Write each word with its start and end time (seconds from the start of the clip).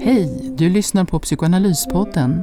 Hej, 0.00 0.52
du 0.56 0.68
lyssnar 0.68 1.04
på 1.04 1.18
Psykoanalyspodden. 1.18 2.42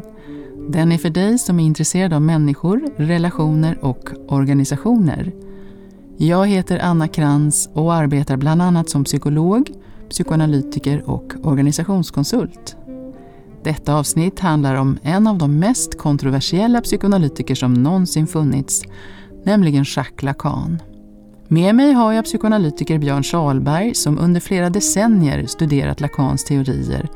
Den 0.70 0.92
är 0.92 0.98
för 0.98 1.10
dig 1.10 1.38
som 1.38 1.60
är 1.60 1.64
intresserad 1.64 2.14
av 2.14 2.22
människor, 2.22 2.90
relationer 2.98 3.78
och 3.82 4.10
organisationer. 4.28 5.32
Jag 6.18 6.48
heter 6.48 6.80
Anna 6.80 7.08
Krantz 7.08 7.70
och 7.74 7.94
arbetar 7.94 8.38
bland 8.38 8.62
annat 8.62 8.90
som 8.90 9.04
psykolog, 9.04 9.72
psykoanalytiker 10.10 11.10
och 11.10 11.34
organisationskonsult. 11.44 12.78
Detta 13.64 13.96
avsnitt 13.96 14.40
handlar 14.40 14.76
om 14.76 14.98
en 15.02 15.28
av 15.28 15.38
de 15.38 15.60
mest 15.60 15.98
kontroversiella 15.98 16.82
psykoanalytiker 16.82 17.56
som 17.56 17.74
någonsin 17.74 18.28
funnits, 18.28 18.84
nämligen 19.44 19.86
Jacques 19.88 20.24
Lacan. 20.24 20.80
Med 21.50 21.76
mig 21.76 21.92
har 21.94 22.14
jag 22.14 22.26
psykoanalytiker 22.26 23.00
Björn 23.00 23.24
Salberg 23.24 23.96
som 23.96 24.20
under 24.20 24.40
flera 24.42 24.70
decennier 24.70 25.46
studerat 25.46 26.02
Lacans 26.02 26.46
teorier 26.46 27.10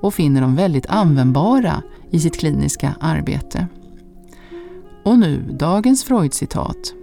och 0.00 0.14
finner 0.14 0.40
dem 0.40 0.56
väldigt 0.56 0.86
användbara 0.86 1.82
i 2.10 2.20
sitt 2.20 2.38
kliniska 2.38 2.94
arbete. 3.00 3.66
Och 5.04 5.18
nu 5.18 5.56
dagens 5.60 6.04
Freud-citat. 6.04 6.94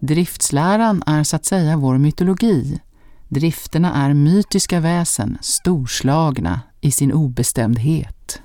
Driftsläran 0.00 1.02
är 1.06 1.22
så 1.22 1.36
att 1.36 1.44
säga 1.44 1.76
vår 1.76 1.98
mytologi. 1.98 2.80
Drifterna 3.28 3.94
är 3.94 4.14
mytiska 4.14 4.80
väsen, 4.80 5.38
storslagna 5.40 6.60
i 6.80 6.90
sin 6.90 7.12
obestämdhet. 7.12 8.40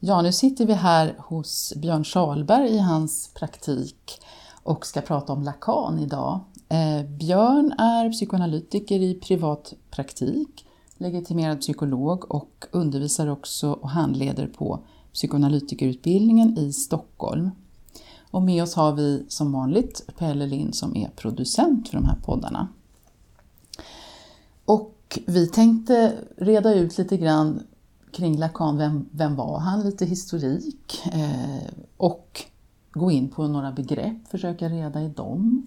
Ja, 0.00 0.22
nu 0.22 0.32
sitter 0.32 0.66
vi 0.66 0.72
här 0.72 1.14
hos 1.18 1.72
Björn 1.76 2.04
Salberg 2.04 2.68
i 2.68 2.78
hans 2.78 3.30
praktik 3.34 4.20
och 4.66 4.86
ska 4.86 5.00
prata 5.00 5.32
om 5.32 5.42
Lacan 5.42 5.98
idag. 5.98 6.40
Eh, 6.68 7.06
Björn 7.06 7.72
är 7.78 8.10
psykoanalytiker 8.12 9.00
i 9.00 9.14
privat 9.14 9.74
praktik, 9.90 10.66
legitimerad 10.96 11.60
psykolog 11.60 12.30
och 12.30 12.66
undervisar 12.70 13.26
också 13.26 13.72
och 13.72 13.90
handleder 13.90 14.46
på 14.46 14.80
psykoanalytikerutbildningen 15.12 16.58
i 16.58 16.72
Stockholm. 16.72 17.50
Och 18.30 18.42
med 18.42 18.62
oss 18.62 18.74
har 18.74 18.92
vi 18.92 19.24
som 19.28 19.52
vanligt 19.52 20.06
Pelle 20.18 20.46
Lind 20.46 20.74
som 20.74 20.96
är 20.96 21.08
producent 21.08 21.88
för 21.88 21.96
de 21.96 22.06
här 22.06 22.18
poddarna. 22.24 22.68
Och 24.64 25.18
vi 25.26 25.46
tänkte 25.46 26.12
reda 26.36 26.74
ut 26.74 26.98
lite 26.98 27.16
grann 27.16 27.62
kring 28.12 28.38
Lacan, 28.38 28.78
vem, 28.78 29.08
vem 29.10 29.36
var 29.36 29.58
han? 29.58 29.82
Lite 29.82 30.06
historik 30.06 31.02
eh, 31.12 31.70
och 31.96 32.46
gå 32.96 33.10
in 33.10 33.28
på 33.28 33.48
några 33.48 33.72
begrepp, 33.72 34.28
försöka 34.28 34.68
reda 34.68 35.02
i 35.02 35.08
dem. 35.08 35.66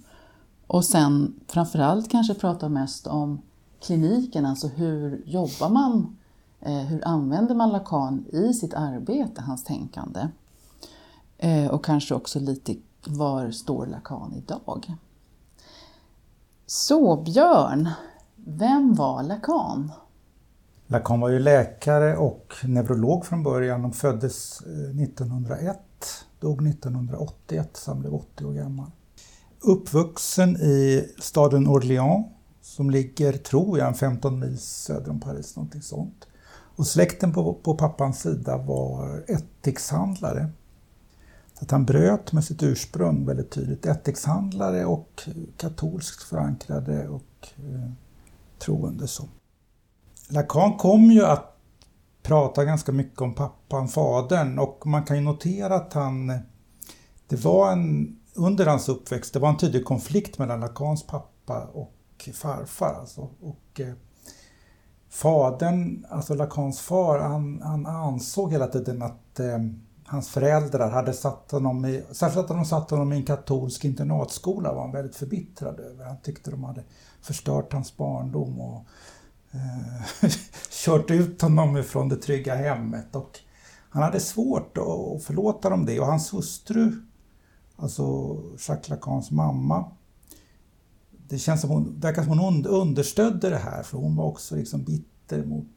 Och 0.67 0.85
sen 0.85 1.39
framförallt 1.47 2.11
kanske 2.11 2.33
prata 2.33 2.69
mest 2.69 3.07
om 3.07 3.41
kliniken, 3.81 4.45
alltså 4.45 4.67
hur 4.67 5.23
jobbar 5.25 5.69
man, 5.69 6.17
eh, 6.59 6.77
hur 6.77 7.07
använder 7.07 7.55
man 7.55 7.69
Lacan 7.69 8.25
i 8.31 8.53
sitt 8.53 8.73
arbete, 8.73 9.41
hans 9.41 9.63
tänkande? 9.63 10.27
Eh, 11.37 11.67
och 11.67 11.85
kanske 11.85 12.15
också 12.15 12.39
lite 12.39 12.75
var 13.07 13.51
står 13.51 13.85
Lacan 13.85 14.33
idag? 14.35 14.95
Så 16.65 17.21
Björn, 17.21 17.89
vem 18.35 18.95
var 18.95 19.23
Lacan? 19.23 19.91
Lacan 20.87 21.19
var 21.19 21.29
ju 21.29 21.39
läkare 21.39 22.17
och 22.17 22.53
neurolog 22.63 23.25
från 23.25 23.43
början. 23.43 23.81
De 23.81 23.91
föddes 23.91 24.61
eh, 24.61 25.01
1901, 25.03 25.79
dog 26.39 26.67
1981, 26.67 27.77
så 27.77 27.91
han 27.91 27.99
blev 27.99 28.13
80 28.13 28.45
år 28.45 28.53
gammal. 28.53 28.91
Uppvuxen 29.59 30.55
i 30.55 31.07
staden 31.19 31.67
Orléans 31.67 32.25
som 32.61 32.89
ligger, 32.89 33.33
tror 33.33 33.79
jag, 33.79 33.97
15 33.97 34.39
mil 34.39 34.59
söder 34.59 35.09
om 35.09 35.19
Paris, 35.19 35.55
någonting 35.55 35.81
sånt. 35.81 36.27
Och 36.51 36.87
släkten 36.87 37.33
på, 37.33 37.53
på 37.53 37.75
pappans 37.75 38.21
sida 38.21 38.57
var 38.57 39.23
ättikshandlare. 39.27 40.49
Så 41.53 41.65
att 41.65 41.71
han 41.71 41.85
bröt 41.85 42.33
med 42.33 42.43
sitt 42.43 42.63
ursprung 42.63 43.25
väldigt 43.25 43.51
tydligt. 43.51 43.85
Ättikshandlare 43.85 44.85
och 44.85 45.29
katolskt 45.57 46.23
förankrade 46.23 47.07
och 47.07 47.47
eh, 47.57 47.91
troende 48.59 49.07
så. 49.07 49.23
Lacan 50.27 50.77
kom 50.77 51.11
ju 51.11 51.25
att 51.25 51.58
pratar 52.29 52.65
ganska 52.65 52.91
mycket 52.91 53.21
om 53.21 53.33
pappan, 53.33 53.87
fadern 53.87 54.59
och 54.59 54.87
man 54.87 55.03
kan 55.03 55.17
ju 55.17 55.23
notera 55.23 55.75
att 55.75 55.93
han, 55.93 56.27
det 57.27 57.35
var 57.35 57.71
en, 57.71 58.19
under 58.35 58.65
hans 58.65 58.89
uppväxt, 58.89 59.33
det 59.33 59.39
var 59.39 59.49
en 59.49 59.57
tydlig 59.57 59.85
konflikt 59.85 60.37
mellan 60.37 60.59
Lacans 60.59 61.07
pappa 61.07 61.67
och 61.73 62.29
farfar. 62.33 62.95
Alltså. 62.99 63.29
Och, 63.41 63.79
eh, 63.79 63.93
fadern, 65.09 66.05
alltså 66.09 66.33
Lacans 66.33 66.79
far, 66.79 67.19
han, 67.19 67.61
han 67.61 67.85
ansåg 67.85 68.51
hela 68.51 68.67
tiden 68.67 69.01
att 69.01 69.39
eh, 69.39 69.59
hans 70.05 70.29
föräldrar 70.29 70.89
hade 70.89 71.13
satt 71.13 71.51
honom 71.51 71.85
i, 71.85 72.03
särskilt 72.11 72.51
att 72.51 72.57
de 72.57 72.65
satt 72.65 72.89
honom 72.89 73.13
i 73.13 73.15
en 73.15 73.25
katolsk 73.25 73.85
internatskola 73.85 74.73
var 74.73 74.81
han 74.81 74.91
väldigt 74.91 75.15
förbittrad 75.15 75.79
över. 75.79 76.05
Han 76.05 76.17
tyckte 76.23 76.51
de 76.51 76.63
hade 76.63 76.83
förstört 77.21 77.73
hans 77.73 77.97
barndom 77.97 78.61
och 78.61 78.85
eh, 79.51 80.29
kört 80.85 81.11
ut 81.11 81.41
honom 81.41 81.77
ifrån 81.77 82.09
det 82.09 82.15
trygga 82.15 82.55
hemmet. 82.55 83.15
Och 83.15 83.39
han 83.89 84.03
hade 84.03 84.19
svårt 84.19 84.77
att 84.77 85.23
förlåta 85.23 85.69
dem 85.69 85.85
det 85.85 85.99
och 85.99 86.05
hans 86.05 86.33
hustru, 86.33 86.91
alltså 87.75 88.35
Jacques 88.67 88.89
Lacans 88.89 89.31
mamma, 89.31 89.91
det 91.27 91.37
känns 91.37 91.61
som 91.61 91.69
hon, 91.69 91.99
verkar 91.99 92.23
som 92.23 92.39
hon 92.39 92.65
understödde 92.65 93.49
det 93.49 93.57
här 93.57 93.83
för 93.83 93.97
hon 93.97 94.15
var 94.15 94.25
också 94.25 94.55
liksom 94.55 94.83
bitter 94.83 95.45
mot 95.45 95.67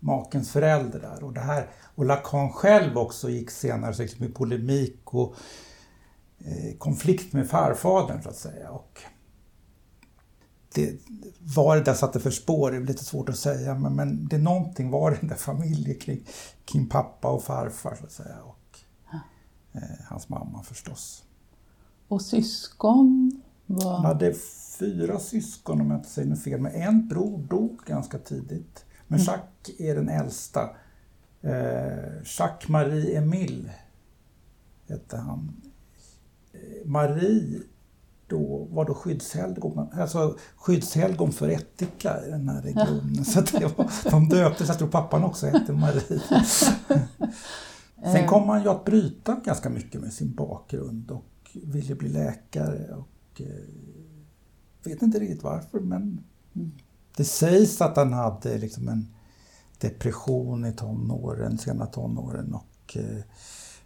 makens 0.00 0.50
föräldrar. 0.52 1.24
Och, 1.24 1.32
det 1.32 1.40
här, 1.40 1.70
och 1.94 2.04
Lacan 2.04 2.52
själv 2.52 2.98
också 2.98 3.30
gick 3.30 3.50
senare 3.50 3.94
liksom 3.98 4.26
i 4.26 4.28
polemik 4.28 5.14
och 5.14 5.34
eh, 6.38 6.78
konflikt 6.78 7.32
med 7.32 7.50
farfadern 7.50 8.22
så 8.22 8.28
att 8.28 8.36
säga. 8.36 8.70
Och 8.70 9.00
det, 10.74 11.00
var 11.54 11.76
det 11.76 11.82
där 11.82 11.94
satte 11.94 12.20
för 12.20 12.30
spår 12.30 12.70
det 12.70 12.76
är 12.76 12.80
lite 12.80 13.04
svårt 13.04 13.28
att 13.28 13.36
säga 13.36 13.74
men, 13.74 13.96
men 13.96 14.28
det 14.28 14.36
är 14.36 14.40
någonting 14.40 14.90
var 14.90 15.12
i 15.12 15.16
den 15.20 15.28
där 15.28 15.36
familjen 15.36 15.98
kring, 15.98 16.24
kring 16.64 16.88
pappa 16.88 17.28
och 17.28 17.42
farfar 17.42 17.94
så 17.94 18.04
att 18.04 18.12
säga. 18.12 18.36
Och 18.42 18.78
eh, 19.72 20.04
hans 20.08 20.28
mamma 20.28 20.62
förstås. 20.62 21.24
Och 22.08 22.22
syskon? 22.22 23.42
Var... 23.66 23.96
Han 23.96 24.04
hade 24.04 24.34
fyra 24.78 25.18
syskon 25.18 25.80
om 25.80 25.90
jag 25.90 25.98
inte 25.98 26.10
säger 26.10 26.28
något 26.28 26.42
fel, 26.42 26.60
men 26.60 26.72
en 26.72 27.08
bror 27.08 27.38
dog 27.38 27.80
ganska 27.86 28.18
tidigt. 28.18 28.84
Men 29.06 29.20
mm. 29.20 29.26
Jacques 29.26 29.80
är 29.80 29.94
den 29.94 30.08
äldsta. 30.08 30.70
Eh, 31.40 32.22
Jacques 32.38 32.68
Marie 32.68 33.18
Emile 33.18 33.70
hette 34.88 35.16
han. 35.16 35.56
Eh, 36.52 36.86
Marie 36.86 37.60
då 38.32 38.68
var 38.70 38.84
då 38.84 38.94
skyddshelgon, 38.94 39.88
alltså 39.92 40.36
skyddshelgon 40.56 41.32
för 41.32 41.48
ättika 41.48 42.26
i 42.26 42.30
den 42.30 42.48
här 42.48 42.62
regionen. 42.62 43.14
Ja. 43.14 43.24
Så 43.24 43.40
det 43.40 43.78
var, 43.78 44.10
de 44.10 44.28
döptes, 44.28 44.68
jag 44.68 44.78
tror 44.78 44.88
pappan 44.88 45.24
också 45.24 45.46
hette 45.46 45.72
Marie. 45.72 46.22
Sen 48.12 48.28
kom 48.28 48.48
han 48.48 48.62
ju 48.62 48.68
att 48.68 48.84
bryta 48.84 49.40
ganska 49.44 49.70
mycket 49.70 50.00
med 50.00 50.12
sin 50.12 50.34
bakgrund 50.34 51.10
och 51.10 51.50
ville 51.52 51.94
bli 51.94 52.08
läkare 52.08 52.94
och 52.94 53.40
eh, 53.40 53.46
vet 54.84 55.02
inte 55.02 55.18
riktigt 55.18 55.42
varför 55.42 55.80
men. 55.80 56.24
Det 57.16 57.24
sägs 57.24 57.80
att 57.80 57.96
han 57.96 58.12
hade 58.12 58.58
liksom 58.58 58.88
en 58.88 59.14
depression 59.78 60.66
i 60.66 60.72
tonåren, 60.72 61.58
sena 61.58 61.86
tonåren 61.86 62.54
och 62.54 62.96
eh, 62.96 63.22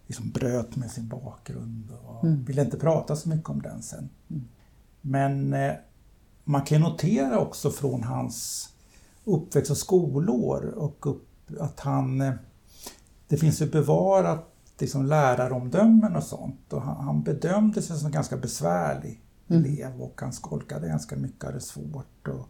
liksom 0.07 0.31
bröt 0.31 0.77
med 0.77 0.91
sin 0.91 1.09
bakgrund 1.09 1.93
och 2.07 2.25
mm. 2.25 2.45
ville 2.45 2.63
inte 2.63 2.79
prata 2.79 3.17
så 3.17 3.29
mycket 3.29 3.49
om 3.49 3.63
den 3.63 3.83
sen. 3.83 4.09
Mm. 4.31 4.45
Men 5.01 5.55
eh, 5.55 5.75
man 6.45 6.63
kan 6.63 6.81
notera 6.81 7.39
också 7.39 7.71
från 7.71 8.03
hans 8.03 8.69
uppväxt 9.25 9.71
och 9.71 9.77
skolår 9.77 10.65
och 10.67 11.07
upp, 11.07 11.29
att 11.61 11.81
han... 11.81 12.21
Eh, 12.21 12.35
det 13.29 13.37
finns 13.37 13.63
ju 13.63 13.67
bevarat 13.71 14.53
liksom 14.79 15.07
läraromdömen 15.07 16.17
och 16.17 16.23
sånt 16.23 16.73
och 16.73 16.83
han, 16.83 17.05
han 17.05 17.23
bedömde 17.23 17.83
sig 17.83 17.99
som 17.99 18.11
ganska 18.11 18.37
besvärlig 18.37 19.21
mm. 19.49 19.65
elev 19.65 20.03
och 20.03 20.21
han 20.21 20.33
skolkade 20.33 20.89
ganska 20.89 21.17
mycket, 21.17 21.45
hade 21.45 21.61
svårt. 21.61 22.29
Och, 22.29 22.49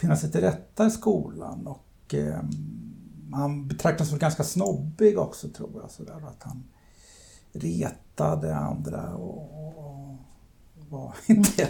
finna 0.00 0.16
sig 0.16 0.30
till 0.30 0.40
rätta 0.40 0.86
i 0.86 0.90
skolan 0.90 1.66
och 1.66 2.14
eh, 2.14 2.40
han 3.32 3.68
betraktas 3.68 4.08
som 4.08 4.18
ganska 4.18 4.44
snobbig 4.44 5.18
också 5.18 5.48
tror 5.48 5.70
jag. 5.82 5.90
Så 5.90 6.02
där, 6.02 6.28
att 6.28 6.42
han 6.42 6.64
retade 7.52 8.56
andra 8.56 9.14
och, 9.14 9.76
och 9.78 10.16
var 10.88 11.14
inte, 11.26 11.68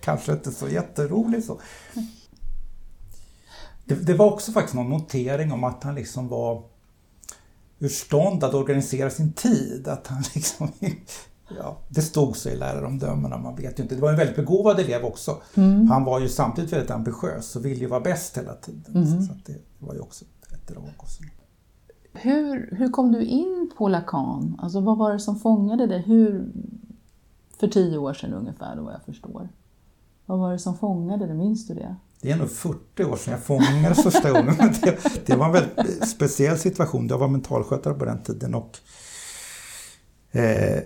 kanske 0.00 0.32
inte 0.32 0.52
så 0.52 0.68
jätterolig 0.68 1.44
så. 1.44 1.60
Det, 3.84 3.94
det, 3.94 4.14
var 4.14 4.32
också 4.32 4.52
faktiskt 4.52 4.74
någon 4.74 4.90
notering 4.90 5.52
om 5.52 5.64
att 5.64 5.84
han 5.84 5.94
liksom 5.94 6.28
var 6.28 6.62
ur 7.78 7.88
stånd 7.88 8.44
att 8.44 8.54
organisera 8.54 9.10
sin 9.10 9.32
tid. 9.32 9.88
Att 9.88 10.06
han 10.06 10.22
liksom 10.34 10.72
Ja, 11.58 11.78
det 11.88 12.02
stod 12.02 12.36
så 12.36 12.48
i 12.48 12.56
läraromdömena, 12.56 13.38
man 13.38 13.56
vet 13.56 13.78
ju 13.78 13.82
inte. 13.82 13.94
Det 13.94 14.00
var 14.00 14.10
en 14.10 14.16
väldigt 14.16 14.36
begåvad 14.36 14.80
elev 14.80 15.04
också. 15.04 15.42
Mm. 15.54 15.88
Han 15.88 16.04
var 16.04 16.20
ju 16.20 16.28
samtidigt 16.28 16.72
väldigt 16.72 16.90
ambitiös 16.90 17.56
och 17.56 17.64
ville 17.64 17.80
ju 17.80 17.86
vara 17.86 18.00
bäst 18.00 18.38
hela 18.38 18.54
tiden. 18.54 18.96
Mm. 18.96 19.22
Så 19.22 19.32
det 19.46 19.58
var 19.78 19.94
ju 19.94 20.00
också 20.00 20.24
drag. 20.66 20.94
Också. 20.96 21.22
Hur, 22.12 22.76
hur 22.76 22.88
kom 22.88 23.12
du 23.12 23.24
in 23.24 23.70
på 23.78 23.88
Lacan? 23.88 24.58
Alltså 24.62 24.80
vad 24.80 24.98
var 24.98 25.12
det 25.12 25.18
som 25.18 25.38
fångade 25.38 25.86
dig? 25.86 26.02
Hur, 26.02 26.52
för 27.60 27.68
tio 27.68 27.98
år 27.98 28.14
sedan 28.14 28.32
ungefär, 28.32 28.76
då 28.76 28.82
vad 28.82 28.94
jag 28.94 29.02
förstår. 29.02 29.48
Vad 30.26 30.38
var 30.38 30.52
det 30.52 30.58
som 30.58 30.78
fångade 30.78 31.26
dig? 31.26 31.34
Minns 31.34 31.66
du 31.66 31.74
det? 31.74 31.96
Det 32.20 32.30
är 32.30 32.36
nog 32.36 32.50
40 32.50 33.04
år 33.04 33.16
sedan 33.16 33.32
jag 33.32 33.42
fångades 33.42 34.02
första 34.02 34.30
gången. 34.30 34.56
Det, 34.82 35.26
det, 35.26 35.36
var 35.36 35.46
en 35.46 35.52
väldigt 35.52 36.08
speciell 36.08 36.58
situation. 36.58 37.08
Jag 37.08 37.18
var 37.18 37.28
mentalskötare 37.28 37.94
på 37.94 38.04
den 38.04 38.22
tiden 38.22 38.54
och 38.54 38.78
eh, 40.30 40.82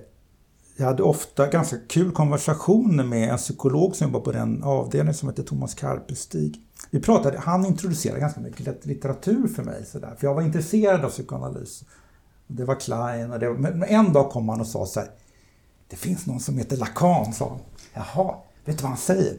jag 0.76 0.86
hade 0.86 1.02
ofta 1.02 1.46
ganska 1.46 1.76
kul 1.88 2.12
konversationer 2.12 3.04
med 3.04 3.30
en 3.30 3.36
psykolog 3.36 3.96
som 3.96 4.06
jobbar 4.06 4.20
på 4.20 4.32
den 4.32 4.62
avdelningen 4.62 5.14
som 5.14 5.28
heter 5.28 5.42
Thomas 5.42 5.74
Karpestig. 5.74 6.60
Vi 6.90 7.00
pratade, 7.00 7.38
han 7.38 7.66
introducerade 7.66 8.20
ganska 8.20 8.40
mycket 8.40 8.86
litteratur 8.86 9.48
för 9.48 9.62
mig. 9.62 9.86
Så 9.86 9.98
där, 9.98 10.14
för 10.18 10.26
jag 10.26 10.34
var 10.34 10.42
intresserad 10.42 11.04
av 11.04 11.10
psykoanalys. 11.10 11.84
Det 12.46 12.64
var 12.64 12.74
Klein 12.74 13.32
och 13.32 13.38
det 13.38 13.48
var, 13.48 13.56
men 13.56 13.82
en 13.82 14.12
dag 14.12 14.30
kom 14.30 14.48
han 14.48 14.60
och 14.60 14.66
sa 14.66 14.86
så 14.86 15.00
här. 15.00 15.08
Det 15.88 15.96
finns 15.96 16.26
någon 16.26 16.40
som 16.40 16.58
heter 16.58 16.76
Lacan, 16.76 17.32
sa 17.32 17.48
han. 17.48 17.58
Jaha, 17.94 18.34
vet 18.64 18.78
du 18.78 18.82
vad 18.82 18.90
han 18.90 18.98
säger? 18.98 19.36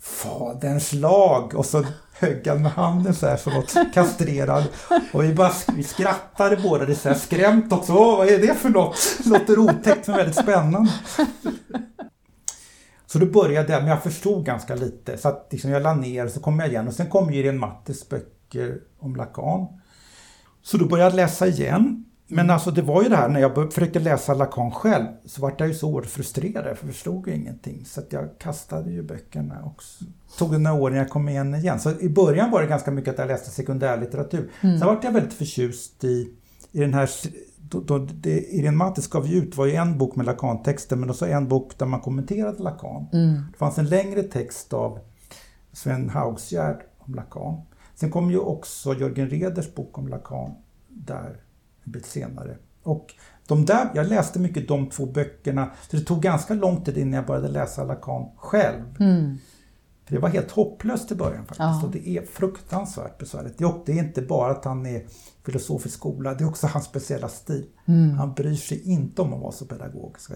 Faderns 0.00 0.92
lag 0.92 1.54
och 1.54 1.66
så 1.66 1.84
högg 2.12 2.46
han 2.46 2.62
med 2.62 2.72
handen 2.72 3.14
så 3.14 3.26
här 3.26 3.36
som 3.36 3.52
något 3.52 3.74
kastrerad. 3.94 4.64
Och 5.12 5.24
vi 5.24 5.34
bara 5.34 5.52
vi 5.76 5.82
skrattade 5.82 6.56
båda, 6.56 6.84
det 6.84 6.94
så 6.94 7.08
här 7.08 7.16
skrämt 7.16 7.72
också. 7.72 7.92
Åh, 7.92 8.16
vad 8.16 8.28
är 8.28 8.38
det 8.38 8.54
för 8.54 8.68
något? 8.68 8.96
Det 9.24 9.28
låter 9.30 9.58
otäckt 9.58 10.06
men 10.06 10.16
väldigt 10.16 10.36
spännande. 10.36 10.92
Så 13.10 13.18
då 13.18 13.26
började 13.26 13.72
jag, 13.72 13.82
men 13.82 13.90
jag 13.90 14.02
förstod 14.02 14.44
ganska 14.44 14.74
lite. 14.74 15.18
Så 15.18 15.28
att 15.28 15.48
liksom 15.50 15.70
jag 15.70 15.82
la 15.82 15.94
ner, 15.94 16.28
så 16.28 16.40
kom 16.40 16.58
jag 16.58 16.68
igen. 16.68 16.88
Och 16.88 16.94
sen 16.94 17.06
kom 17.06 17.30
Irene 17.30 17.58
Mattes 17.58 18.08
böcker 18.08 18.78
om 18.98 19.16
Lacan. 19.16 19.66
Så 20.62 20.76
då 20.76 20.88
började 20.88 21.10
jag 21.10 21.16
läsa 21.16 21.46
igen. 21.46 22.04
Men 22.26 22.38
mm. 22.38 22.54
alltså 22.54 22.70
det 22.70 22.82
var 22.82 23.02
ju 23.02 23.08
det 23.08 23.16
här 23.16 23.28
när 23.28 23.40
jag 23.40 23.72
försökte 23.72 23.98
läsa 23.98 24.34
Lacan 24.34 24.70
själv 24.70 25.06
så 25.24 25.42
vart 25.42 25.60
jag 25.60 25.68
ju 25.68 25.74
så 25.74 25.88
oerhört 25.88 26.10
frustrerad 26.10 26.64
för 26.64 26.86
jag 26.86 26.94
förstod 26.94 27.28
ju 27.28 27.34
ingenting. 27.34 27.84
Så 27.84 28.00
att 28.00 28.12
jag 28.12 28.38
kastade 28.38 28.90
ju 28.90 29.02
böckerna 29.02 29.62
också. 29.64 30.04
Tog 30.38 30.52
det 30.52 30.58
några 30.58 30.80
år 30.80 30.90
när 30.90 30.98
jag 30.98 31.10
kom 31.10 31.28
igen 31.28 31.54
igen. 31.54 31.80
Så 31.80 32.00
i 32.00 32.08
början 32.08 32.50
var 32.50 32.62
det 32.62 32.68
ganska 32.68 32.90
mycket 32.90 33.12
att 33.12 33.18
jag 33.18 33.28
läste 33.28 33.50
sekundärlitteratur. 33.50 34.50
Mm. 34.60 34.78
Sen 34.78 34.86
vart 34.88 35.04
jag 35.04 35.12
väldigt 35.12 35.34
förtjust 35.34 36.04
i, 36.04 36.32
i 36.72 36.80
den 36.80 36.94
här 36.94 37.10
då, 37.70 37.80
då, 37.80 37.98
det 37.98 38.40
Irene 38.40 38.76
Mattis 38.76 39.08
gav 39.08 39.26
ut 39.26 39.56
var 39.56 39.66
ju 39.66 39.74
en 39.74 39.98
bok 39.98 40.16
med 40.16 40.26
Lacan-texter 40.26 40.96
men 40.96 41.10
också 41.10 41.26
en 41.26 41.48
bok 41.48 41.78
där 41.78 41.86
man 41.86 42.00
kommenterade 42.00 42.62
Lacan. 42.62 43.06
Mm. 43.12 43.42
Det 43.52 43.58
fanns 43.58 43.78
en 43.78 43.88
längre 43.88 44.22
text 44.22 44.72
av 44.72 44.98
Sven 45.72 46.08
Haugsgärd 46.08 46.82
om 46.98 47.14
Lacan. 47.14 47.60
Sen 47.94 48.10
kom 48.10 48.30
ju 48.30 48.38
också 48.38 48.94
Jörgen 48.94 49.30
Reders 49.30 49.74
bok 49.74 49.98
om 49.98 50.08
Lacan 50.08 50.54
där 50.88 51.40
en 51.84 51.92
bit 51.92 52.06
senare. 52.06 52.56
Och 52.82 53.14
de 53.46 53.64
där, 53.64 53.90
jag 53.94 54.06
läste 54.06 54.38
mycket 54.38 54.68
de 54.68 54.88
två 54.88 55.06
böckerna, 55.06 55.70
så 55.90 55.96
det 55.96 56.02
tog 56.02 56.22
ganska 56.22 56.54
lång 56.54 56.84
tid 56.84 56.98
innan 56.98 57.12
jag 57.12 57.26
började 57.26 57.48
läsa 57.48 57.84
Lacan 57.84 58.28
själv. 58.36 58.96
Mm. 59.00 59.38
För 60.08 60.14
det 60.14 60.20
var 60.20 60.28
helt 60.28 60.50
hopplöst 60.50 61.12
i 61.12 61.14
början 61.14 61.46
faktiskt 61.46 61.60
ja. 61.60 61.82
och 61.84 61.90
det 61.90 62.08
är 62.08 62.22
fruktansvärt 62.22 63.18
besvärligt. 63.18 63.58
Det 63.86 63.92
är 63.92 63.98
inte 63.98 64.22
bara 64.22 64.50
att 64.50 64.64
han 64.64 64.86
är 64.86 65.06
filosofisk 65.44 65.94
skola, 65.94 66.34
det 66.34 66.44
är 66.44 66.48
också 66.48 66.66
hans 66.66 66.84
speciella 66.84 67.28
stil. 67.28 67.66
Mm. 67.86 68.18
Han 68.18 68.34
bryr 68.34 68.54
sig 68.54 68.90
inte 68.90 69.22
om 69.22 69.32
att 69.32 69.40
vara 69.40 69.52
så 69.52 69.64
pedagogisk, 69.64 70.30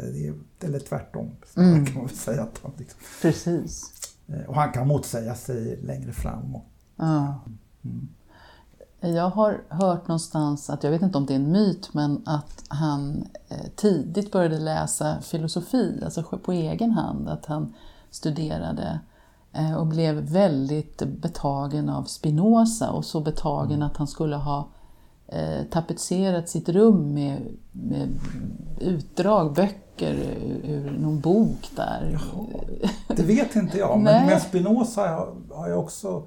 eller 0.61 0.79
tvärtom 0.79 1.31
mm. 1.57 1.87
kan 1.87 1.95
man 1.95 2.09
säga. 2.09 2.43
Att 2.43 2.61
han 2.63 2.73
liksom, 2.77 3.01
Precis. 3.23 3.93
Eh, 4.27 4.49
och 4.49 4.55
han 4.55 4.73
kan 4.73 4.89
motsäga 4.89 5.35
sig 5.35 5.77
längre 5.83 6.13
fram. 6.13 6.55
Och, 6.55 6.65
ja. 6.97 7.41
Mm. 7.85 8.09
Jag 9.01 9.31
har 9.31 9.63
hört 9.69 10.09
någonstans, 10.09 10.71
att 10.71 10.85
jag 10.85 10.91
vet 10.91 11.03
inte 11.03 11.19
om 11.19 11.27
det 11.27 11.33
är 11.33 11.37
en 11.37 11.53
myt, 11.53 11.95
men 11.95 12.23
att 12.27 12.65
han 12.69 13.29
eh, 13.49 13.67
tidigt 13.77 14.33
började 14.33 14.59
läsa 14.59 15.21
filosofi, 15.21 16.01
alltså 16.05 16.23
på 16.23 16.53
egen 16.53 16.91
hand. 16.91 17.29
Att 17.29 17.47
han 17.47 17.75
studerade 18.11 19.01
och 19.79 19.87
blev 19.87 20.15
väldigt 20.15 21.03
betagen 21.03 21.89
av 21.89 22.05
Spinoza 22.05 22.91
och 22.91 23.05
så 23.05 23.21
betagen 23.21 23.73
mm. 23.73 23.83
att 23.83 23.97
han 23.97 24.07
skulle 24.07 24.37
ha 24.37 24.69
eh, 25.29 25.65
tapetserat 25.71 26.49
sitt 26.49 26.69
rum 26.69 27.15
med, 27.15 27.39
med 27.73 28.09
utdrag, 28.81 29.55
böcker 29.55 30.15
ur 30.65 30.91
någon 30.91 31.21
bok 31.21 31.71
där. 31.77 32.11
Jaha, 32.13 32.47
det 33.09 33.23
vet 33.23 33.57
inte 33.57 33.79
jag, 33.79 34.01
men, 34.01 34.27
men 34.27 34.41
Spinoza 34.41 35.09
har, 35.09 35.35
har 35.51 35.69
jag 35.69 35.79
också 35.79 36.27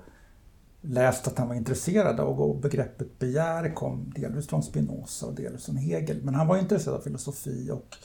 läst 0.82 1.28
att 1.28 1.38
han 1.38 1.48
var 1.48 1.56
intresserad 1.56 2.20
av 2.20 2.42
och 2.42 2.56
begreppet 2.56 3.20
begär 3.20 3.76
kom 3.76 4.14
delvis 4.16 4.48
från 4.48 4.64
Spinoza 4.64 5.26
och 5.26 5.34
delvis 5.34 5.66
från 5.66 5.78
Hegel. 5.78 6.22
Men 6.24 6.36
han 6.36 6.48
var 6.48 6.58
intresserad 6.58 6.98
av 6.98 7.02
filosofi 7.02 7.72
och 7.72 7.96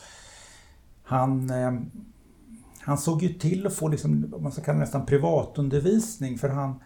han, 1.03 1.51
eh, 1.51 1.73
han 2.81 2.99
såg 2.99 3.23
ju 3.23 3.29
till 3.29 3.67
att 3.67 3.75
få, 3.75 3.89
liksom, 3.89 4.35
man 4.41 4.53
ska 4.53 4.63
kalla 4.63 4.79
det 4.79 4.85
nästan 4.85 5.07
privatundervisning 5.07 6.39
för 6.39 6.49
han, 6.49 6.83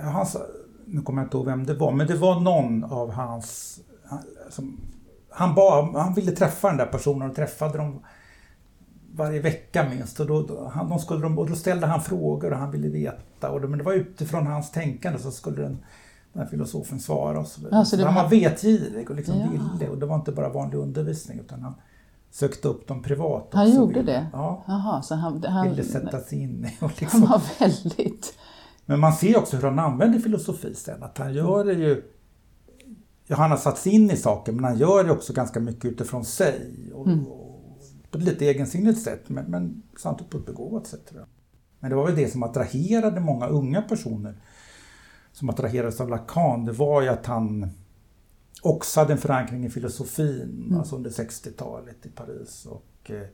han 0.00 0.26
nu 0.86 1.02
kommer 1.02 1.22
jag 1.22 1.26
inte 1.26 1.36
ihåg 1.36 1.46
vem 1.46 1.66
det 1.66 1.74
var, 1.74 1.92
men 1.92 2.06
det 2.06 2.14
var 2.14 2.40
någon 2.40 2.84
av 2.84 3.10
hans... 3.10 3.80
Som, 4.50 4.80
han, 5.30 5.54
ba, 5.54 5.98
han 5.98 6.14
ville 6.14 6.32
träffa 6.32 6.68
den 6.68 6.76
där 6.76 6.86
personen 6.86 7.30
och 7.30 7.36
träffade 7.36 7.78
dem 7.78 8.00
varje 9.14 9.40
vecka 9.40 9.88
minst. 9.88 10.20
Och 10.20 10.26
då, 10.26 10.42
då, 10.42 10.70
han, 10.74 10.88
de 10.88 10.98
skulle, 10.98 11.26
och 11.26 11.50
då 11.50 11.54
ställde 11.54 11.86
han 11.86 12.02
frågor 12.02 12.52
och 12.52 12.58
han 12.58 12.70
ville 12.70 12.88
veta. 12.88 13.50
Och 13.50 13.60
det, 13.60 13.68
men 13.68 13.78
det 13.78 13.84
var 13.84 13.92
utifrån 13.92 14.46
hans 14.46 14.70
tänkande 14.70 15.18
så 15.18 15.30
skulle 15.30 15.62
den, 15.62 15.78
den 16.32 16.42
här 16.42 16.48
filosofen 16.50 17.00
svara. 17.00 17.40
Och 17.40 17.46
så 17.46 17.60
ja, 17.70 17.84
så 17.84 18.04
han 18.04 18.14
var 18.14 18.28
vetgirig 18.28 19.10
och 19.10 19.16
liksom 19.16 19.38
ja. 19.38 19.48
ville. 19.52 19.90
Och 19.90 19.98
det 19.98 20.06
var 20.06 20.16
inte 20.16 20.32
bara 20.32 20.48
vanlig 20.48 20.78
undervisning 20.78 21.38
utan 21.38 21.62
han 21.62 21.74
sökte 22.30 22.68
upp 22.68 22.88
dem 22.88 23.02
privat. 23.02 23.48
Han 23.52 23.74
gjorde 23.74 24.02
det? 24.02 24.26
Ja. 24.32 24.64
Jaha, 24.66 25.02
så 25.02 25.14
han, 25.14 25.44
han 25.44 25.68
ville 25.68 25.84
sätta 25.84 26.20
sig 26.20 26.42
in 26.42 26.64
i. 26.64 26.84
Och 26.84 27.00
liksom, 27.00 27.22
han 27.22 27.30
var 27.30 27.42
väldigt 27.60 28.34
men 28.88 29.00
man 29.00 29.12
ser 29.12 29.38
också 29.38 29.56
hur 29.56 29.62
han 29.62 29.78
använder 29.78 30.18
filosofi 30.18 30.74
sen. 30.74 31.02
Att 31.02 31.18
han 31.18 31.34
gör 31.34 31.64
det 31.64 31.72
ju... 31.72 32.02
Ja, 33.26 33.36
han 33.36 33.50
har 33.50 33.58
satt 33.58 33.78
sig 33.78 33.92
in 33.92 34.10
i 34.10 34.16
saker 34.16 34.52
men 34.52 34.64
han 34.64 34.78
gör 34.78 35.04
det 35.04 35.12
också 35.12 35.32
ganska 35.32 35.60
mycket 35.60 35.84
utifrån 35.84 36.24
sig. 36.24 36.72
Och, 36.94 37.06
mm. 37.06 37.26
och 37.26 37.80
på 38.10 38.18
ett 38.18 38.24
lite 38.24 38.46
egensinnigt 38.46 39.02
sätt 39.02 39.28
men, 39.28 39.44
men 39.44 39.82
samtidigt 39.98 40.30
på 40.32 40.38
ett 40.38 40.46
begåvat 40.46 40.86
sätt 40.86 41.06
tror 41.06 41.20
jag. 41.20 41.28
Men 41.80 41.90
det 41.90 41.96
var 41.96 42.06
väl 42.06 42.16
det 42.16 42.32
som 42.32 42.42
attraherade 42.42 43.20
många 43.20 43.46
unga 43.46 43.82
personer 43.82 44.34
som 45.32 45.50
attraherades 45.50 46.00
av 46.00 46.08
Lacan. 46.08 46.64
Det 46.64 46.72
var 46.72 47.02
ju 47.02 47.08
att 47.08 47.26
han 47.26 47.70
också 48.68 49.00
hade 49.00 49.12
en 49.12 49.18
förankring 49.18 49.64
i 49.64 49.70
filosofin, 49.70 50.64
mm. 50.66 50.78
alltså 50.78 50.96
under 50.96 51.10
60-talet 51.10 52.06
i 52.06 52.08
Paris. 52.08 52.66
Och, 52.66 53.10
eh, 53.10 53.26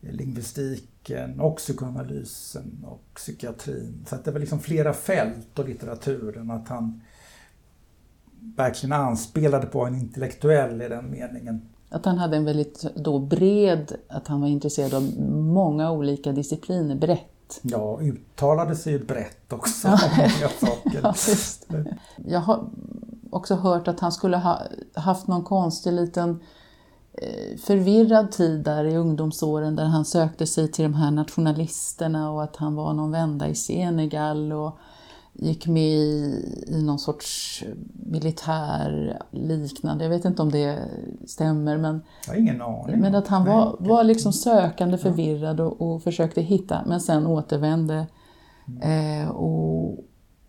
lingvistiken 0.00 1.40
och 1.40 1.56
psykoanalysen 1.56 2.84
och 2.86 3.04
psykiatrin. 3.14 4.04
Så 4.08 4.14
att 4.14 4.24
det 4.24 4.30
var 4.30 4.40
liksom 4.40 4.60
flera 4.60 4.92
fält 4.92 5.58
och 5.58 5.68
litteraturen. 5.68 6.50
Att 6.50 6.68
han 6.68 7.00
verkligen 8.56 8.92
anspelade 8.92 9.66
på 9.66 9.84
en 9.84 9.94
intellektuell 9.94 10.82
i 10.82 10.88
den 10.88 11.10
meningen. 11.10 11.68
Att 11.90 12.04
han 12.04 12.18
hade 12.18 12.36
en 12.36 12.44
väldigt 12.44 12.86
då 12.96 13.18
bred, 13.18 13.96
att 14.08 14.28
han 14.28 14.40
var 14.40 14.48
intresserad 14.48 14.94
av 14.94 15.02
många 15.30 15.90
olika 15.90 16.32
discipliner, 16.32 16.96
brett. 16.96 17.60
Ja, 17.62 18.00
uttalade 18.00 18.76
sig 18.76 18.92
ju 18.92 19.04
brett 19.04 19.52
också 19.52 19.88
många 19.88 20.48
saker. 20.48 21.00
ja, 21.02 21.14
Jag 22.16 22.40
har 22.40 22.68
också 23.30 23.54
hört 23.54 23.88
att 23.88 24.00
han 24.00 24.12
skulle 24.12 24.36
ha 24.36 24.62
haft 24.94 25.26
någon 25.26 25.44
konstig 25.44 25.92
liten 25.92 26.40
Eh, 27.22 27.56
förvirrad 27.58 28.30
tid 28.30 28.60
där 28.64 28.84
i 28.84 28.96
ungdomsåren 28.96 29.76
där 29.76 29.84
han 29.84 30.04
sökte 30.04 30.46
sig 30.46 30.72
till 30.72 30.82
de 30.82 30.94
här 30.94 31.10
nationalisterna 31.10 32.30
och 32.30 32.42
att 32.42 32.56
han 32.56 32.74
var 32.74 32.92
någon 32.92 33.10
vända 33.10 33.48
i 33.48 33.54
Senegal 33.54 34.52
och 34.52 34.78
gick 35.32 35.66
med 35.66 35.92
i, 35.92 36.64
i 36.68 36.82
någon 36.82 36.98
sorts 36.98 37.64
militär 37.92 39.22
liknande, 39.30 40.04
jag 40.04 40.10
vet 40.10 40.24
inte 40.24 40.42
om 40.42 40.50
det 40.50 40.78
stämmer 41.26 41.76
men, 41.76 42.02
jag 42.26 42.32
har 42.32 42.40
ingen 42.40 42.62
aning. 42.62 43.00
men 43.00 43.14
att 43.14 43.28
han 43.28 43.44
var, 43.44 43.76
var 43.78 44.04
liksom 44.04 44.32
sökande, 44.32 44.98
förvirrad 44.98 45.60
och, 45.60 45.80
och 45.80 46.02
försökte 46.02 46.42
hitta 46.42 46.82
men 46.86 47.00
sen 47.00 47.26
återvände 47.26 48.06
mm. 48.68 49.22
eh, 49.22 49.30
och, 49.30 49.98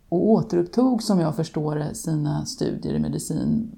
och 0.10 0.30
återupptog 0.30 1.04
som 1.04 1.20
jag 1.20 1.36
förstår 1.36 1.76
det 1.76 1.96
sina 1.96 2.46
studier 2.46 2.94
i 2.94 3.00
medicin 3.00 3.72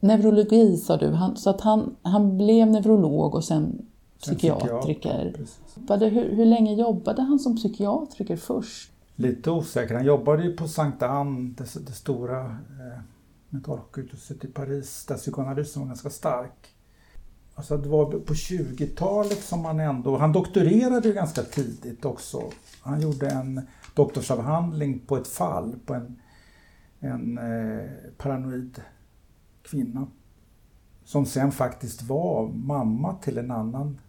Neurologi 0.00 0.76
sa 0.76 0.96
du, 0.96 1.10
han, 1.10 1.36
så 1.36 1.50
att 1.50 1.60
han, 1.60 1.96
han 2.02 2.36
blev 2.36 2.68
neurolog 2.68 3.34
och 3.34 3.44
sen 3.44 3.86
psykiatriker. 4.18 5.46
Psykiater, 5.66 6.10
hur, 6.10 6.36
hur 6.36 6.46
länge 6.46 6.74
jobbade 6.74 7.22
han 7.22 7.38
som 7.38 7.56
psykiatriker 7.56 8.36
först? 8.36 8.92
Lite 9.16 9.50
osäker. 9.50 9.94
Han 9.94 10.04
jobbade 10.04 10.44
ju 10.44 10.56
på 10.56 10.68
Sankta 10.68 11.08
Anne, 11.08 11.54
det, 11.58 11.86
det 11.86 11.92
stora 11.92 12.44
eh, 12.44 13.00
mentalsjukhuset 13.48 14.44
i 14.44 14.48
Paris, 14.48 15.06
där 15.08 15.16
psykoanalysen 15.16 15.82
var 15.82 15.86
ganska 15.86 16.10
stark. 16.10 16.68
Alltså 17.58 17.76
det 17.76 17.88
var 17.88 18.06
på 18.06 18.34
20-talet 18.34 19.44
som 19.44 19.64
han 19.64 19.80
ändå, 19.80 20.18
han 20.18 20.32
doktorerade 20.32 21.08
ju 21.08 21.14
ganska 21.14 21.42
tidigt 21.42 22.04
också. 22.04 22.42
Han 22.82 23.00
gjorde 23.00 23.30
en 23.30 23.60
doktorsavhandling 23.94 24.98
på 24.98 25.16
ett 25.16 25.28
fall 25.28 25.76
på 25.86 25.94
en, 25.94 26.20
en 27.00 27.38
eh, 27.38 27.90
paranoid 28.18 28.82
kvinna. 29.62 30.06
Som 31.04 31.26
sen 31.26 31.52
faktiskt 31.52 32.02
var 32.02 32.48
mamma 32.48 33.14
till 33.14 33.38
en 33.38 33.50
annan 33.50 34.00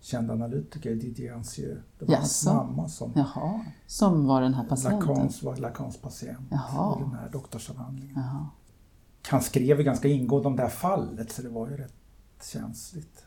känd 0.00 0.30
analytiker, 0.30 0.94
Didier 0.94 1.34
Ancieux. 1.34 1.80
Det 1.98 2.04
var 2.04 2.16
hans 2.16 2.46
mamma 2.46 2.88
som, 2.88 3.12
Jaha, 3.14 3.60
som 3.86 4.26
var 4.26 4.42
den 4.42 4.54
här 4.54 4.64
patienten? 4.64 5.08
Lacans 5.08 5.42
var 5.42 5.56
Lacans 5.56 5.96
patient 5.96 6.48
Jaha. 6.50 6.98
i 6.98 7.02
den 7.02 7.12
här 7.12 7.28
doktorsavhandlingen. 7.32 8.16
Jaha. 8.16 8.46
Han 9.28 9.42
skrev 9.42 9.78
ju 9.78 9.84
ganska 9.84 10.08
ingående 10.08 10.48
om 10.48 10.56
det 10.56 10.62
här 10.62 10.70
fallet 10.70 11.32
så 11.32 11.42
det 11.42 11.48
var 11.48 11.68
ju 11.68 11.76
rätt 11.76 11.94
känsligt. 12.44 13.24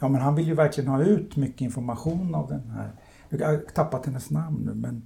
Ja 0.00 0.08
men 0.08 0.20
han 0.20 0.34
vill 0.34 0.46
ju 0.46 0.54
verkligen 0.54 0.90
ha 0.90 1.02
ut 1.02 1.36
mycket 1.36 1.60
information 1.60 2.34
av 2.34 2.48
den 2.48 2.70
här. 2.70 2.90
Jag 3.28 3.48
har 3.48 3.56
tappat 3.74 4.06
hennes 4.06 4.30
namn 4.30 4.62
nu 4.64 4.74
men 4.74 5.02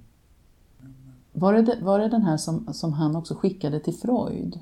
Var 1.33 1.53
det, 1.53 1.79
var 1.81 1.99
det 1.99 2.07
den 2.09 2.21
här 2.21 2.37
som, 2.37 2.73
som 2.73 2.93
han 2.93 3.15
också 3.15 3.35
skickade 3.35 3.79
till 3.79 3.93
Freud? 3.93 4.59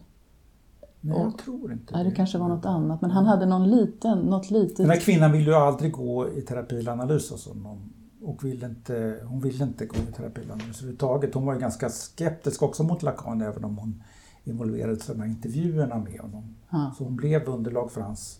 nej, 1.01 1.15
Och- 1.15 1.25
jag 1.25 1.37
tror 1.37 1.71
inte 1.73 1.93
Nej, 1.95 2.03
det 2.03 2.11
kanske 2.11 2.37
var 2.37 2.47
något 2.47 2.65
annat, 2.65 3.01
men 3.01 3.11
han 3.11 3.25
hade 3.25 3.45
någon 3.45 3.69
liten, 3.71 4.17
något 4.19 4.51
litet... 4.51 4.77
Den 4.77 4.89
här 4.89 4.99
kvinnan 4.99 5.31
ville 5.31 5.45
ju 5.51 5.55
aldrig 5.55 5.91
gå 5.91 6.29
i 6.29 6.41
terapianalys 6.41 7.31
hos 7.31 7.47
honom. 7.47 7.93
Och 8.23 8.43
ville 8.45 8.65
inte, 8.65 9.19
hon 9.25 9.39
ville 9.41 9.63
inte 9.63 9.85
gå 9.85 9.95
i 9.95 10.13
terapianalys 10.13 10.77
överhuvudtaget. 10.77 11.33
Hon 11.33 11.45
var 11.45 11.53
ju 11.53 11.59
ganska 11.59 11.89
skeptisk 11.89 12.63
också 12.63 12.83
mot 12.83 13.03
Lacan 13.03 13.41
även 13.41 13.65
om 13.65 13.77
hon 13.77 14.03
involverade 14.43 14.99
sig 14.99 15.15
i 15.15 15.17
de 15.17 15.23
här 15.23 15.29
intervjuerna 15.29 15.97
med 15.97 16.19
honom. 16.19 16.55
Ja. 16.69 16.91
Så 16.97 17.03
hon 17.03 17.15
blev 17.15 17.49
underlag 17.49 17.91
för 17.91 18.01
hans 18.01 18.39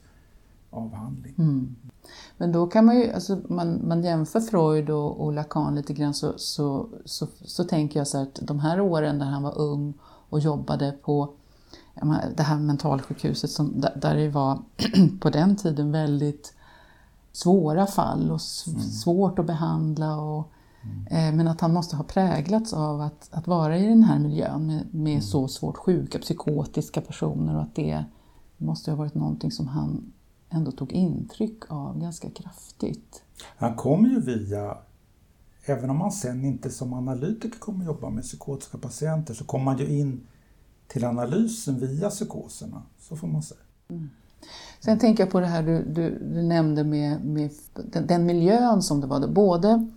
avhandling. 0.69 1.35
Mm. 1.37 1.75
Men 2.37 2.51
då 2.51 2.67
kan 2.67 2.85
man 2.85 2.95
ju, 2.99 3.11
alltså 3.11 3.39
man, 3.49 3.87
man 3.87 4.03
jämför 4.03 4.39
Freud 4.39 4.89
och, 4.89 5.25
och 5.25 5.33
Lacan 5.33 5.75
lite 5.75 5.93
grann 5.93 6.13
så, 6.13 6.33
så, 6.37 6.89
så, 7.05 7.27
så 7.45 7.63
tänker 7.63 7.99
jag 7.99 8.07
så 8.07 8.17
att 8.17 8.39
de 8.41 8.59
här 8.59 8.81
åren 8.81 9.19
där 9.19 9.25
han 9.25 9.43
var 9.43 9.57
ung 9.57 9.93
och 10.03 10.39
jobbade 10.39 10.91
på 11.03 11.33
det 12.35 12.43
här 12.43 12.59
mentalsjukhuset 12.59 13.49
som, 13.49 13.81
där, 13.95 14.15
det 14.15 14.29
var 14.29 14.59
på 15.21 15.29
den 15.29 15.55
tiden 15.55 15.91
väldigt 15.91 16.53
svåra 17.31 17.87
fall 17.87 18.31
och 18.31 18.35
s- 18.35 19.01
svårt 19.01 19.39
att 19.39 19.45
behandla. 19.45 20.17
Och, 20.17 20.51
eh, 21.09 21.35
men 21.35 21.47
att 21.47 21.61
han 21.61 21.73
måste 21.73 21.95
ha 21.95 22.03
präglats 22.03 22.73
av 22.73 23.01
att, 23.01 23.29
att 23.31 23.47
vara 23.47 23.77
i 23.77 23.87
den 23.87 24.03
här 24.03 24.19
miljön 24.19 24.67
med, 24.67 24.93
med 24.93 25.23
så 25.23 25.47
svårt 25.47 25.77
sjuka, 25.77 26.19
psykotiska 26.19 27.01
personer 27.01 27.55
och 27.55 27.61
att 27.61 27.75
det 27.75 28.05
måste 28.57 28.91
ha 28.91 28.95
varit 28.95 29.15
någonting 29.15 29.51
som 29.51 29.67
han 29.67 30.13
ändå 30.49 30.71
tog 30.71 30.91
intryck 30.91 31.63
av 31.67 31.99
ganska 31.99 32.29
kraftigt. 32.29 33.23
Han 33.57 33.75
kom 33.75 34.05
ju 34.05 34.21
via, 34.21 34.77
även 35.65 35.89
om 35.89 36.01
han 36.01 36.11
sen 36.11 36.45
inte 36.45 36.69
som 36.69 36.93
analytiker 36.93 37.59
kommer 37.59 37.85
jobba 37.85 38.09
med 38.09 38.23
psykotiska 38.23 38.77
patienter, 38.77 39.33
så 39.33 39.43
kom 39.43 39.67
han 39.67 39.77
ju 39.77 39.99
in 39.99 40.21
till 40.87 41.05
analysen 41.05 41.79
via 41.79 42.09
psykoserna. 42.09 42.83
Så 42.99 43.15
får 43.15 43.27
man 43.27 43.43
säga. 43.43 43.61
Sen 44.79 44.99
tänker 44.99 45.23
jag 45.23 45.31
på 45.31 45.39
det 45.39 45.47
här 45.47 45.63
du, 45.63 45.83
du, 45.83 46.19
du 46.33 46.41
nämnde 46.41 46.83
med, 46.83 47.25
med 47.25 47.51
den, 47.75 48.07
den 48.07 48.25
miljön 48.25 48.81
som 48.81 49.01
det 49.01 49.07
var. 49.07 49.27
Både, 49.27 49.87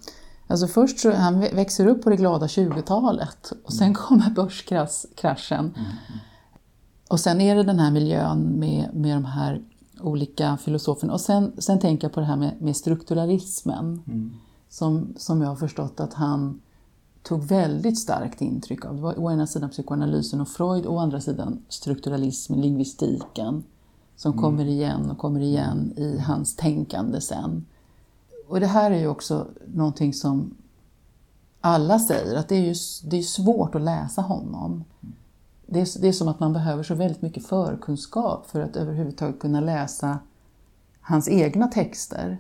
alltså 0.47 0.67
först 0.67 0.99
så 0.99 1.13
han 1.13 1.43
vä- 1.43 1.55
växer 1.55 1.87
upp 1.87 2.03
på 2.03 2.11
det 2.11 2.17
glada 2.17 2.47
20-talet 2.47 3.53
och 3.65 3.73
sen 3.73 3.95
kommer 3.95 4.31
börskraschen. 4.31 5.75
Och 7.09 7.21
sen 7.21 7.41
är 7.41 7.55
det 7.57 7.63
den 7.63 7.79
här 7.79 7.91
miljön 7.91 8.43
med, 8.43 8.91
med 8.95 9.17
de 9.17 9.25
här 9.25 9.63
olika 10.01 10.57
filosoferna. 10.57 11.13
Och 11.13 11.21
sen, 11.21 11.53
sen 11.59 11.79
tänker 11.79 12.05
jag 12.05 12.13
på 12.13 12.21
det 12.21 12.27
här 12.27 12.37
med, 12.37 12.55
med 12.63 12.77
strukturalismen. 12.77 14.03
Som, 14.69 15.15
som 15.17 15.41
jag 15.43 15.49
har 15.49 15.57
förstått 15.57 16.01
att 16.01 16.15
han 16.15 16.61
tog 17.23 17.43
väldigt 17.45 17.99
starkt 17.99 18.41
intryck 18.41 18.85
av. 18.85 18.95
Det 18.97 19.03
var 19.03 19.19
å 19.21 19.31
ena 19.33 19.47
sidan 19.47 19.71
psykoanalysen 19.71 20.41
och 20.41 20.49
Freud, 20.49 20.87
å 20.87 20.99
andra 20.99 21.21
sidan 21.21 21.59
strukturalismen, 21.69 22.61
lingvistiken. 22.61 23.65
Som 24.17 24.33
kommer 24.39 24.65
igen 24.65 25.11
och 25.11 25.19
kommer 25.19 25.41
igen 25.41 25.93
i 25.97 26.19
hans 26.19 26.57
tänkande 26.57 27.21
sen. 27.21 27.65
Och 28.49 28.61
det 28.61 28.67
här 28.67 28.91
är 28.91 28.99
ju 28.99 29.09
också 29.09 29.47
någonting 29.67 30.13
som 30.13 30.55
alla 31.61 31.99
säger, 31.99 32.37
att 32.37 32.49
det 32.49 32.57
är, 32.57 32.61
ju, 32.61 32.75
det 33.05 33.19
är 33.19 33.23
svårt 33.23 33.75
att 33.75 33.83
läsa 33.83 34.23
honom. 34.23 34.85
Det 35.67 35.81
är, 35.81 36.01
det 36.01 36.09
är 36.09 36.13
som 36.13 36.29
att 36.29 36.41
man 36.41 36.53
behöver 36.53 36.83
så 36.83 36.95
väldigt 36.95 37.23
mycket 37.23 37.47
förkunskap 37.47 38.47
för 38.47 38.61
att 38.61 38.77
överhuvudtaget 38.77 39.41
kunna 39.41 39.61
läsa 39.61 40.19
hans 41.01 41.29
egna 41.29 41.69
texter. 41.69 42.39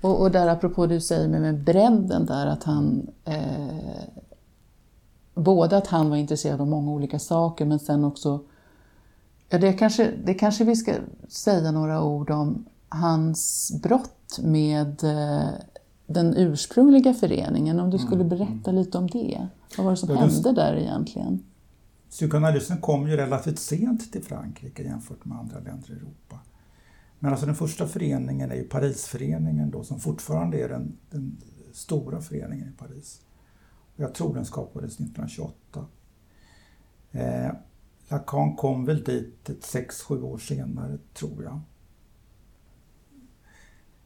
Och, 0.00 0.20
och 0.20 0.30
där 0.30 0.48
apropå 0.48 0.86
det 0.86 0.94
du 0.94 1.00
säger 1.00 1.28
med, 1.28 1.40
med 1.40 1.64
bredden 1.64 2.26
där, 2.26 2.46
att 2.46 2.64
han 2.64 3.06
eh, 3.24 4.04
både 5.34 5.76
att 5.76 5.86
han 5.86 6.10
var 6.10 6.16
intresserad 6.16 6.60
av 6.60 6.66
många 6.66 6.90
olika 6.90 7.18
saker 7.18 7.64
men 7.64 7.78
sen 7.78 8.04
också, 8.04 8.40
ja 9.48 9.58
det 9.58 9.72
kanske, 9.72 10.10
det 10.24 10.34
kanske 10.34 10.64
vi 10.64 10.76
ska 10.76 10.94
säga 11.28 11.70
några 11.70 12.02
ord 12.02 12.30
om 12.30 12.64
hans 12.94 13.72
brott 13.82 14.38
med 14.42 15.04
eh, 15.04 15.48
den 16.06 16.36
ursprungliga 16.36 17.14
föreningen, 17.14 17.80
om 17.80 17.90
du 17.90 17.98
skulle 17.98 18.24
berätta 18.24 18.72
lite 18.72 18.98
om 18.98 19.06
det. 19.06 19.48
Vad 19.76 19.84
var 19.84 19.90
det 19.92 19.96
som 19.96 20.10
Ja, 20.10 20.16
hände 20.16 20.52
där 20.52 20.76
egentligen? 20.76 21.42
Psykoanalysen 22.10 22.80
kom 22.80 23.08
ju 23.08 23.16
relativt 23.16 23.58
sent 23.58 24.12
till 24.12 24.22
Frankrike 24.24 24.82
jämfört 24.82 25.24
med 25.24 25.38
andra 25.38 25.58
länder 25.58 25.90
i 25.90 25.92
Europa. 25.92 26.38
Men 27.18 27.30
alltså 27.30 27.46
den 27.46 27.54
första 27.54 27.86
föreningen 27.86 28.50
är 28.50 28.54
ju 28.54 28.64
Parisföreningen 28.64 29.70
då, 29.70 29.84
som 29.84 30.00
fortfarande 30.00 30.64
är 30.64 30.68
den, 30.68 30.96
den 31.10 31.36
stora 31.72 32.20
föreningen 32.20 32.68
i 32.68 32.72
Paris. 32.72 33.20
Och 33.96 34.00
jag 34.02 34.14
tror 34.14 34.34
den 34.34 34.44
skapades 34.44 34.94
1928. 34.94 35.86
Eh, 37.12 37.50
Lacan 38.08 38.56
kom 38.56 38.84
väl 38.84 39.02
dit 39.04 39.50
ett 39.50 39.64
sex, 39.64 40.02
sju 40.02 40.22
år 40.22 40.38
senare, 40.38 40.98
tror 41.14 41.44
jag. 41.44 41.60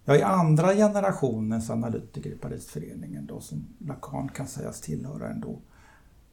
Jag 0.09 0.21
är 0.21 0.25
andra 0.25 0.75
generationens 0.75 1.71
analytiker 1.71 2.31
i 2.31 2.35
Parisföreningen 2.35 3.27
då, 3.27 3.41
som 3.41 3.67
Lacan 3.79 4.29
kan 4.29 4.47
sägas 4.47 4.81
tillhöra 4.81 5.31
ändå. 5.31 5.59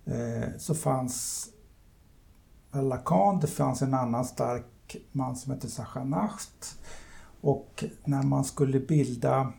Eh, 0.06 0.58
så 0.58 0.76
fanns 0.76 1.48
Lacan, 2.72 3.40
det 3.40 3.48
fanns 3.48 3.82
en 3.82 3.94
annan 3.94 4.26
stark 4.26 4.96
man 5.12 5.36
som 5.36 5.52
hette 5.52 5.68
Sacha 5.68 6.04
Nacht. 6.04 6.80
Och 7.42 7.84
när 8.06 8.24
man 8.24 8.44
skulle 8.44 8.80
bilda 8.80 9.54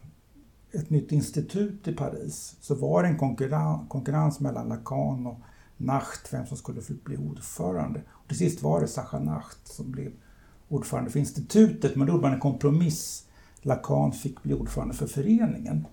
ett 0.73 0.91
nytt 0.91 1.13
institut 1.13 1.89
i 1.89 1.93
Paris 1.93 2.57
så 2.61 2.75
var 2.75 3.03
det 3.03 3.09
en 3.09 3.19
konkurrens, 3.19 3.89
konkurrens 3.89 4.41
mellan 4.41 4.69
Lacan 4.69 5.27
och 5.27 5.39
Nacht, 5.77 6.33
vem 6.33 6.47
som 6.47 6.57
skulle 6.57 6.81
bli 7.05 7.17
ordförande. 7.17 8.03
Och 8.09 8.29
till 8.29 8.39
sist 8.39 8.63
var 8.63 8.81
det 8.81 8.89
Sacha 8.89 9.19
Nacht 9.19 9.69
som 9.69 9.93
blev 9.93 10.13
ordförande 10.69 11.11
för 11.11 11.19
institutet, 11.19 11.97
men 11.97 12.07
då 12.07 12.13
gjorde 12.13 12.23
man 12.23 12.35
en 12.35 12.41
kompromiss. 12.41 13.26
Lacan 13.67 14.13
fick 14.13 14.43
bli 14.43 14.55
ordförande 14.55 14.95
för 14.95 15.07
föreningen. 15.07 15.87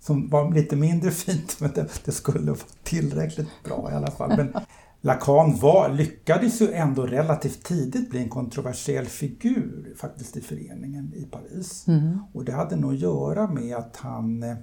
Som 0.00 0.28
var 0.28 0.54
lite 0.54 0.76
mindre 0.76 1.10
fint, 1.24 1.60
men 1.60 1.70
det, 1.74 2.04
det 2.04 2.12
skulle 2.12 2.50
vara 2.50 2.60
tillräckligt 2.82 3.48
bra 3.64 3.88
i 3.92 3.94
alla 3.94 4.10
fall. 4.10 4.36
Men 4.36 4.52
Lacan 5.00 5.56
var, 5.56 5.88
lyckades 5.88 6.60
ju 6.62 6.72
ändå 6.72 7.06
relativt 7.06 7.64
tidigt 7.64 8.10
bli 8.10 8.22
en 8.22 8.28
kontroversiell 8.28 9.06
figur 9.06 9.94
faktiskt 9.96 10.36
i 10.36 10.40
föreningen 10.40 11.12
i 11.16 11.22
Paris. 11.24 11.86
Och 12.32 12.44
det 12.44 12.52
hade 12.52 12.76
nog 12.76 12.92
att 12.92 12.98
göra 13.00 13.46
med 13.46 13.76
att 13.76 13.96
han, 13.96 14.42
eh, 14.42 14.56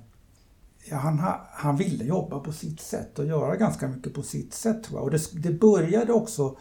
ja, 0.89 0.97
han, 0.97 1.19
ha- 1.19 1.47
han 1.53 1.77
ville 1.77 2.03
jobba 2.03 2.39
på 2.39 2.51
sitt 2.51 2.81
sätt 2.81 3.19
och 3.19 3.25
göra 3.25 3.55
ganska 3.55 3.87
mycket 3.87 4.13
på 4.13 4.21
sitt 4.21 4.53
sätt 4.53 4.83
tror 4.83 4.97
jag. 4.99 5.03
Och 5.03 5.11
det, 5.11 5.41
det 5.43 5.51
började 5.59 6.13
också 6.13 6.57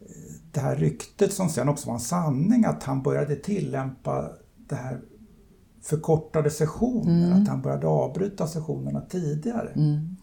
eh, 0.00 0.06
det 0.52 0.60
här 0.60 0.76
ryktet 0.76 1.32
som 1.32 1.48
sen 1.48 1.68
också 1.68 1.86
var 1.86 1.94
en 1.94 2.00
sanning 2.00 2.64
att 2.64 2.82
han 2.82 3.02
började 3.02 3.36
tillämpa 3.36 4.30
det 4.68 4.74
här 4.74 5.00
förkortade 5.82 6.50
sessioner, 6.50 7.42
att 7.42 7.48
han 7.48 7.62
började 7.62 7.86
avbryta 7.86 8.46
sessionerna 8.46 9.00
tidigare. 9.00 9.68
Mm. 9.68 10.16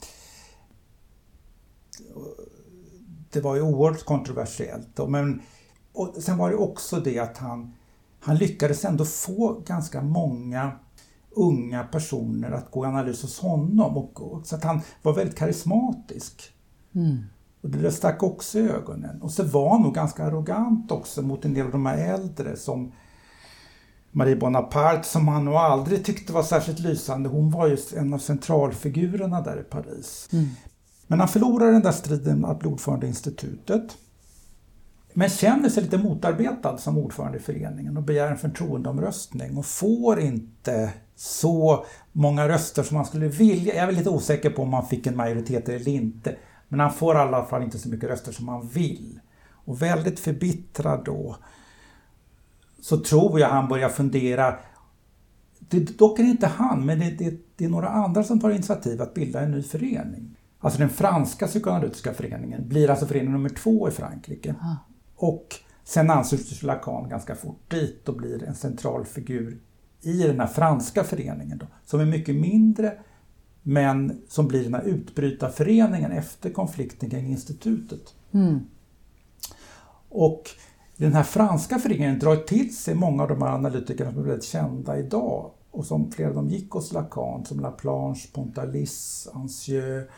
det 3.31 3.41
var 3.41 3.55
ju 3.55 3.61
oerhört 3.61 4.05
kontroversiellt. 4.05 4.87
då, 4.95 5.07
Men, 5.07 5.41
och 5.93 6.15
sen 6.19 6.37
var 6.37 6.49
det 6.49 6.55
också 6.55 6.99
det 6.99 7.19
att 7.19 7.37
han, 7.37 7.73
han 8.19 8.35
lyckades 8.35 8.85
ändå 8.85 9.05
få 9.05 9.63
ganska 9.65 10.01
många 10.01 10.71
unga 11.31 11.83
personer 11.83 12.51
att 12.51 12.71
gå 12.71 12.85
i 12.85 12.87
analys 12.87 13.21
hos 13.21 13.39
honom. 13.39 13.97
Och, 13.97 14.21
och, 14.21 14.47
så 14.47 14.55
att 14.55 14.63
han 14.63 14.81
var 15.01 15.13
väldigt 15.13 15.37
karismatisk. 15.37 16.51
Mm. 16.95 17.17
Och 17.61 17.69
det 17.69 17.77
där 17.77 17.89
stack 17.89 18.23
också 18.23 18.59
i 18.59 18.69
ögonen. 18.69 19.21
Och 19.21 19.31
så 19.31 19.43
var 19.43 19.69
han 19.69 19.81
nog 19.81 19.95
ganska 19.95 20.23
arrogant 20.23 20.91
också 20.91 21.21
mot 21.21 21.45
en 21.45 21.53
del 21.53 21.65
av 21.65 21.71
de 21.71 21.85
här 21.85 21.97
äldre 21.97 22.57
som 22.57 22.91
Marie 24.11 24.35
Bonaparte 24.35 25.07
som 25.07 25.27
han 25.27 25.45
nog 25.45 25.53
aldrig 25.53 26.05
tyckte 26.05 26.33
var 26.33 26.43
särskilt 26.43 26.79
lysande. 26.79 27.29
Hon 27.29 27.51
var 27.51 27.67
ju 27.67 27.77
en 27.97 28.13
av 28.13 28.17
centralfigurerna 28.17 29.41
där 29.41 29.59
i 29.59 29.63
Paris. 29.63 30.29
Men 31.07 31.19
han 31.19 31.27
förlorade 31.27 31.71
den 31.71 31.81
där 31.81 31.91
striden 31.91 32.45
att 32.45 32.59
bli 32.59 32.69
ordförande 32.69 33.05
i 33.05 33.09
institutet. 33.09 33.97
men 35.13 35.29
känner 35.29 35.69
sig 35.69 35.83
lite 35.83 35.97
motarbetad 35.97 36.77
som 36.77 36.97
ordförande 36.97 37.37
i 37.37 37.41
föreningen 37.41 37.97
och 37.97 38.03
begär 38.03 38.27
en 38.27 38.37
förtroendeomröstning 38.37 39.57
och 39.57 39.65
får 39.65 40.19
inte 40.19 40.93
så 41.15 41.85
många 42.11 42.47
röster 42.47 42.83
som 42.83 42.97
man 42.97 43.05
skulle 43.05 43.27
vilja. 43.27 43.75
Jag 43.75 43.87
är 43.87 43.91
lite 43.91 44.09
osäker 44.09 44.49
på 44.49 44.61
om 44.61 44.69
man 44.69 44.87
fick 44.87 45.07
en 45.07 45.17
majoritet 45.17 45.69
eller 45.69 45.87
inte. 45.87 46.35
Men 46.67 46.79
han 46.79 46.93
får 46.93 47.15
i 47.15 47.19
alla 47.19 47.45
fall 47.45 47.63
inte 47.63 47.79
så 47.79 47.89
mycket 47.89 48.09
röster 48.09 48.31
som 48.31 48.47
han 48.47 48.67
vill. 48.67 49.19
Och 49.65 49.81
väldigt 49.81 50.19
förbittrad 50.19 51.01
då 51.05 51.35
så 52.81 52.97
tror 52.97 53.39
jag 53.39 53.49
han 53.49 53.67
börjar 53.67 53.89
fundera 53.89 54.55
det, 55.71 55.97
dock 55.97 56.19
är 56.19 56.23
det 56.23 56.29
inte 56.29 56.47
han, 56.47 56.85
men 56.85 56.99
det, 56.99 57.09
det, 57.09 57.37
det, 57.55 57.65
är 57.65 57.69
några 57.69 57.89
andra 57.89 58.23
som 58.23 58.39
tar 58.39 58.49
initiativ 58.49 59.01
att 59.01 59.13
bilda 59.13 59.41
en 59.41 59.51
ny 59.51 59.63
förening. 59.63 60.37
Alltså 60.59 60.79
den 60.79 60.89
franska 60.89 61.47
psykoanalytiska 61.47 62.13
föreningen 62.13 62.67
blir 62.67 62.89
alltså 62.89 63.05
förening 63.05 63.31
nummer 63.31 63.49
två 63.49 63.87
i 63.87 63.91
Frankrike. 63.91 64.55
Ah. 64.61 64.75
Och 65.15 65.55
sen 65.83 66.09
ansluter 66.09 66.55
sig 66.55 66.67
Lacan 66.67 67.09
ganska 67.09 67.35
fort 67.35 67.71
dit 67.71 68.09
och 68.09 68.15
blir 68.15 68.43
en 68.43 68.55
central 68.55 69.05
figur 69.05 69.57
i 70.01 70.23
den 70.23 70.39
här 70.39 70.47
franska 70.47 71.03
föreningen 71.03 71.57
då, 71.57 71.65
som 71.85 71.99
är 71.99 72.05
mycket 72.05 72.35
mindre 72.35 72.93
men 73.63 74.21
som 74.27 74.47
blir 74.47 74.63
den 74.63 74.73
här 74.73 74.83
utbrytarföreningen 74.83 76.11
efter 76.11 76.49
konflikten 76.49 77.09
kring 77.09 77.27
institutet. 77.27 78.15
Mm. 78.31 78.59
Och 80.09 80.49
den 81.01 81.13
här 81.13 81.23
franska 81.23 81.79
föreningen 81.79 82.19
drar 82.19 82.35
till 82.35 82.75
sig 82.75 82.95
många 82.95 83.23
av 83.23 83.29
de 83.29 83.41
här 83.41 83.49
analytikerna 83.49 84.11
som 84.11 84.19
är 84.19 84.23
väldigt 84.23 84.43
kända 84.43 84.99
idag 84.99 85.51
och 85.71 85.85
som 85.85 86.11
flera 86.11 86.29
av 86.29 86.35
dem 86.35 86.49
gick 86.49 86.71
hos 86.71 86.91
Lacan, 86.91 87.45
som 87.45 87.59
Laplanche, 87.59 88.27
Pontalis, 88.33 89.27
Ancieux, 89.33 90.09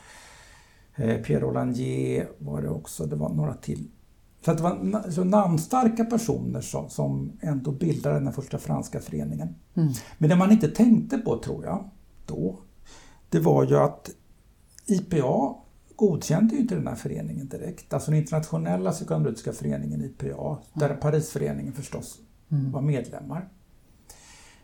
eh, 0.96 1.18
Pierre 1.18 1.40
Rollandier 1.40 2.30
var 2.38 2.62
det 2.62 2.70
också, 2.70 3.06
det 3.06 3.16
var 3.16 3.30
några 3.30 3.54
till. 3.54 3.88
Så 4.46 4.54
det 4.54 4.64
var 4.64 5.12
så 5.12 5.24
namnstarka 5.24 6.06
personer 6.06 6.62
som, 6.62 6.90
som 6.90 7.32
ändå 7.42 7.72
bildade 7.72 8.20
den 8.20 8.34
första 8.34 8.58
franska 8.58 9.00
föreningen. 9.00 9.56
Mm. 9.74 9.94
Men 10.18 10.30
det 10.30 10.36
man 10.36 10.52
inte 10.52 10.68
tänkte 10.68 11.18
på, 11.18 11.38
tror 11.38 11.66
jag, 11.66 11.90
då, 12.26 12.60
det 13.30 13.40
var 13.40 13.64
ju 13.64 13.78
att 13.78 14.10
IPA 14.86 15.56
godkände 15.96 16.56
ju 16.56 16.62
inte 16.62 16.76
den 16.76 16.88
här 16.88 16.96
föreningen 16.96 17.48
direkt. 17.48 17.94
Alltså 17.94 18.12
den 18.12 18.20
internationella 18.20 18.92
psykoanalytiska 18.92 19.54
föreningen 19.54 20.02
IPA, 20.02 20.58
där 20.74 20.90
mm. 20.90 21.00
Parisföreningen 21.00 21.74
förstås 21.74 22.20
mm. 22.52 22.72
var 22.72 22.82
medlemmar. 22.82 23.50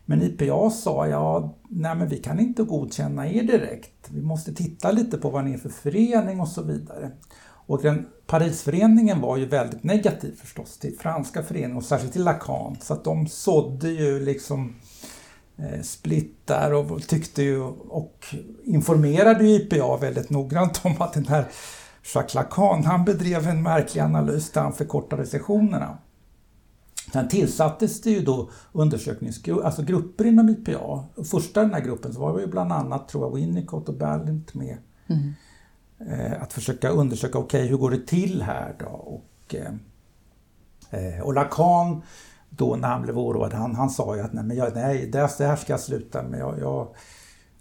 Men 0.05 0.21
IPA 0.21 0.69
sa 0.69 1.07
ja, 1.07 1.55
nej 1.69 1.95
men 1.95 2.07
vi 2.07 2.17
kan 2.17 2.39
inte 2.39 2.63
godkänna 2.63 3.29
er 3.29 3.43
direkt. 3.43 4.09
Vi 4.12 4.21
måste 4.21 4.53
titta 4.53 4.91
lite 4.91 5.17
på 5.17 5.29
vad 5.29 5.45
ni 5.45 5.53
är 5.53 5.57
för 5.57 5.69
förening 5.69 6.39
och 6.39 6.48
så 6.48 6.63
vidare. 6.63 7.12
Och 7.69 7.81
den 7.81 8.07
Parisföreningen 8.27 9.21
var 9.21 9.38
ju 9.38 9.45
väldigt 9.45 9.83
negativ 9.83 10.36
förstås 10.36 10.77
till 10.77 10.98
franska 11.00 11.43
föreningen 11.43 11.77
och 11.77 11.83
särskilt 11.83 12.13
till 12.13 12.24
Lacan. 12.24 12.77
Så 12.81 12.93
att 12.93 13.03
de 13.03 13.27
sådde 13.27 13.89
ju 13.89 14.19
liksom 14.19 14.75
eh, 15.60 15.82
split 15.82 16.38
där 16.46 16.74
och 16.74 17.08
tyckte 17.08 17.44
ju 17.44 17.62
och 17.89 18.25
informerade 18.63 19.48
IPA 19.48 19.98
väldigt 19.98 20.30
noggrant 20.30 20.82
om 20.84 21.01
att 21.01 21.13
den 21.13 21.28
här 21.28 21.46
Jacques 22.16 22.34
Lacan, 22.34 22.84
han 22.84 23.06
bedrev 23.06 23.48
en 23.48 23.63
märklig 23.63 24.01
analys 24.01 24.51
där 24.51 24.62
han 24.62 24.74
förkortade 24.74 25.25
sessionerna. 25.25 25.98
Sen 27.13 27.28
tillsattes 27.28 28.01
det 28.01 28.10
ju 28.10 28.22
då 28.22 28.50
undersökningsgrupper, 28.72 29.66
alltså 29.66 29.82
grupper 29.82 30.25
inom 30.25 30.50
IPA. 30.50 31.04
Första 31.32 31.62
den 31.62 31.74
här 31.74 31.82
gruppen 31.82 32.13
så 32.13 32.20
var 32.20 32.39
ju 32.39 32.48
bland 32.48 32.72
annat, 32.72 33.10
tror 33.10 33.24
jag, 33.24 33.36
Winnicott 33.36 33.89
och 33.89 33.96
Ballint 33.96 34.54
med. 34.54 34.78
Mm. 35.08 35.34
Eh, 36.08 36.42
att 36.42 36.54
försöka 36.54 36.89
undersöka, 36.89 37.38
okej, 37.38 37.60
okay, 37.60 37.70
hur 37.70 37.78
går 37.78 37.92
det 37.92 38.08
till 38.08 38.42
här 38.42 38.75
då? 38.80 38.86
Och, 38.86 39.56
eh, 39.56 39.74
eh, 40.89 41.22
och 41.22 41.34
Lacan, 41.34 42.01
då 42.50 42.75
när 42.75 42.88
han 42.88 43.01
blev 43.01 43.20
oroad, 43.20 43.53
han, 43.53 43.75
han 43.75 43.89
sa 43.89 44.15
ju 44.15 44.22
att 44.22 44.34
nej, 44.34 44.44
men 44.44 44.58
jag, 44.58 44.75
nej 44.75 45.10
det, 45.12 45.18
här 45.20 45.56
ska 45.56 45.74
jag 45.74 45.79
sluta 45.79 46.24
med. 46.24 46.39
Jag, 46.39 46.60
jag, 46.60 46.88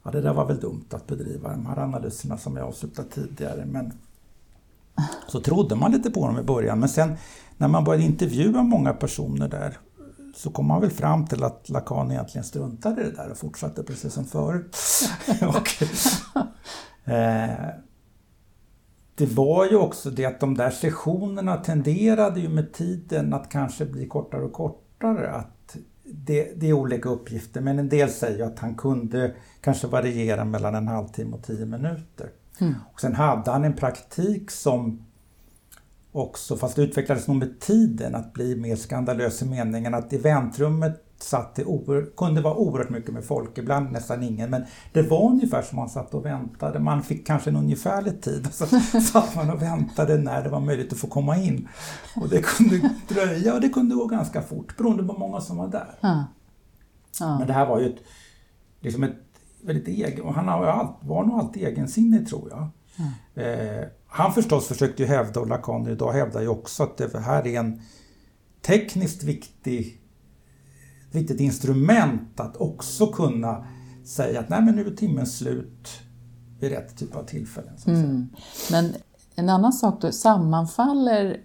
ja, 0.02 0.10
det 0.10 0.20
där 0.20 0.34
var 0.34 0.46
väl 0.46 0.60
dumt 0.60 0.86
att 0.90 1.06
bedriva 1.06 1.50
de 1.50 1.66
här 1.66 1.78
analyserna 1.78 2.38
som 2.38 2.56
jag 2.56 2.66
avslutat 2.66 3.10
tidigare. 3.10 3.66
Men 3.66 3.92
så 5.28 5.40
trodde 5.40 5.74
man 5.74 5.92
lite 5.92 6.10
på 6.10 6.26
dem 6.26 6.38
i 6.38 6.42
början, 6.42 6.80
men 6.80 6.88
sen 6.88 7.16
när 7.56 7.68
man 7.68 7.84
började 7.84 8.04
intervjua 8.04 8.62
många 8.62 8.92
personer 8.92 9.48
där 9.48 9.78
så 10.34 10.50
kom 10.50 10.66
man 10.66 10.80
väl 10.80 10.90
fram 10.90 11.26
till 11.26 11.44
att 11.44 11.68
Lacan 11.68 12.10
egentligen 12.10 12.44
struntade 12.44 13.00
i 13.00 13.04
det 13.04 13.16
där 13.16 13.30
och 13.30 13.36
fortsatte 13.36 13.82
precis 13.82 14.12
som 14.12 14.24
förut. 14.24 14.76
och, 15.42 15.82
eh, 17.12 17.50
det 19.14 19.26
var 19.26 19.66
ju 19.66 19.76
också 19.76 20.10
det 20.10 20.24
att 20.24 20.40
de 20.40 20.56
där 20.56 20.70
sessionerna 20.70 21.56
tenderade 21.56 22.40
ju 22.40 22.48
med 22.48 22.72
tiden 22.72 23.34
att 23.34 23.48
kanske 23.48 23.86
bli 23.86 24.06
kortare 24.06 24.42
och 24.42 24.52
kortare. 24.52 24.87
Att 25.28 25.76
det, 26.04 26.52
det 26.56 26.68
är 26.68 26.72
olika 26.72 27.08
uppgifter 27.08 27.60
men 27.60 27.78
en 27.78 27.88
del 27.88 28.10
säger 28.10 28.44
att 28.44 28.58
han 28.58 28.74
kunde 28.74 29.34
kanske 29.60 29.86
variera 29.86 30.44
mellan 30.44 30.74
en 30.74 30.88
halvtimme 30.88 31.36
och 31.36 31.42
tio 31.42 31.66
minuter. 31.66 32.30
Mm. 32.60 32.74
Och 32.92 33.00
sen 33.00 33.14
hade 33.14 33.50
han 33.50 33.64
en 33.64 33.76
praktik 33.76 34.50
som 34.50 35.06
också, 36.12 36.56
fast 36.56 36.76
det 36.76 36.82
utvecklades 36.82 37.28
nog 37.28 37.36
med 37.36 37.60
tiden, 37.60 38.14
att 38.14 38.32
bli 38.32 38.56
mer 38.56 38.76
skandalös 38.76 39.42
i 39.42 39.44
meningen 39.44 39.94
att 39.94 40.12
i 40.12 40.18
väntrummet 40.18 41.04
satt 41.22 41.54
det 41.54 41.64
kunde 42.16 42.40
vara 42.40 42.54
oerhört 42.54 42.90
mycket 42.90 43.14
med 43.14 43.24
folk, 43.24 43.58
ibland 43.58 43.92
nästan 43.92 44.22
ingen, 44.22 44.50
men 44.50 44.64
det 44.92 45.02
var 45.02 45.30
ungefär 45.30 45.62
som 45.62 45.76
man 45.76 45.88
satt 45.88 46.14
och 46.14 46.24
väntade. 46.24 46.78
Man 46.78 47.02
fick 47.02 47.26
kanske 47.26 47.50
en 47.50 47.56
ungefärlig 47.56 48.22
tid, 48.22 48.48
så 48.52 48.66
satt 49.00 49.34
man 49.34 49.50
och 49.50 49.62
väntade 49.62 50.18
när 50.18 50.42
det 50.42 50.48
var 50.48 50.60
möjligt 50.60 50.92
att 50.92 50.98
få 50.98 51.06
komma 51.06 51.36
in. 51.36 51.68
Och 52.16 52.28
det 52.28 52.42
kunde 52.42 52.90
dröja 53.08 53.54
och 53.54 53.60
det 53.60 53.68
kunde 53.68 53.94
gå 53.94 54.06
ganska 54.06 54.42
fort, 54.42 54.76
beroende 54.76 55.02
på 55.02 55.12
hur 55.12 55.18
många 55.18 55.40
som 55.40 55.56
var 55.56 55.68
där. 55.68 55.98
Ja. 56.00 56.24
Ja. 57.20 57.38
Men 57.38 57.46
det 57.46 57.52
här 57.52 57.66
var 57.66 57.80
ju 57.80 57.86
ett, 57.86 58.02
liksom 58.80 59.02
ett 59.02 59.16
väldigt 59.62 59.88
egen, 59.88 60.24
och 60.24 60.34
han 60.34 60.46
var 61.00 61.24
nog 61.24 61.38
alltid 61.38 61.62
egensinnig 61.62 62.28
tror 62.28 62.50
jag. 62.50 62.68
Mm. 62.98 63.80
Eh, 63.80 63.88
han 64.06 64.32
förstås 64.32 64.68
försökte 64.68 65.02
ju 65.02 65.08
hävda, 65.08 65.40
och 65.40 65.48
Lacan 65.48 65.86
idag 65.86 66.12
hävdar 66.12 66.40
ju 66.40 66.48
också, 66.48 66.82
att 66.82 66.96
det 66.96 67.20
här 67.20 67.46
är 67.46 67.58
en 67.58 67.80
tekniskt 68.62 69.22
viktig, 69.22 69.97
viktigt 71.10 71.40
instrument 71.40 72.40
att 72.40 72.56
också 72.56 73.06
kunna 73.06 73.64
säga 74.04 74.40
att 74.40 74.48
nej 74.48 74.62
men 74.62 74.76
nu 74.76 74.86
är 74.86 74.90
timmen 74.90 75.26
slut 75.26 75.88
vid 76.60 76.70
rätt 76.70 76.96
typ 76.96 77.16
av 77.16 77.24
tillfällen. 77.24 77.74
Mm. 77.86 78.28
Men 78.70 78.94
en 79.34 79.48
annan 79.48 79.72
sak 79.72 80.00
då, 80.00 80.12
sammanfaller 80.12 81.40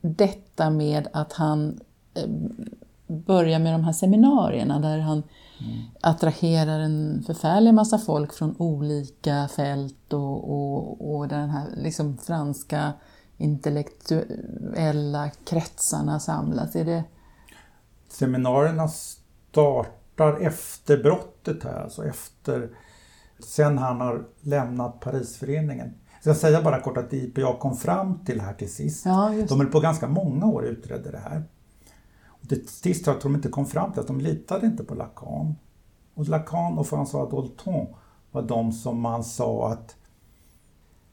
detta 0.00 0.70
med 0.70 1.08
att 1.12 1.32
han 1.32 1.80
eh, 2.14 2.30
börjar 3.06 3.58
med 3.58 3.74
de 3.74 3.84
här 3.84 3.92
seminarierna 3.92 4.80
där 4.80 4.98
han 4.98 5.22
mm. 5.60 5.82
attraherar 6.00 6.80
en 6.80 7.22
förfärlig 7.26 7.74
massa 7.74 7.98
folk 7.98 8.32
från 8.32 8.56
olika 8.58 9.48
fält 9.48 10.12
och, 10.12 10.50
och, 10.50 11.14
och 11.14 11.28
den 11.28 11.50
här 11.50 11.68
liksom 11.76 12.18
franska 12.18 12.92
intellektuella 13.36 15.30
kretsarna 15.44 16.20
samlas. 16.20 16.76
Är 16.76 16.84
det... 16.84 17.04
Seminarierna 18.14 18.88
startar 18.88 20.40
efter 20.40 21.02
brottet 21.02 21.64
här, 21.64 21.82
alltså 21.82 22.06
efter 22.06 22.70
sen 23.38 23.78
han 23.78 24.00
har 24.00 24.24
lämnat 24.40 25.00
Parisföreningen. 25.00 25.94
Jag 26.22 26.36
ska 26.36 26.46
säga 26.46 26.62
bara 26.62 26.80
kort 26.80 26.96
att 26.96 27.12
IPA 27.12 27.56
kom 27.58 27.76
fram 27.76 28.24
till 28.24 28.40
här 28.40 28.54
till 28.54 28.72
sist. 28.72 29.04
Ja, 29.04 29.34
de 29.48 29.60
höll 29.60 29.70
på 29.70 29.80
ganska 29.80 30.08
många 30.08 30.46
år 30.46 30.62
och 30.62 30.68
utredde 30.68 31.10
det 31.10 31.18
här. 31.18 31.42
Till 32.48 32.68
sist 32.68 33.04
tror 33.04 33.14
jag 33.14 33.16
att 33.16 33.22
de 33.22 33.34
inte 33.34 33.48
kom 33.48 33.66
fram 33.66 33.92
till 33.92 34.00
att 34.00 34.06
de 34.06 34.20
litade 34.20 34.66
inte 34.66 34.84
på 34.84 34.94
Lacan. 34.94 35.54
Och 36.14 36.28
Lacan 36.28 36.78
och 36.78 36.86
François 36.86 37.30
Dolton 37.30 37.86
var 38.30 38.42
de 38.42 38.72
som 38.72 39.00
man 39.00 39.24
sa 39.24 39.72
att 39.72 39.96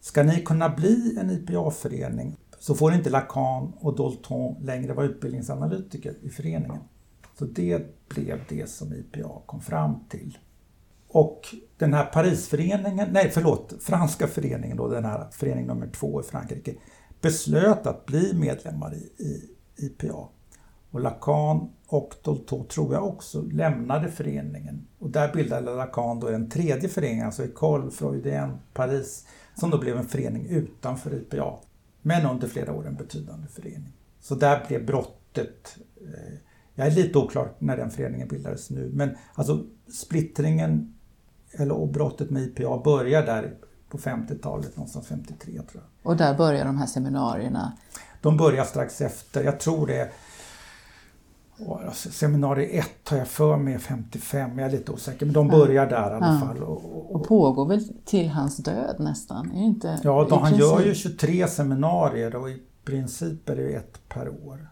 ska 0.01 0.23
ni 0.23 0.41
kunna 0.41 0.69
bli 0.69 1.17
en 1.19 1.31
IPA-förening 1.31 2.37
så 2.59 2.75
får 2.75 2.93
inte 2.93 3.09
Lacan 3.09 3.73
och 3.79 3.95
Dolton 3.95 4.55
längre 4.61 4.93
vara 4.93 5.05
utbildningsanalytiker 5.05 6.15
i 6.21 6.29
föreningen. 6.29 6.79
Så 7.39 7.45
det 7.45 8.09
blev 8.09 8.39
det 8.49 8.69
som 8.69 8.93
IPA 8.93 9.41
kom 9.45 9.61
fram 9.61 9.95
till. 10.09 10.37
Och 11.07 11.55
den 11.77 11.93
här 11.93 12.05
Parisföreningen, 12.05 13.09
nej 13.11 13.31
förlåt, 13.33 13.73
franska 13.79 14.27
föreningen 14.27 14.77
då, 14.77 14.87
den 14.87 15.05
här 15.05 15.27
förening 15.31 15.67
nummer 15.67 15.87
två 15.87 16.21
i 16.21 16.23
Frankrike, 16.23 16.75
beslöt 17.21 17.87
att 17.87 18.05
bli 18.05 18.33
medlemmar 18.33 18.93
i, 18.93 19.23
i 19.23 19.49
IPA. 19.85 20.27
Och 20.91 20.99
Lacan 20.99 21.69
och 21.87 22.15
Dolto 22.23 22.63
tror 22.63 22.93
jag 22.93 23.07
också 23.07 23.41
lämnade 23.41 24.11
föreningen. 24.11 24.87
Och 24.99 25.09
där 25.09 25.33
bildade 25.33 25.75
Lacan 25.75 26.19
då 26.19 26.27
en 26.27 26.49
tredje 26.49 26.89
förening, 26.89 27.21
alltså 27.21 27.43
École 27.43 27.91
Freudien 27.91 28.57
Paris, 28.73 29.27
som 29.55 29.69
då 29.69 29.77
blev 29.77 29.97
en 29.97 30.07
förening 30.07 30.45
utanför 30.45 31.13
IPA. 31.13 31.59
Men 32.01 32.25
under 32.25 32.47
flera 32.47 32.73
år 32.73 32.87
en 32.87 32.95
betydande 32.95 33.47
förening. 33.47 33.93
Så 34.19 34.35
där 34.35 34.65
blev 34.67 34.85
brottet, 34.85 35.77
eh, 36.01 36.33
jag 36.85 36.91
är 36.91 36.95
lite 36.95 37.17
oklar 37.17 37.51
när 37.59 37.77
den 37.77 37.89
föreningen 37.91 38.27
bildades 38.27 38.69
nu, 38.69 38.89
men 38.93 39.17
alltså 39.33 39.63
splittringen 39.93 40.93
eller, 41.51 41.75
och 41.75 41.87
brottet 41.87 42.29
med 42.29 42.43
IPA 42.43 42.77
börjar 42.77 43.25
där 43.25 43.53
på 43.89 43.97
50-talet, 43.97 44.77
någonstans 44.77 45.07
53 45.07 45.53
tror 45.53 45.65
jag. 45.73 46.11
Och 46.11 46.17
där 46.17 46.37
börjar 46.37 46.65
de 46.65 46.77
här 46.77 46.85
seminarierna? 46.85 47.73
De 48.21 48.37
börjar 48.37 48.63
strax 48.63 49.01
efter, 49.01 49.43
jag 49.43 49.59
tror 49.59 49.87
det 49.87 49.95
är 49.95 50.11
Seminarium 51.93 52.69
1 52.79 52.85
har 53.09 53.17
jag 53.17 53.27
för 53.27 53.57
mig 53.57 53.79
55, 53.79 54.59
jag 54.59 54.67
är 54.67 54.71
lite 54.71 54.91
osäker, 54.91 55.25
men 55.25 55.33
de 55.33 55.47
börjar 55.47 55.85
där 55.89 56.11
i 56.11 56.13
alla 56.15 56.39
Ja. 56.41 56.47
fall. 56.47 56.63
Och, 56.63 56.85
och, 56.97 57.15
Och 57.15 57.27
pågår 57.27 57.65
väl 57.67 57.93
till 58.05 58.29
hans 58.29 58.57
död 58.57 58.95
nästan? 58.99 59.51
Är 59.51 59.63
inte, 59.63 59.99
ja, 60.03 60.27
de, 60.29 60.39
han 60.39 60.41
princip? 60.51 60.59
gör 60.61 60.81
ju 60.85 60.95
23 60.95 61.47
seminarier 61.47 62.35
och 62.35 62.49
i 62.49 62.61
princip 62.85 63.49
är 63.49 63.55
det 63.55 63.73
ett 63.73 63.99
per 64.09 64.29
år. 64.29 64.67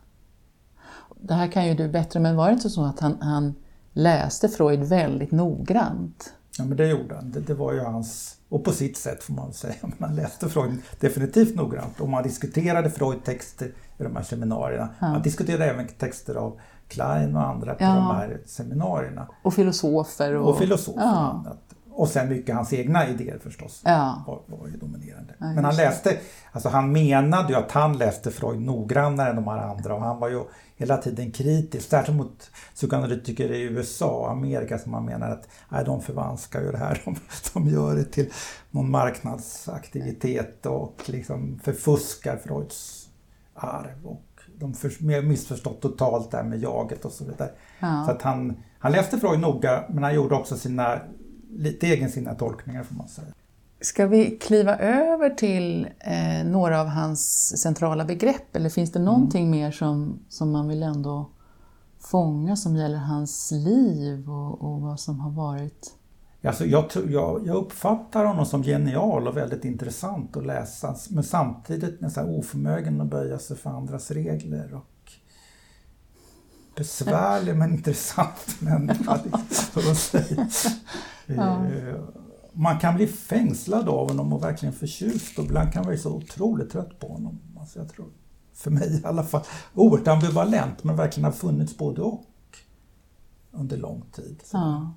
Det 1.22 1.34
här 1.34 1.48
kan 1.48 1.68
ju 1.68 1.74
du 1.74 1.88
bättre, 1.88 2.20
men 2.20 2.36
var 2.36 2.48
det 2.48 2.54
inte 2.54 2.70
så 2.70 2.86
att 2.86 3.00
han, 3.00 3.18
han 3.22 3.56
läste 3.94 4.50
Freud 4.50 4.80
väldigt 4.84 5.32
noggrant? 5.32 6.34
Ja, 6.58 6.66
men 6.66 6.78
det 6.78 6.88
gjorde 6.88 7.16
han. 7.16 7.32
Det, 7.32 7.40
det 7.40 7.54
var 7.54 7.74
ju 7.74 7.80
hans, 7.80 8.36
och 8.50 8.64
på 8.64 8.72
sitt 8.72 8.98
sätt 8.98 9.24
får 9.24 9.34
man 9.34 9.54
säga, 9.54 9.74
men 9.82 9.94
han 10.00 10.16
läste 10.16 10.50
Freud 10.50 10.78
definitivt 11.00 11.56
noggrant 11.56 12.00
och 12.00 12.10
man 12.10 12.24
diskuterade 12.24 12.90
Freud-texter 12.90 13.66
i 13.98 14.04
de 14.04 14.16
här 14.16 14.24
seminarierna. 14.24 14.90
Ja. 15.00 15.08
Man 15.12 15.22
diskuterade 15.22 15.66
även 15.66 15.88
texter 15.88 16.36
av 16.36 16.60
Klein 16.88 17.36
och 17.36 17.48
andra 17.48 17.76
på 17.76 17.84
Ja. 17.84 17.96
de 17.96 18.06
här 18.06 18.42
seminarierna. 18.46 19.28
Och 19.44 19.54
filosofer? 19.54 20.36
Och, 20.36 20.50
Och 20.50 20.58
filosofer. 20.58 21.02
Ja. 21.02 21.12
och 21.28 21.34
annat. 21.36 21.60
Och 22.00 22.08
sen 22.08 22.30
mycket 22.30 22.56
hans 22.56 22.74
egna 22.74 23.08
idéer 23.08 23.40
förstås. 23.44 23.82
Ja. 23.86 24.24
Var, 24.28 24.58
var 24.58 24.68
ju 24.68 24.78
dominerande. 24.78 25.34
Ja, 25.40 25.46
Men 25.46 25.66
han 25.66 25.76
läste, 25.76 26.18
alltså 26.52 26.70
han 26.70 26.92
menade 26.92 27.54
ju 27.54 27.60
att 27.60 27.72
han 27.72 27.98
läste 27.98 28.32
Freud 28.32 28.62
noggrannare 28.62 29.30
än 29.30 29.36
de 29.36 29.48
här 29.48 29.58
andra 29.58 29.96
och 29.96 30.02
han 30.02 30.20
var 30.20 30.30
ju 30.30 30.44
hela 30.76 30.98
tiden 30.98 31.32
kritisk, 31.32 31.90
särskilt 31.90 32.18
mot 32.18 32.52
psykoanalytiker 32.76 33.52
i 33.52 33.62
USA 33.62 34.10
och 34.10 34.32
Amerika 34.32 34.78
som 34.78 34.94
han 34.94 35.06
menar 35.06 35.30
att 35.30 35.48
nej, 35.70 35.86
de 35.86 36.02
förvanskar 36.02 36.62
ju 36.62 36.72
det 36.72 36.78
här, 36.78 37.02
de, 37.06 37.16
de 37.54 37.68
gör 37.68 37.96
det 37.96 38.04
till 38.04 38.30
någon 38.72 38.92
marknadsaktivitet 38.92 40.66
och 40.66 41.02
liksom 41.06 41.60
förfuskar 41.64 42.38
Freuds 42.38 43.08
arv 43.54 44.06
och 44.06 44.26
de 44.60 44.74
för, 44.74 45.22
missförstått 45.22 45.82
totalt 45.82 46.32
det 46.32 46.38
här 46.38 46.44
med 46.44 46.60
jaget 46.60 47.06
och 47.06 47.12
så 47.12 47.26
vidare. 47.26 47.52
Ja. 47.80 48.04
Så 48.06 48.12
att 48.12 48.22
han, 48.22 48.64
han 48.80 48.92
läste 48.92 49.20
Freud 49.20 49.40
noga 49.40 49.84
men 49.90 50.04
han 50.04 50.16
gjorde 50.16 50.36
också 50.36 50.58
sina 50.58 51.00
lite 51.50 51.88
egensinniga 51.88 52.36
tolkningar 52.36 52.84
får 52.84 52.96
man 52.96 53.08
säga. 53.08 53.28
Ska 53.82 54.08
vi 54.08 54.38
kliva 54.38 54.78
över 54.78 55.30
till 55.30 55.88
eh, 56.00 56.46
några 56.46 56.82
av 56.82 56.88
hans 56.88 57.58
centrala 57.62 58.06
begrepp 58.06 58.56
eller 58.56 58.70
finns 58.70 58.92
det 58.92 59.00
någonting 59.00 59.46
Mm. 59.48 59.60
mer 59.60 59.72
som, 59.72 60.20
som 60.30 60.52
man 60.52 60.68
vill 60.68 60.84
ändå 60.84 61.30
fånga 62.00 62.56
som 62.56 62.76
gäller 62.76 62.98
hans 62.98 63.52
liv 63.52 64.30
och, 64.30 64.62
och 64.62 64.82
vad 64.82 65.00
som 65.00 65.20
har 65.20 65.32
varit? 65.32 65.96
Alltså 66.44 66.66
jag, 66.66 66.86
jag, 67.08 67.48
jag 67.48 67.56
uppfattar 67.56 68.26
honom 68.26 68.46
som 68.46 68.64
genial 68.64 69.28
och 69.28 69.38
väldigt 69.38 69.66
intressant 69.66 70.38
att 70.38 70.46
läsa 70.46 70.96
men 71.10 71.24
samtidigt 71.24 72.02
nästan 72.02 72.30
oförmögen 72.30 73.02
att 73.02 73.08
böja 73.08 73.40
sig 73.40 73.58
för 73.58 73.70
andras 73.70 74.12
regler 74.12 74.74
och 74.74 75.12
besvärlig 76.76 77.56
men 77.56 77.74
intressant 77.74 78.48
människa, 78.60 79.20
säga. 79.96 80.48
Ja. 81.38 81.66
Eh, 81.66 81.96
Man 82.54 82.80
kan 82.80 82.96
bli 82.96 83.08
fängslad 83.08 83.90
av 83.90 84.08
honom 84.08 84.34
och 84.34 84.44
verkligen 84.44 84.74
förtjust 84.74 85.40
och 85.40 85.46
ibland 85.46 85.74
kan 85.74 85.82
man 85.84 85.90
bli 85.90 85.98
så 85.98 86.12
otroligt 86.16 86.70
trött 86.72 87.00
på 87.00 87.08
honom. 87.08 87.40
Alltså 87.60 87.80
jag 87.80 87.90
tror, 87.90 88.06
för 88.54 88.72
mig 88.72 89.02
i 89.02 89.06
alla 89.06 89.24
fall, 89.24 89.42
oerhört 89.76 90.08
ambivalent 90.08 90.84
men 90.84 90.96
verkligen 90.96 91.26
har 91.26 91.32
funnits 91.32 91.78
både 91.78 92.02
och 92.02 92.24
under 93.52 93.78
lång 93.78 94.04
tid. 94.12 94.44
Ja. 94.54 94.94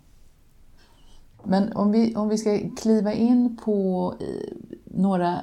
Men 1.44 1.72
om 1.72 1.92
vi, 1.92 2.16
om 2.16 2.28
vi 2.28 2.38
ska 2.38 2.58
kliva 2.80 3.12
in 3.12 3.56
på 3.64 4.14
eh, 4.20 4.26
några 4.84 5.40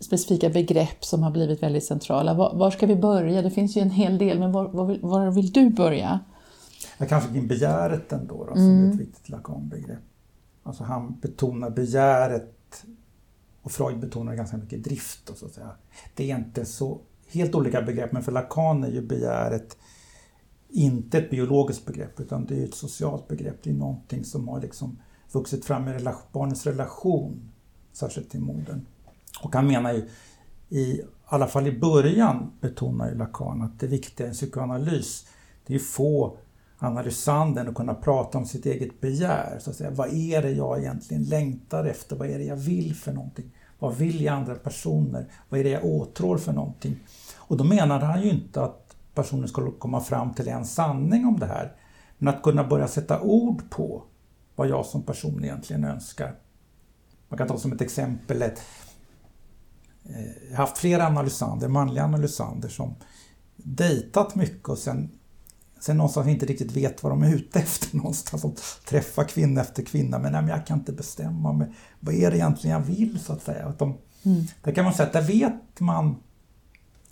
specifika 0.00 0.48
begrepp 0.50 1.04
som 1.04 1.22
har 1.22 1.30
blivit 1.30 1.62
väldigt 1.62 1.84
centrala. 1.84 2.34
Var, 2.34 2.54
var 2.54 2.70
ska 2.70 2.86
vi 2.86 2.96
börja? 2.96 3.42
Det 3.42 3.50
finns 3.50 3.76
ju 3.76 3.80
en 3.80 3.90
hel 3.90 4.18
del, 4.18 4.38
men 4.38 4.52
var, 4.52 4.68
var, 4.68 4.86
vill, 4.86 5.00
var 5.02 5.30
vill 5.30 5.50
du 5.52 5.70
börja? 5.70 6.20
Jag 6.98 7.08
kanske 7.08 7.38
in 7.38 7.48
begäret 7.48 8.12
ändå 8.12 8.44
då, 8.44 8.54
som 8.54 8.62
Mm. 8.64 8.88
är 8.88 8.94
ett 8.94 9.00
viktigt 9.00 9.28
Lacan-begrepp. 9.28 9.98
Alltså 10.62 10.84
han 10.84 11.18
betonar 11.20 11.70
begäret 11.70 12.84
och 13.62 13.72
Freud 13.72 14.00
betonar 14.00 14.34
ganska 14.34 14.56
mycket 14.56 14.84
drift. 14.84 15.30
Och 15.30 15.36
så 15.36 15.46
att 15.46 15.52
säga. 15.52 15.70
Det 16.14 16.30
är 16.30 16.38
inte 16.38 16.64
så 16.64 17.00
helt 17.28 17.54
olika 17.54 17.82
begrepp 17.82 18.12
men 18.12 18.22
för 18.22 18.32
Lacan 18.32 18.84
är 18.84 18.90
ju 18.90 19.02
begäret 19.02 19.76
inte 20.68 21.18
ett 21.18 21.30
biologiskt 21.30 21.86
begrepp 21.86 22.20
utan 22.20 22.46
det 22.46 22.62
är 22.62 22.64
ett 22.64 22.74
socialt 22.74 23.28
begrepp. 23.28 23.62
Det 23.62 23.70
är 23.70 23.74
någonting 23.74 24.24
som 24.24 24.48
har 24.48 24.60
liksom 24.60 24.98
vuxit 25.32 25.64
fram 25.64 25.88
i 25.88 25.92
relation, 25.92 26.22
barnets 26.32 26.66
relation, 26.66 27.50
särskilt 27.92 28.30
till 28.30 28.40
modern. 28.40 28.86
Och 29.42 29.54
han 29.54 29.66
menar 29.66 29.92
ju, 29.92 30.08
i 30.68 31.02
alla 31.24 31.46
fall 31.46 31.66
i 31.66 31.78
början 31.78 32.52
betonar 32.60 33.08
ju 33.08 33.14
Lacan 33.14 33.62
att 33.62 33.80
det 33.80 33.86
viktiga 33.86 34.26
i 34.26 34.28
en 34.28 34.34
psykoanalys 34.34 35.26
det 35.66 35.72
är 35.72 35.78
ju 35.78 35.84
få 35.84 36.36
analysanden 36.82 37.68
och 37.68 37.74
kunna 37.74 37.94
prata 37.94 38.38
om 38.38 38.46
sitt 38.46 38.66
eget 38.66 39.00
begär. 39.00 39.58
Så 39.60 39.70
att 39.70 39.76
säga. 39.76 39.90
Vad 39.90 40.12
är 40.12 40.42
det 40.42 40.50
jag 40.50 40.78
egentligen 40.78 41.24
längtar 41.24 41.84
efter? 41.84 42.16
Vad 42.16 42.28
är 42.28 42.38
det 42.38 42.44
jag 42.44 42.56
vill 42.56 42.94
för 42.94 43.12
någonting? 43.12 43.56
Vad 43.78 43.96
vill 43.96 44.20
jag 44.20 44.34
andra 44.34 44.54
personer? 44.54 45.32
Vad 45.48 45.60
är 45.60 45.64
det 45.64 45.70
jag 45.70 45.84
åtrår 45.84 46.38
för 46.38 46.52
någonting? 46.52 46.96
Och 47.36 47.56
då 47.56 47.64
menade 47.64 48.04
han 48.04 48.22
ju 48.22 48.30
inte 48.30 48.62
att 48.62 48.96
personen 49.14 49.48
skulle 49.48 49.70
komma 49.78 50.00
fram 50.00 50.34
till 50.34 50.48
en 50.48 50.64
sanning 50.64 51.26
om 51.26 51.38
det 51.40 51.46
här. 51.46 51.76
Men 52.18 52.34
att 52.34 52.42
kunna 52.42 52.64
börja 52.64 52.88
sätta 52.88 53.20
ord 53.20 53.70
på 53.70 54.02
vad 54.56 54.68
jag 54.68 54.86
som 54.86 55.02
person 55.02 55.44
egentligen 55.44 55.84
önskar. 55.84 56.34
Man 57.28 57.38
kan 57.38 57.48
ta 57.48 57.58
som 57.58 57.72
ett 57.72 57.80
exempel 57.80 58.42
ett 58.42 58.62
eh, 60.04 60.50
jag 60.50 60.56
har 60.56 60.66
haft 60.66 60.78
flera 60.78 61.06
analysander, 61.06 61.68
manliga 61.68 62.04
analysander 62.04 62.68
som 62.68 62.94
dejtat 63.56 64.34
mycket 64.34 64.68
och 64.68 64.78
sen, 64.78 65.10
sen 65.82 65.96
någonstans 65.96 66.28
inte 66.28 66.46
riktigt 66.46 66.72
vet 66.72 67.02
vad 67.02 67.12
de 67.12 67.22
är 67.22 67.34
ute 67.34 67.58
efter 67.58 67.96
någonstans. 67.96 68.42
De 68.42 68.54
träffar 68.88 69.24
kvinna 69.24 69.60
efter 69.60 69.82
kvinna 69.82 70.18
men, 70.18 70.32
nej, 70.32 70.42
men 70.42 70.50
jag 70.50 70.66
kan 70.66 70.78
inte 70.78 70.92
bestämma 70.92 71.52
mig. 71.52 71.68
Vad 72.00 72.14
är 72.14 72.30
det 72.30 72.36
egentligen 72.36 72.76
jag 72.76 72.86
vill 72.86 73.18
så 73.20 73.32
att 73.32 73.42
säga? 73.42 73.66
Att 73.66 73.78
de, 73.78 73.98
Mm. 74.24 74.44
Där 74.62 74.72
kan 74.72 74.84
man 74.84 74.94
säga 74.94 75.06
att 75.06 75.12
där 75.12 75.22
vet 75.22 75.80
man 75.80 76.16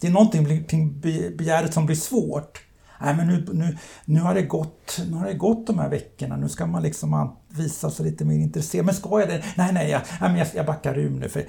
det 0.00 0.06
är 0.06 0.10
någonting 0.10 0.64
kring 0.64 1.00
be- 1.00 1.30
begäret 1.38 1.74
som 1.74 1.86
blir 1.86 1.96
svårt. 1.96 2.60
Nej, 3.00 3.16
men 3.16 3.26
nu, 3.26 3.46
nu, 3.52 3.76
nu, 4.04 4.20
har 4.20 4.34
det 4.34 4.42
gått, 4.42 5.00
nu 5.10 5.16
har 5.16 5.26
det 5.26 5.34
gått 5.34 5.66
de 5.66 5.78
här 5.78 5.88
veckorna, 5.88 6.36
nu 6.36 6.48
ska 6.48 6.66
man 6.66 6.82
liksom 6.82 7.36
visa 7.48 7.90
sig 7.90 8.06
lite 8.06 8.24
mer 8.24 8.34
intresserad. 8.38 8.86
Men 8.86 8.94
ska 8.94 9.20
jag 9.20 9.28
det? 9.28 9.44
Nej, 9.56 9.72
nej, 9.72 9.90
jag, 9.90 10.00
nej 10.20 10.38
jag, 10.38 10.48
jag 10.54 10.66
backar 10.66 10.98
ur 10.98 11.10
nu 11.10 11.28
för, 11.28 11.44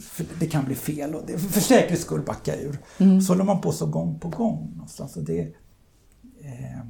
för, 0.00 0.26
det 0.40 0.46
kan 0.46 0.64
bli 0.64 0.74
fel 0.74 1.14
och 1.14 1.22
det, 1.26 1.38
för 1.38 1.60
säkerhets 1.60 2.02
skull 2.02 2.22
backa 2.22 2.56
ur. 2.56 2.78
Mm. 2.98 3.20
Så 3.20 3.32
håller 3.32 3.44
man 3.44 3.60
på 3.60 3.72
så 3.72 3.86
gång 3.86 4.18
på 4.20 4.28
gång. 4.28 4.72
Någonstans. 4.74 5.14
Det, 5.14 5.52
eh, 6.46 6.80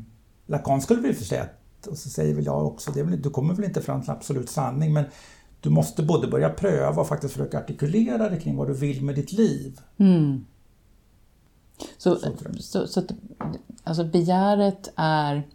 Lacan 0.47 0.81
skulle 0.81 1.01
säga, 1.25 1.43
att- 1.43 1.87
och 1.87 1.99
så 1.99 2.09
säger 2.09 2.35
väl 2.35 2.45
jag 2.47 2.67
också, 2.67 2.91
det 2.91 3.03
väl, 3.03 3.23
du 3.23 3.31
kommer 3.31 3.55
väl 3.55 3.65
inte 3.65 3.83
fram 3.83 4.03
till 4.03 4.11
absolut 4.11 4.51
sanning 4.51 4.93
men 4.93 5.05
du 5.61 5.71
måste 5.71 6.03
både 6.03 6.29
börja 6.29 6.49
pröva 6.49 7.01
och 7.01 7.09
faktiskt 7.09 7.33
försöka 7.35 7.59
artikulera 7.59 8.29
det 8.29 8.41
kring 8.41 8.57
vad 8.57 8.69
du 8.69 8.75
vill 8.75 9.05
med 9.05 9.15
ditt 9.15 9.33
liv. 9.33 9.81
Mm. 9.97 10.45
Så, 11.99 12.17
Så 12.17 12.33
så, 12.61 12.87
så 12.87 13.03
alltså 13.85 14.05
begäret 14.05 14.93
är, 14.97 15.49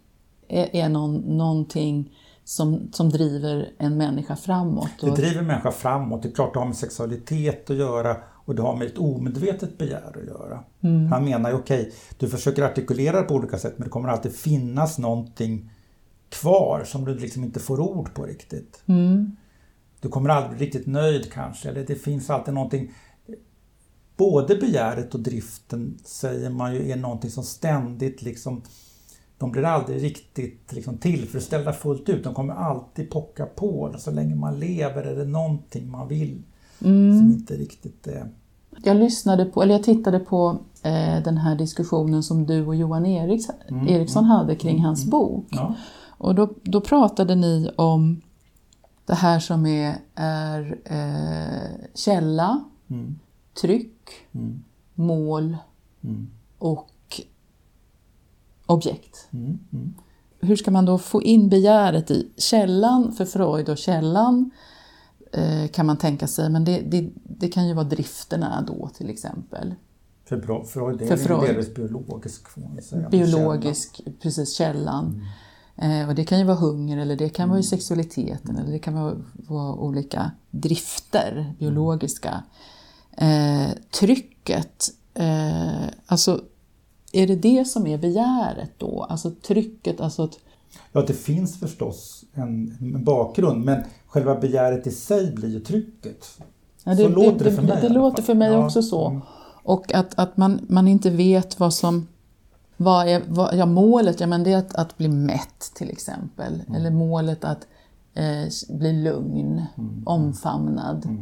är, 0.47 0.75
är 0.75 0.89
någon, 0.89 1.15
någonting 1.37 2.17
som, 2.43 2.89
som 2.93 3.09
driver 3.09 3.71
en 3.77 3.97
människa 3.97 4.35
framåt. 4.35 4.89
Det 5.01 5.09
Och, 5.11 5.17
driver 5.17 5.41
människa 5.41 5.71
framåt. 5.71 6.23
Det 6.23 6.29
är 6.29 6.33
klart 6.33 6.53
det 6.53 6.59
har 6.59 6.65
med 6.65 6.77
sexualitet 6.77 7.69
att 7.69 7.75
göra 7.75 8.17
och 8.51 8.55
det 8.55 8.61
har 8.61 8.75
med 8.75 8.87
ett 8.87 8.97
omedvetet 8.97 9.77
begär 9.77 10.17
att 10.17 10.27
göra. 10.27 10.63
Han 11.09 11.25
menar 11.25 11.49
ju 11.49 11.55
okej, 11.55 11.91
du 12.17 12.29
försöker 12.29 12.63
artikulera 12.63 13.21
det 13.21 13.27
på 13.27 13.33
olika 13.33 13.57
sätt 13.57 13.73
men 13.77 13.85
det 13.85 13.89
kommer 13.89 14.09
alltid 14.09 14.35
finnas 14.35 14.97
någonting 14.97 15.71
kvar 16.29 16.83
som 16.85 17.05
du 17.05 17.15
liksom 17.15 17.43
inte 17.43 17.59
får 17.59 17.79
ord 17.79 18.13
på 18.13 18.23
riktigt. 18.25 18.83
mm, 18.85 19.35
Du 19.99 20.09
kommer 20.09 20.29
aldrig 20.29 20.57
bli 20.57 20.65
riktigt 20.65 20.87
nöjd 20.87 21.31
kanske, 21.31 21.69
eller 21.69 21.85
det 21.85 21.95
finns 21.95 22.29
alltid 22.29 22.53
någonting 22.53 22.91
Både 24.17 24.55
begäret 24.55 25.13
och 25.13 25.19
driften 25.19 25.99
säger 26.03 26.49
man 26.49 26.75
ju 26.75 26.91
är 26.91 26.95
någonting 26.95 27.29
som 27.29 27.43
ständigt 27.43 28.21
liksom 28.21 28.61
De 29.37 29.51
blir 29.51 29.63
aldrig 29.63 30.03
riktigt 30.03 30.73
liksom 30.73 30.97
tillfredsställda 30.97 31.73
fullt 31.73 32.09
ut. 32.09 32.23
De 32.23 32.33
kommer 32.33 32.53
alltid 32.53 33.09
pocka 33.09 33.45
på. 33.45 33.95
Så 33.97 34.11
länge 34.11 34.35
man 34.35 34.59
lever 34.59 35.03
är 35.03 35.15
det 35.15 35.25
någonting 35.25 35.89
man 35.89 36.07
vill 36.07 36.43
mm. 36.81 37.19
som 37.19 37.31
inte 37.31 37.53
riktigt 37.53 38.07
är... 38.07 38.29
Jag 38.83 38.97
lyssnade 38.97 39.45
på, 39.45 39.63
eller 39.63 39.73
jag 39.73 39.83
tittade 39.83 40.19
på 40.19 40.57
eh, 40.83 41.23
den 41.23 41.37
här 41.37 41.55
diskussionen 41.55 42.23
som 42.23 42.45
du 42.45 42.65
och 42.67 42.75
Johan 42.75 43.05
Eriks, 43.05 43.47
Mm, 43.69 43.87
Eriksson 43.87 44.25
hade 44.25 44.55
kring 44.55 44.79
hans 44.83 45.05
bok. 45.05 45.45
Ja. 45.51 45.75
Och 46.17 46.35
då, 46.35 46.49
då 46.63 46.81
pratade 46.81 47.35
ni 47.35 47.71
om 47.75 48.21
det 49.05 49.13
här 49.15 49.39
som 49.39 49.65
är, 49.65 49.95
är 50.15 50.77
eh, 50.85 51.87
källa, 51.95 52.63
Mm, 52.87 53.19
tryck, 53.61 54.09
mm, 54.31 54.63
mål 54.95 55.57
mm, 56.03 56.27
och 56.57 57.21
objekt. 58.65 59.27
mm, 59.31 59.59
mm. 59.73 59.93
Hur 60.39 60.55
ska 60.55 60.71
man 60.71 60.85
då 60.85 60.97
få 60.97 61.21
in 61.23 61.49
begäret 61.49 62.11
i 62.11 62.27
källan 62.37 63.11
för 63.13 63.25
Freud 63.25 63.69
och 63.69 63.77
källan 63.77 64.51
kan 65.71 65.85
man 65.85 65.97
tänka 65.97 66.27
sig, 66.27 66.49
men 66.49 66.63
det, 66.65 66.81
det, 66.81 67.09
det 67.23 67.47
kan 67.47 67.67
ju 67.67 67.73
vara 67.73 67.85
drifterna 67.85 68.63
då 68.67 68.89
till 68.97 69.09
exempel. 69.09 69.75
För 70.25 70.63
Freud 70.63 71.01
är 71.01 71.07
För 71.07 71.17
Freud. 71.17 71.41
delvis 71.41 71.73
biologisk. 71.73 72.47
Får 72.47 72.61
man 72.61 72.81
säga, 72.81 73.09
biologisk, 73.09 73.95
källa. 73.95 74.11
precis 74.21 74.53
källan. 74.53 75.25
Eh, 75.75 76.09
och 76.09 76.15
det 76.15 76.23
kan 76.23 76.39
ju 76.39 76.45
vara 76.45 76.57
hunger 76.57 76.97
eller 76.97 77.15
det 77.15 77.29
kan 77.29 77.49
vara 77.49 77.59
ju 77.59 77.63
sexualiteten 77.63 78.57
eller 78.57 78.71
det 78.71 78.79
kan 78.79 78.93
vara, 78.93 79.15
vara 79.33 79.73
olika 79.75 80.31
drifter, 80.51 81.53
biologiska. 81.59 82.43
Eh, 83.17 83.69
trycket, 83.99 84.89
eh, 85.13 85.85
alltså 86.05 86.41
är 87.11 87.27
det 87.27 87.35
det 87.35 87.65
som 87.67 87.87
är 87.87 87.97
begäret 87.97 88.71
då? 88.77 89.03
Alltså 89.09 89.31
trycket, 89.31 90.01
alltså 90.01 90.23
att 90.23 90.39
Ja, 90.91 91.01
det 91.01 91.13
finns 91.13 91.59
förstås 91.59 92.23
en, 92.33 92.77
en 92.79 93.03
bakgrund 93.03 93.65
men 93.65 93.83
själva 94.11 94.35
begäret 94.35 94.87
i 94.87 94.91
sig 94.91 95.31
blir 95.31 95.49
ju 95.49 95.59
trycket. 95.59 96.25
Ja, 96.83 96.95
så 96.95 97.07
låter 97.07 97.45
det 97.45 97.51
för 97.51 97.61
mig. 97.61 97.71
Det, 97.81 97.87
alla 97.87 97.89
låter 97.89 98.23
för 98.23 98.33
mig 98.35 98.57
också 98.57 98.81
så. 98.81 99.07
mm. 99.07 99.21
Och 99.63 99.93
att, 99.93 100.19
att 100.19 100.37
man, 100.37 100.65
man 100.69 100.87
inte 100.87 101.09
vet 101.09 101.59
vad 101.59 101.73
som... 101.73 102.07
Vad 102.77 103.07
är, 103.07 103.21
vad, 103.27 103.55
ja, 103.55 103.65
målet 103.65 104.19
ja, 104.19 104.27
men 104.27 104.43
det 104.43 104.51
är 104.53 104.57
att, 104.57 104.75
att 104.75 104.97
bli 104.97 105.07
mätt 105.07 105.71
till 105.75 105.89
exempel. 105.89 106.53
Mm. 106.67 106.75
Eller 106.75 106.91
målet 106.91 107.43
att 107.43 107.67
eh, 108.13 108.47
bli 108.69 108.93
lugn, 109.03 109.65
Mm. 109.77 110.03
omfamnad. 110.05 111.17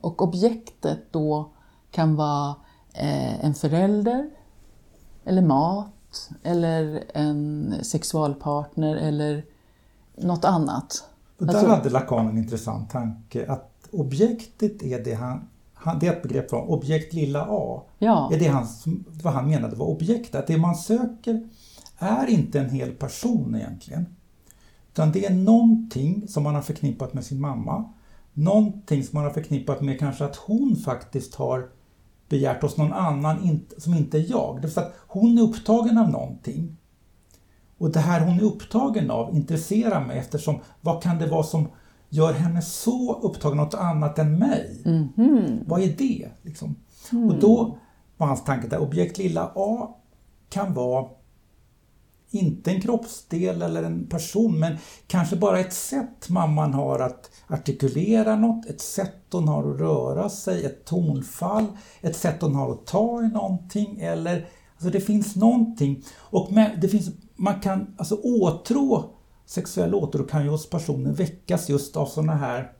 Och 0.00 0.22
objektet 0.22 0.98
då 1.12 1.50
kan 1.90 2.16
vara 2.16 2.54
eh, 2.94 3.44
en 3.44 3.54
förälder, 3.54 4.30
eller 5.24 5.42
mat, 5.42 6.30
eller 6.42 7.04
en 7.14 7.74
sexualpartner 7.82 8.96
eller 8.96 9.44
något 10.16 10.44
annat. 10.44 11.04
Och 11.38 11.46
där 11.46 11.54
Alltså- 11.54 11.70
hade 11.70 11.90
Lacan 11.90 12.28
en 12.28 12.38
intressant 12.38 12.90
tanke 12.90 13.46
att 13.48 13.88
objektet 13.90 14.82
är 14.82 15.04
det 15.04 15.14
han, 15.14 15.48
det 16.00 16.06
är 16.06 16.12
ett 16.12 16.22
begrepp 16.22 16.50
från 16.50 16.68
objekt 16.68 17.12
lilla 17.12 17.46
a. 17.48 17.82
Ja. 17.98 18.30
Är 18.32 18.38
det 18.38 18.46
han, 18.46 18.66
vad 19.22 19.32
han 19.32 19.48
menade 19.48 19.76
var 19.76 19.86
objekt. 19.86 20.34
Att 20.34 20.46
det 20.46 20.58
man 20.58 20.76
söker 20.76 21.48
är 21.98 22.26
inte 22.26 22.60
en 22.60 22.70
hel 22.70 22.90
person 22.90 23.54
egentligen. 23.54 24.06
Utan 24.92 25.12
det 25.12 25.26
är 25.26 25.34
någonting 25.34 26.28
som 26.28 26.42
man 26.42 26.54
har 26.54 26.62
förknippat 26.62 27.14
med 27.14 27.24
sin 27.24 27.40
mamma. 27.40 27.92
Någonting 28.32 29.04
som 29.04 29.10
man 29.16 29.24
har 29.24 29.30
förknippat 29.30 29.80
med 29.80 29.98
kanske 29.98 30.24
att 30.24 30.36
hon 30.36 30.76
faktiskt 30.76 31.34
har 31.34 31.68
begärt 32.28 32.62
hos 32.62 32.76
någon 32.76 32.92
annan 32.92 33.60
som 33.78 33.94
inte 33.94 34.18
är 34.18 34.30
jag. 34.30 34.56
Det 34.56 34.60
vill 34.60 34.70
säga 34.70 34.86
att 34.86 34.94
hon 35.06 35.38
är 35.38 35.42
upptagen 35.42 35.98
av 35.98 36.10
någonting. 36.10 36.76
Och 37.78 37.90
det 37.90 38.00
här 38.00 38.20
hon 38.20 38.38
är 38.38 38.42
upptagen 38.42 39.10
av 39.10 39.36
intresserar 39.36 40.06
mig 40.06 40.18
eftersom 40.18 40.60
vad 40.80 41.02
kan 41.02 41.18
det 41.18 41.26
vara 41.26 41.42
som 41.42 41.68
gör 42.08 42.32
henne 42.32 42.62
så 42.62 43.20
upptagen 43.22 43.60
av 43.60 43.64
något 43.64 43.74
annat 43.74 44.18
än 44.18 44.38
mig? 44.38 44.82
Mhm. 44.84 45.60
Vad 45.66 45.82
är 45.82 45.96
det? 45.98 46.28
Liksom? 46.42 46.74
Och 47.12 47.40
då 47.40 47.78
var 48.16 48.26
hans 48.26 48.44
tanke 48.44 48.68
där 48.68 48.78
objekt 48.78 49.18
lilla 49.18 49.52
a 49.54 49.94
kan 50.48 50.74
vara 50.74 51.06
inte 52.30 52.70
en 52.70 52.80
kroppsdel 52.80 53.62
eller 53.62 53.82
en 53.82 54.06
person 54.06 54.58
men 54.58 54.76
kanske 55.06 55.36
bara 55.36 55.60
ett 55.60 55.72
sätt 55.72 56.28
mamman 56.28 56.74
har 56.74 56.98
att 56.98 57.30
artikulera 57.46 58.36
något, 58.36 58.66
ett 58.66 58.80
sätt 58.80 59.14
hon 59.30 59.48
har 59.48 59.70
att 59.70 59.80
röra 59.80 60.28
sig, 60.28 60.64
ett 60.64 60.84
tonfall, 60.84 61.66
ett 62.00 62.16
sätt 62.16 62.42
hon 62.42 62.54
har 62.54 62.72
att 62.72 62.86
ta 62.86 63.22
i 63.22 63.28
någonting 63.28 64.00
eller 64.00 64.48
alltså 64.74 64.90
det 64.90 65.00
finns 65.00 65.36
någonting 65.36 66.02
och 66.16 66.52
med, 66.52 66.78
det 66.80 66.88
finns, 66.88 67.08
man 67.36 67.60
kan, 67.60 67.94
alltså 67.96 68.14
åtrå, 68.14 69.10
sexuell 69.46 69.94
åtrå 69.94 70.24
kan 70.24 70.44
ju 70.44 70.50
hos 70.50 70.70
personer 70.70 71.12
väckas 71.12 71.68
just 71.68 71.96
av 71.96 72.06
sådana 72.06 72.34
här 72.34 72.72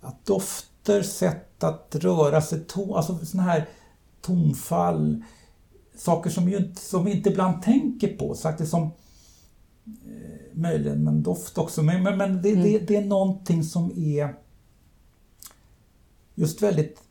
att 0.00 0.26
dofter, 0.26 1.02
sätt 1.02 1.64
att 1.64 1.94
röra 1.94 2.42
sig, 2.42 2.60
ton, 2.60 2.96
alltså 2.96 3.26
sådana 3.26 3.50
här 3.50 3.68
tonfall, 4.20 5.24
saker 5.96 6.30
som, 6.30 6.48
ju 6.48 6.56
inte, 6.56 6.80
som 6.80 7.04
vi 7.04 7.16
inte 7.16 7.30
ibland 7.30 7.62
tänker 7.62 8.16
på. 8.16 8.34
Sagt 8.34 8.68
som 8.68 8.82
eh, 8.82 8.90
möjligen 10.52 11.08
en 11.08 11.22
doft 11.22 11.58
också, 11.58 11.82
men, 11.82 12.02
men, 12.02 12.18
men 12.18 12.42
det, 12.42 12.54
det, 12.54 12.78
det 12.78 12.96
är 12.96 13.04
någonting 13.04 13.64
som 13.64 13.92
är 13.98 14.34
just 16.34 16.62
väldigt 16.62 17.02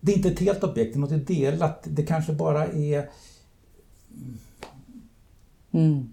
det 0.00 0.12
är 0.12 0.16
inte 0.16 0.28
ett 0.28 0.38
helt 0.38 0.64
objekt, 0.64 0.94
det 0.94 0.98
är 0.98 1.00
något 1.00 1.26
delat. 1.26 1.82
Det 1.84 2.02
kanske 2.02 2.32
bara 2.32 2.66
är... 2.66 3.10
Mm. 5.72 6.08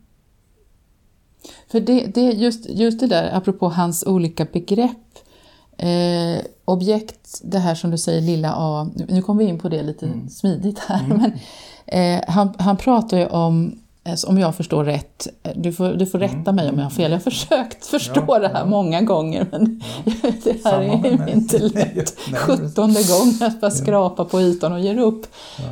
För 1.71 1.79
det, 1.79 2.05
det, 2.05 2.21
just, 2.21 2.69
just 2.69 2.99
det 2.99 3.07
där, 3.07 3.29
apropå 3.33 3.69
hans 3.69 4.03
olika 4.07 4.45
begrepp. 4.45 4.97
Eh, 5.77 6.41
objekt, 6.65 7.41
det 7.43 7.59
här 7.59 7.75
som 7.75 7.91
du 7.91 7.97
säger, 7.97 8.21
lilla 8.21 8.53
a. 8.57 8.89
Nu, 9.07 9.21
kommer 9.21 9.43
vi 9.43 9.49
in 9.49 9.59
på 9.59 9.69
det 9.69 9.83
lite 9.83 10.09
smidigt 10.29 10.79
här. 10.79 11.07
Men, 11.07 11.31
eh, 11.85 12.23
han, 12.27 12.53
han 12.57 12.77
pratar 12.77 13.17
ju 13.17 13.25
om, 13.25 13.79
eh, 14.03 14.15
om 14.27 14.37
jag 14.37 14.55
förstår 14.55 14.83
rätt, 14.83 15.27
du 15.55 15.73
får, 15.73 15.89
du 15.93 16.05
får 16.05 16.19
rätta 16.19 16.51
mig 16.51 16.69
om 16.69 16.77
jag 16.77 16.85
har 16.85 16.89
fel. 16.89 17.11
Jag 17.11 17.17
har 17.17 17.23
försökt 17.23 17.85
förstå 17.85 18.23
Ja, 18.27 18.39
det 18.39 18.47
här 18.47 18.59
ja. 18.59 18.65
många 18.65 19.01
gånger 19.01 19.47
men 19.51 19.81
det 20.43 20.63
här 20.65 20.71
Samma 20.71 21.07
är 21.07 21.17
mig. 21.17 21.31
inte 21.33 21.59
lätt. 21.73 22.17
Sjuttonde 22.35 22.99
gången 23.03 23.33
jag 23.39 23.51
bara 23.61 23.71
skrapar 23.71 24.25
på 24.25 24.41
ytan 24.41 24.73
och 24.73 24.79
ger 24.79 24.97
upp. 24.97 25.27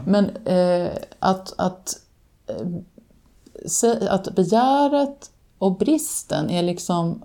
Men 0.06 0.30
eh, 0.46 0.91
att, 1.19 1.54
att 1.58 2.00
eh, 2.50 2.67
att 4.10 4.36
begäret 4.36 5.32
och 5.58 5.78
bristen 5.78 6.49
är 6.49 6.63
liksom 6.63 7.21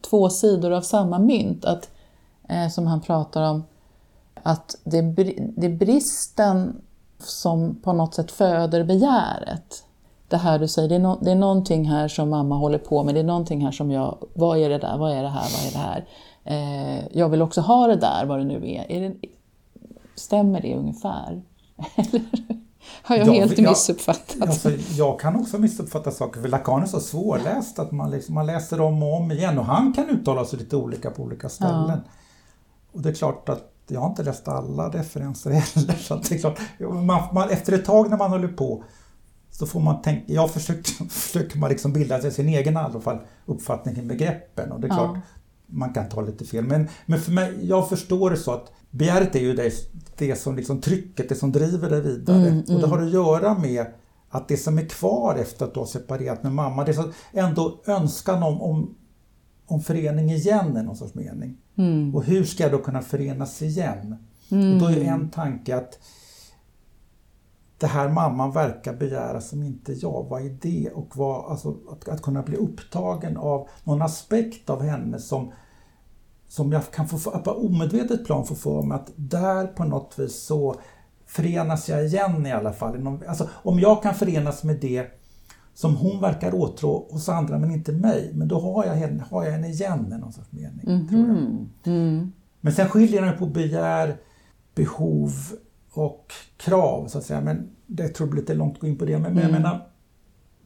två 0.00 0.30
sidor 0.30 0.72
av 0.72 0.80
samma 0.80 1.18
mynt. 1.18 1.64
Att, 1.64 1.90
eh, 2.48 2.68
som 2.68 2.86
han 2.86 3.00
pratar 3.00 3.50
om, 3.50 3.64
att 4.42 4.76
det 4.84 4.98
är, 4.98 5.02
det 5.60 5.66
är 5.66 5.76
bristen 5.76 6.80
som 7.18 7.74
på 7.82 7.92
något 7.92 8.14
sätt 8.14 8.30
föder 8.30 8.84
begäret. 8.84 9.84
Det 10.28 10.36
här 10.36 10.58
du 10.58 10.68
säger, 10.68 10.88
det 10.88 10.94
är, 10.94 10.98
no, 10.98 11.18
det 11.20 11.30
är 11.30 11.34
någonting 11.34 11.84
här 11.84 12.08
som 12.08 12.30
mamma 12.30 12.56
håller 12.56 12.78
på 12.78 13.04
med, 13.04 13.14
det 13.14 13.20
är 13.20 13.24
någonting 13.24 13.64
här 13.64 13.72
som 13.72 13.90
jag, 13.90 14.16
vad 14.34 14.58
är 14.58 14.68
det 14.68 14.78
där, 14.78 14.98
vad 14.98 15.12
är 15.12 15.22
det 15.22 15.28
här, 15.28 15.48
vad 15.56 15.66
är 15.66 15.72
det 15.72 15.78
här? 15.78 16.06
Eh, 16.44 17.08
jag 17.12 17.28
vill 17.28 17.42
också 17.42 17.60
ha 17.60 17.86
det 17.86 17.96
där, 17.96 18.24
vad 18.26 18.38
det 18.38 18.44
nu 18.44 18.70
är. 18.70 18.92
är 18.92 19.00
det, 19.00 19.14
stämmer 20.14 20.60
det 20.60 20.76
ungefär? 20.76 21.42
Eller 21.96 22.22
har 23.02 23.16
jag 23.16 23.26
Ja, 23.26 23.32
helt 23.32 23.58
ja. 23.58 23.70
missuppfattat? 23.70 24.36
Alltså, 24.40 24.70
jag 24.96 25.20
kan 25.20 25.36
också 25.36 25.58
missuppfatta 25.58 26.10
saker, 26.10 26.40
för 26.40 26.48
Lacan 26.48 26.82
är 26.82 26.86
så 26.86 27.00
svårläst 27.00 27.78
att 27.78 27.92
man, 27.92 28.10
liksom, 28.10 28.34
man 28.34 28.46
läser 28.46 28.80
om 28.80 29.02
och 29.02 29.16
om 29.16 29.32
igen 29.32 29.58
och 29.58 29.64
han 29.64 29.92
kan 29.92 30.08
uttala 30.10 30.44
sig 30.44 30.58
lite 30.58 30.76
olika 30.76 31.10
på 31.10 31.22
olika 31.22 31.48
ställen. 31.48 32.00
Och 32.92 33.02
det 33.02 33.08
är 33.08 33.14
klart 33.14 33.48
att 33.48 33.68
jag 33.88 34.00
har 34.00 34.08
inte 34.08 34.22
läst 34.22 34.48
alla 34.48 34.88
referenser 34.88 35.50
heller, 35.50 35.94
så 35.94 36.14
det 36.14 36.32
är 36.34 36.38
klart, 36.38 36.58
man, 36.80 37.22
man, 37.34 37.50
efter 37.50 37.72
ett 37.72 37.84
tag 37.84 38.10
när 38.10 38.16
man 38.16 38.30
håller 38.30 38.48
på 38.48 38.84
så 39.50 39.66
får 39.66 39.80
man 39.80 40.02
tänka, 40.02 40.32
jag 40.32 40.50
försöker, 40.50 41.04
försöker 41.10 41.58
man 41.58 41.70
liksom 41.70 41.92
bilda 41.92 42.20
sig 42.20 42.30
sin 42.32 42.48
egen 42.48 42.74
i 42.74 42.76
alla 42.76 43.00
fall 43.00 43.18
uppfattning 43.46 43.94
kring 43.94 44.08
begreppen 44.08 44.72
och 44.72 44.80
det 44.80 44.86
är 44.86 44.88
Ja. 44.88 44.94
klart 44.96 45.18
man 45.66 45.92
kan 45.92 46.08
ta 46.08 46.20
lite 46.20 46.44
fel. 46.44 46.64
Men, 46.64 46.88
men 47.06 47.20
för 47.20 47.32
mig, 47.32 47.58
jag 47.62 47.88
förstår 47.88 48.30
det 48.30 48.36
så 48.36 48.52
att 48.52 48.72
begäret 48.92 49.36
är 49.36 49.40
ju 49.40 49.54
det, 49.54 49.72
det 50.16 50.36
som 50.36 50.56
liksom 50.56 50.80
trycket, 50.80 51.28
det 51.28 51.34
som 51.34 51.52
driver 51.52 51.90
dig 51.90 52.00
vidare. 52.00 52.48
Mm, 52.48 52.64
Och 52.74 52.80
det 52.80 52.86
har 52.86 52.98
att 53.02 53.10
göra 53.12 53.58
med 53.58 53.86
att 54.28 54.48
det 54.48 54.56
som 54.56 54.78
är 54.78 54.86
kvar 54.86 55.36
efter 55.36 55.64
att 55.66 55.74
du 55.74 55.80
har 55.80 55.86
separerat 55.86 56.42
med 56.42 56.52
mamma, 56.52 56.84
det 56.84 56.90
är 56.90 56.94
så 56.94 57.12
ändå 57.32 57.80
önskan 57.86 58.42
om, 58.42 58.62
om, 58.62 58.94
om 59.66 59.80
förening 59.80 60.30
igen 60.30 60.76
i 60.76 60.82
någon 60.82 60.96
sorts 60.96 61.14
mening. 61.14 61.56
Mm. 61.76 62.14
Och 62.14 62.24
hur 62.24 62.44
ska 62.44 62.62
jag 62.62 62.72
då 62.72 62.78
kunna 62.78 63.02
förenas 63.02 63.62
igen? 63.62 64.16
Och 64.48 64.80
då 64.80 64.86
är 64.86 64.96
ju 64.96 65.04
en 65.04 65.30
tanke 65.30 65.76
att 65.76 65.98
det 67.78 67.86
här 67.86 68.08
mamman 68.08 68.52
verkar 68.52 68.94
begära 68.94 69.40
som 69.40 69.62
inte 69.62 69.92
jag, 69.92 70.26
vad 70.30 70.42
är 70.46 70.56
det? 70.60 70.90
Och 70.94 71.16
vad, 71.16 71.50
alltså, 71.50 71.76
att, 71.90 72.08
att 72.08 72.22
kunna 72.22 72.42
bli 72.42 72.56
upptagen 72.56 73.36
av 73.36 73.68
någon 73.84 74.02
aspekt 74.02 74.70
av 74.70 74.82
henne 74.82 75.18
som, 75.18 75.52
som 76.52 76.72
jag 76.72 76.90
kan 76.90 77.08
få, 77.08 77.30
på 77.30 77.50
omedvetet 77.50 78.24
plan 78.24 78.46
få 78.46 78.54
för 78.54 78.82
mig 78.82 78.94
att 78.96 79.10
där 79.16 79.66
på 79.66 79.84
något 79.84 80.18
vis 80.18 80.42
så 80.42 80.80
förenas 81.26 81.88
jag 81.88 82.04
igen 82.06 82.46
i 82.46 82.52
alla 82.52 82.72
fall. 82.72 83.18
Alltså, 83.28 83.48
om 83.52 83.80
jag 83.80 84.02
kan 84.02 84.14
förenas 84.14 84.64
med 84.64 84.76
det 84.80 85.06
som 85.74 85.96
hon 85.96 86.20
verkar 86.20 86.54
åtrå 86.54 87.06
hos 87.10 87.28
andra 87.28 87.58
men 87.58 87.70
inte 87.70 87.92
mig, 87.92 88.30
men 88.34 88.48
då 88.48 88.60
har 88.60 88.84
jag 88.84 88.94
henne, 88.94 89.24
har 89.30 89.44
jag 89.44 89.52
henne 89.52 89.68
igen 89.68 90.12
i 90.16 90.18
någon 90.20 90.32
sorts 90.32 90.52
mening. 90.52 91.08
Tror 91.08 91.20
jag. 91.20 91.30
Mm. 91.30 91.68
Mm. 91.84 92.32
Men 92.60 92.72
sen 92.72 92.88
skiljer 92.88 93.22
den 93.22 93.38
på 93.38 93.46
begär, 93.46 94.16
behov 94.74 95.32
och 95.92 96.32
krav 96.56 97.08
så 97.08 97.18
att 97.18 97.24
säga. 97.24 97.40
Men 97.40 97.70
det 97.86 98.08
tror 98.08 98.26
jag 98.26 98.30
blir 98.32 98.42
lite 98.42 98.54
långt 98.54 98.74
att 98.74 98.80
gå 98.80 98.86
in 98.86 98.98
på 98.98 99.04
det. 99.04 99.18
Men, 99.18 99.34
men 99.34 99.42
jag 99.42 99.50
Mm. 99.50 99.62
menar, 99.62 99.86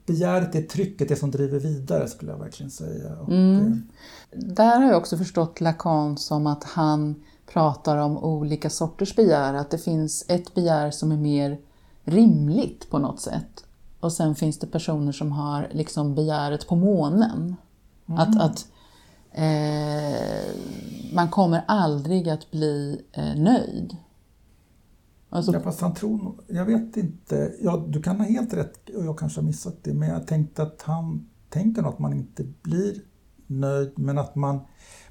begäret 0.06 0.54
är 0.54 0.62
trycket, 0.62 1.08
det 1.08 1.16
som 1.16 1.30
driver 1.30 1.58
vidare 1.58 2.08
skulle 2.08 2.30
jag 2.32 2.38
verkligen 2.38 2.70
säga. 2.70 3.16
Och, 3.20 3.28
Mm. 3.28 3.82
Där 4.32 4.80
har 4.80 4.88
jag 4.88 4.96
också 4.98 5.16
förstått 5.16 5.60
Lacan 5.60 6.18
som 6.18 6.46
att 6.46 6.64
han 6.64 7.14
pratar 7.52 7.96
om 7.96 8.18
olika 8.18 8.70
sorters 8.70 9.16
begär. 9.16 9.54
Att 9.54 9.70
det 9.70 9.78
finns 9.78 10.24
ett 10.28 10.54
begär 10.54 10.90
som 10.90 11.12
är 11.12 11.16
mer 11.16 11.58
rimligt 12.04 12.90
på 12.90 12.98
något 12.98 13.20
sätt. 13.20 13.64
Och 14.00 14.12
sen 14.12 14.34
finns 14.34 14.58
det 14.58 14.66
personer 14.66 15.12
som 15.12 15.32
har 15.32 15.68
liksom 15.72 16.14
begäret 16.14 16.68
på 16.68 16.76
månen. 16.76 17.56
Att, 18.06 18.40
att 18.40 18.66
eh, 19.32 20.56
man 21.12 21.28
kommer 21.30 21.64
aldrig 21.68 22.28
att 22.28 22.50
bli 22.50 23.00
eh, 23.12 23.34
nöjd. 23.36 23.96
Alltså... 25.36 25.52
Ja, 25.52 25.60
fast 25.60 25.80
han 25.80 25.94
tror 25.94 26.34
Jag 26.46 26.64
vet 26.64 26.96
inte. 26.96 27.52
Ja, 27.60 27.84
du 27.88 28.02
kan 28.02 28.16
ha 28.16 28.26
helt 28.26 28.54
rätt 28.54 28.88
och 28.88 29.04
jag 29.04 29.18
kanske 29.18 29.40
har 29.40 29.46
missat 29.46 29.84
det. 29.84 29.94
Men 29.94 30.08
jag 30.08 30.26
tänkte 30.26 30.62
att 30.62 30.82
han 30.82 31.28
tänker 31.50 31.82
nog 31.82 31.92
att 31.92 31.98
man 31.98 32.12
inte 32.12 32.44
blir 32.62 32.94
nöjd 33.46 33.92
men 33.96 34.18
att 34.18 34.34
man 34.34 34.60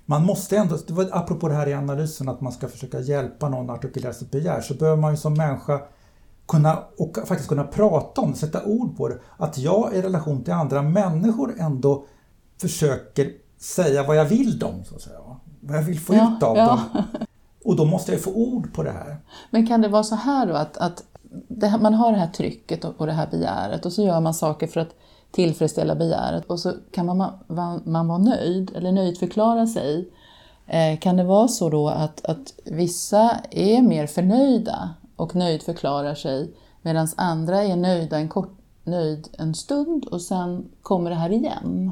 man 0.05 0.25
måste 0.25 0.57
ändå, 0.57 0.77
det 0.87 0.93
var 0.93 1.09
apropå 1.11 1.47
det 1.47 1.55
här 1.55 1.67
i 1.67 1.73
analysen 1.73 2.29
att 2.29 2.41
man 2.41 2.51
ska 2.51 2.67
försöka 2.67 2.99
hjälpa 2.99 3.49
någon 3.49 3.69
att 3.69 3.77
artikulera 3.77 4.13
sitt 4.13 4.31
begär 4.31 4.61
så 4.61 4.73
behöver 4.73 5.01
man 5.01 5.11
ju 5.11 5.17
som 5.17 5.33
människa 5.33 5.81
kunna, 6.47 6.83
och 6.97 7.17
faktiskt 7.25 7.49
kunna 7.49 7.63
prata 7.63 8.21
om 8.21 8.33
sätta 8.33 8.65
ord 8.65 8.97
på 8.97 9.07
det. 9.07 9.19
Att 9.37 9.57
jag 9.57 9.93
i 9.93 10.01
relation 10.01 10.43
till 10.43 10.53
andra 10.53 10.81
människor 10.81 11.55
ändå 11.59 12.05
försöker 12.61 13.31
säga 13.57 14.03
vad 14.03 14.15
jag 14.17 14.25
vill 14.25 14.59
dem, 14.59 14.83
så 14.83 14.95
att 14.95 15.01
säga. 15.01 15.19
Vad 15.61 15.77
jag 15.77 15.83
vill 15.83 15.99
få 15.99 16.13
ja, 16.13 16.37
ut 16.37 16.43
av 16.43 16.57
ja. 16.57 16.67
dem. 16.93 17.03
Och 17.65 17.75
då 17.75 17.85
måste 17.85 18.11
jag 18.11 18.23
få 18.23 18.31
ord 18.31 18.73
på 18.73 18.83
det 18.83 18.91
här. 18.91 19.17
Men 19.49 19.67
kan 19.67 19.81
det 19.81 19.87
vara 19.87 20.03
så 20.03 20.15
här 20.15 20.47
då 20.47 20.53
att, 20.53 20.77
att 20.77 21.03
här, 21.61 21.79
man 21.79 21.93
har 21.93 22.11
det 22.11 22.17
här 22.17 22.27
trycket 22.27 22.85
och, 22.85 22.93
och 22.97 23.07
det 23.07 23.13
här 23.13 23.27
begäret 23.31 23.85
och 23.85 23.93
så 23.93 24.03
gör 24.03 24.21
man 24.21 24.33
saker 24.33 24.67
för 24.67 24.79
att 24.79 24.95
tillfredsställa 25.31 25.95
begäret 25.95 26.45
och 26.45 26.59
så 26.59 26.73
kan 26.91 27.05
man, 27.05 27.17
man, 27.47 27.81
man 27.85 28.07
vara 28.07 28.17
nöjd 28.17 28.71
eller 28.75 28.91
nöjdförklara 28.91 29.67
sig. 29.67 30.09
Eh, 30.67 30.99
kan 30.99 31.17
det 31.17 31.23
vara 31.23 31.47
så 31.47 31.69
då 31.69 31.89
att, 31.89 32.25
att 32.25 32.53
vissa 32.65 33.31
är 33.51 33.81
mer 33.81 34.07
förnöjda 34.07 34.89
och 35.15 35.35
nöjdförklarar 35.35 36.15
sig 36.15 36.53
medan 36.81 37.07
andra 37.17 37.63
är 37.63 37.75
nöjda 37.75 38.17
en, 38.17 38.29
kort, 38.29 38.57
nöjd 38.83 39.27
en 39.37 39.55
stund 39.55 40.05
och 40.05 40.21
sen 40.21 40.65
kommer 40.81 41.09
det 41.09 41.15
här 41.15 41.31
igen? 41.31 41.91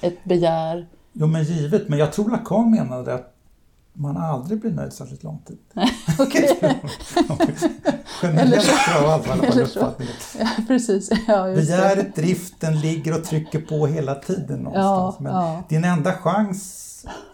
Ett 0.00 0.24
begär. 0.24 0.88
Jo 1.12 1.26
men 1.26 1.44
givet, 1.44 1.88
men 1.88 1.98
jag 1.98 2.12
tror 2.12 2.30
Lacan 2.30 2.70
menade 2.70 3.14
att 3.14 3.33
man 3.94 4.16
aldrig 4.16 4.60
blir 4.60 4.70
nöjd 4.70 4.92
särskilt 4.92 5.22
lång 5.22 5.38
tid. 5.38 5.58
Okej. 6.18 6.58
Generellt 8.22 8.64
tror 8.64 8.94
jag 8.94 9.02
i 9.02 9.06
alla 9.06 9.22
fall 9.22 9.60
uppfattningen. 9.60 10.14
Ja, 10.38 10.48
precis. 10.68 11.10
Ja, 11.28 11.44
Begäret, 11.44 12.16
driften 12.16 12.80
ligger 12.80 13.18
och 13.18 13.24
trycker 13.24 13.60
på 13.60 13.86
hela 13.86 14.14
tiden 14.14 14.58
någonstans. 14.58 15.16
Ja, 15.18 15.22
men 15.22 15.32
ja. 15.32 15.62
din 15.68 15.84
enda 15.84 16.12
chans 16.12 16.90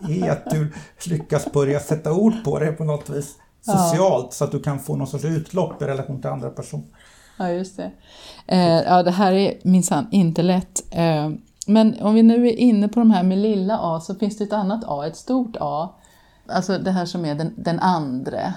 är 0.09 0.31
att 0.31 0.51
du 0.51 0.73
lyckas 1.07 1.53
börja 1.53 1.81
sätta 1.81 2.13
ord 2.13 2.45
på 2.45 2.59
det 2.59 2.73
på 2.73 2.85
något 2.85 3.11
vis 3.11 3.35
socialt 3.61 4.33
så 4.33 4.45
att 4.45 4.53
du 4.53 4.61
kan 4.61 4.79
få 4.79 4.97
någon 4.97 5.07
sorts 5.07 5.25
utlopp 5.25 5.83
i 5.83 5.85
relation 5.85 6.21
till 6.21 6.31
andra 6.31 6.51
personer. 6.51 6.85
Ja, 7.39 7.51
just 7.51 7.77
det. 7.77 7.91
Eh, 8.47 8.83
ja, 8.83 9.03
det 9.03 9.11
här 9.11 9.33
är 9.33 9.59
minsann 9.63 10.07
inte 10.11 10.43
lätt. 10.43 10.83
Eh, 10.91 11.31
men 11.67 12.03
om 12.03 12.15
vi 12.15 12.23
nu 12.23 12.49
är 12.49 12.57
inne 12.57 12.89
på 12.89 13.01
de 13.01 13.11
här 13.11 13.23
med 13.23 13.39
lilla 13.39 13.79
a 13.79 14.01
så 14.01 14.15
finns 14.15 14.39
det 14.39 14.45
ett 14.45 14.53
annat 14.53 14.85
a, 14.87 15.07
ett 15.07 15.17
stort 15.17 15.57
a. 15.61 15.95
Alltså 16.51 16.79
det 16.79 16.91
här 16.91 17.07
som 17.07 17.25
är 17.25 17.35
den, 17.35 17.55
den 17.57 17.81
andre. 17.81 18.55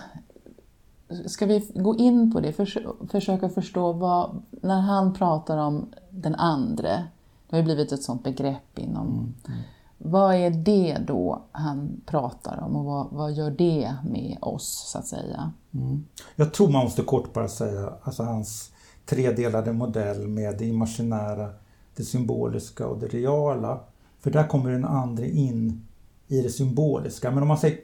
Ska 1.26 1.46
vi 1.46 1.72
gå 1.76 1.96
in 1.96 2.34
på 2.34 2.40
det, 2.40 2.54
Förs 2.54 2.78
försöka 3.12 3.50
förstå 3.50 3.94
vad, 3.94 4.42
när 4.50 4.82
han 4.82 5.14
pratar 5.14 5.58
om 5.58 5.86
den 6.10 6.36
andre, 6.36 7.08
det 7.50 7.56
har 7.56 7.58
ju 7.58 7.64
blivit 7.64 7.92
ett 7.92 8.04
sånt 8.04 8.24
begrepp 8.24 8.80
inom 8.80 9.08
mm. 9.08 9.34
Mm. 9.48 9.60
Vad 10.06 10.36
är 10.36 10.50
det 10.50 10.98
då 11.08 11.42
han 11.52 12.02
pratar 12.06 12.64
om 12.64 12.76
och 12.76 12.86
vad, 12.86 13.08
vad 13.12 13.34
gör 13.34 13.52
det 13.52 13.96
med 14.04 14.38
oss 14.42 14.90
så 14.92 14.98
att 14.98 15.08
säga? 15.08 15.52
Mm. 15.74 16.06
Jag 16.36 16.54
tror 16.54 16.70
man 16.70 16.84
måste 16.84 17.02
kort 17.02 17.34
bara 17.34 17.48
säga 17.48 17.94
alltså 18.04 18.24
hans 18.24 18.72
tredelade 19.06 19.74
modell 19.74 20.28
med 20.28 20.58
det 20.58 20.66
imaginära, 20.66 21.50
det 21.96 22.04
symboliska 22.04 22.88
och 22.88 23.00
det 23.00 23.08
reala. 23.08 23.80
För 24.20 24.32
där 24.32 24.48
kommer 24.48 24.72
den 24.72 24.86
andra 24.86 25.26
in 25.26 25.88
i 26.34 26.42
det 26.42 26.50
symboliska. 26.50 27.32
Men 27.32 27.42
om 27.42 27.48
man 27.48 27.58
säger 27.58 27.80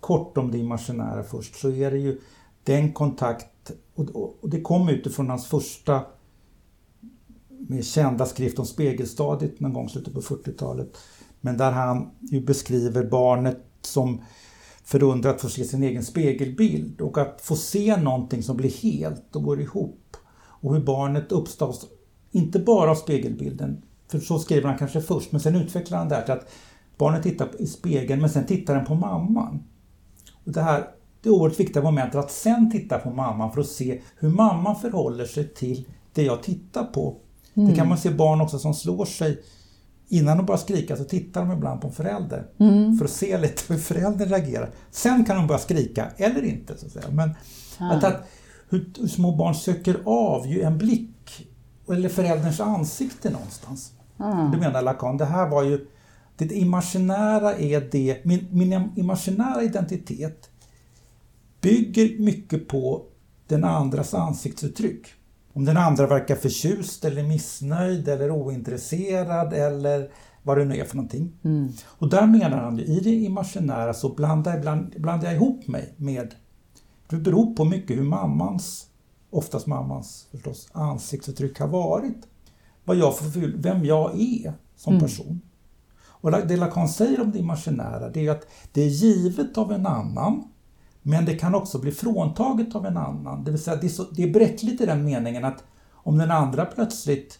kort 0.00 0.38
om 0.38 0.50
det 0.50 0.58
imaginära 0.58 1.22
först 1.22 1.56
så 1.56 1.70
är 1.70 1.90
det 1.90 1.98
ju 1.98 2.20
den 2.64 2.92
kontakt, 2.92 3.70
och, 3.94 4.50
det 4.50 4.60
kom 4.60 4.88
utifrån 4.88 5.30
hans 5.30 5.46
första 5.46 6.02
mer 7.48 7.82
kända 7.82 8.26
skrift 8.26 8.58
om 8.58 8.66
spegelstadiet 8.66 9.60
någon 9.60 9.72
gång 9.72 9.86
i 9.86 9.88
slutet 9.88 10.14
på 10.14 10.20
40-talet 10.20 10.96
men 11.40 11.56
där 11.56 11.72
han 11.72 12.10
ju 12.20 12.40
beskriver 12.40 13.04
barnet 13.04 13.64
som 13.82 14.22
förundrat 14.84 15.40
får 15.40 15.48
se 15.48 15.64
sin 15.64 15.82
egen 15.82 16.04
spegelbild 16.04 17.00
och 17.00 17.18
att 17.18 17.40
få 17.40 17.56
se 17.56 17.96
någonting 17.96 18.42
som 18.42 18.56
blir 18.56 18.70
helt 18.70 19.36
och 19.36 19.42
går 19.42 19.60
ihop. 19.60 20.16
Och 20.32 20.74
hur 20.74 20.82
barnet 20.82 21.32
uppstås, 21.32 21.86
inte 22.30 22.58
bara 22.58 22.90
av 22.90 22.94
spegelbilden, 22.94 23.82
för 24.08 24.18
så 24.18 24.38
skriver 24.38 24.68
han 24.68 24.78
kanske 24.78 25.00
först, 25.00 25.32
men 25.32 25.40
sen 25.40 25.56
utvecklar 25.56 25.98
han 25.98 26.08
det 26.08 26.14
här 26.14 26.22
till 26.22 26.32
att 26.32 26.50
barnet 27.00 27.22
tittar 27.22 27.48
i 27.58 27.66
spegeln 27.66 28.20
men 28.20 28.30
sen 28.30 28.46
tittar 28.46 28.74
den 28.74 28.84
på 28.84 28.94
mamman. 28.94 29.62
Och 30.44 30.52
det 30.52 30.62
här 30.62 30.84
det 31.22 31.30
oerhört 31.30 31.60
viktiga 31.60 31.82
momentet 31.82 32.14
att 32.14 32.30
sen 32.30 32.70
titta 32.70 32.98
på 32.98 33.10
mamman 33.10 33.52
för 33.52 33.60
att 33.60 33.66
se 33.66 34.00
hur 34.16 34.28
mamman 34.28 34.76
förhåller 34.76 35.24
sig 35.24 35.48
till 35.48 35.88
det 36.12 36.22
jag 36.22 36.42
tittar 36.42 36.84
på. 36.84 37.16
Mm. 37.54 37.68
Det 37.68 37.76
kan 37.76 37.88
man 37.88 37.98
se 37.98 38.10
barn 38.10 38.40
också 38.40 38.58
som 38.58 38.74
slår 38.74 39.04
sig 39.04 39.42
Innan 40.12 40.36
de 40.36 40.46
börjar 40.46 40.58
skrika 40.58 40.96
så 40.96 41.04
tittar 41.04 41.40
de 41.40 41.52
ibland 41.52 41.80
på 41.80 41.86
en 41.86 41.92
förälder 41.92 42.46
mm. 42.58 42.98
för 42.98 43.04
att 43.04 43.10
se 43.10 43.38
lite 43.38 43.72
hur 43.72 43.80
föräldern 43.80 44.28
reagerar. 44.28 44.70
Sen 44.90 45.24
kan 45.24 45.36
de 45.36 45.46
börja 45.46 45.58
skrika, 45.58 46.06
eller 46.16 46.44
inte. 46.44 46.78
Så 46.78 46.86
att 46.86 46.92
säga. 46.92 47.04
Men 47.10 47.30
ah. 47.78 47.92
att, 47.92 48.04
att 48.04 48.28
hur, 48.68 48.90
hur, 49.00 49.08
små 49.08 49.36
barn 49.36 49.54
söker 49.54 50.00
av 50.04 50.46
ju 50.46 50.62
en 50.62 50.78
blick 50.78 51.48
eller 51.88 52.08
förälderns 52.08 52.60
ansikte 52.60 53.30
någonstans. 53.30 53.92
Ah. 54.16 54.44
Det 54.44 54.58
menar 54.58 54.82
Lacan. 54.82 55.16
Det 55.16 55.24
här 55.24 55.48
var 55.48 55.62
ju 55.62 55.86
det 56.48 56.54
imaginära 56.54 57.56
är 57.56 57.88
det, 57.90 58.24
min, 58.24 58.46
min 58.50 58.90
imaginära 58.96 59.62
identitet 59.62 60.50
bygger 61.60 62.18
mycket 62.18 62.68
på 62.68 63.02
den 63.46 63.64
andras 63.64 64.14
ansiktsuttryck. 64.14 65.06
Om 65.52 65.64
den 65.64 65.76
andra 65.76 66.06
verkar 66.06 66.36
förtjust 66.36 67.04
eller 67.04 67.22
missnöjd 67.22 68.08
eller 68.08 68.30
ointresserad 68.30 69.52
eller 69.52 70.10
vad 70.42 70.58
det 70.58 70.64
nu 70.64 70.76
är 70.76 70.84
för 70.84 70.96
någonting. 70.96 71.32
Mm. 71.44 71.68
Och 71.84 72.10
där 72.10 72.26
menar 72.26 72.58
han 72.58 72.78
ju, 72.78 72.84
i 72.84 73.00
det 73.00 73.10
imaginära 73.10 73.94
så 73.94 74.14
blandar, 74.14 74.58
ibland, 74.58 74.94
blandar 74.96 75.26
jag 75.26 75.34
ihop 75.34 75.66
mig 75.68 75.94
med, 75.96 76.34
det 77.08 77.16
beror 77.16 77.54
på 77.54 77.64
mycket 77.64 77.96
hur 77.96 78.04
mammans, 78.04 78.86
oftast 79.30 79.66
mammans 79.66 80.26
förstås, 80.30 80.68
ansiktsuttryck 80.72 81.58
har 81.58 81.68
varit. 81.68 82.26
Vad 82.84 82.96
jag 82.96 83.18
för, 83.18 83.52
vem 83.56 83.84
jag 83.84 84.20
är 84.20 84.52
som 84.76 84.92
mm. 84.92 85.00
Och 86.20 86.30
det 86.30 86.56
Lacan 86.56 86.88
säger 86.88 87.20
om 87.20 87.30
det 87.32 87.38
imaginära 87.38 88.08
det 88.08 88.26
är 88.26 88.30
att 88.30 88.46
det 88.72 88.82
är 88.82 88.88
givet 88.88 89.58
av 89.58 89.72
en 89.72 89.86
annan 89.86 90.44
men 91.02 91.24
det 91.24 91.34
kan 91.34 91.54
också 91.54 91.78
bli 91.78 91.92
fråntaget 91.92 92.74
av 92.74 92.86
en 92.86 92.96
annan. 92.96 93.44
Det 93.44 93.50
vill 93.50 93.62
säga 93.62 93.76
det 93.76 93.86
är, 93.86 93.88
så, 93.88 94.02
det 94.02 94.22
är 94.22 94.32
bräckligt 94.32 94.80
i 94.80 94.86
den 94.86 95.04
meningen 95.04 95.44
att 95.44 95.64
om 95.92 96.18
den 96.18 96.30
andra 96.30 96.64
plötsligt 96.64 97.38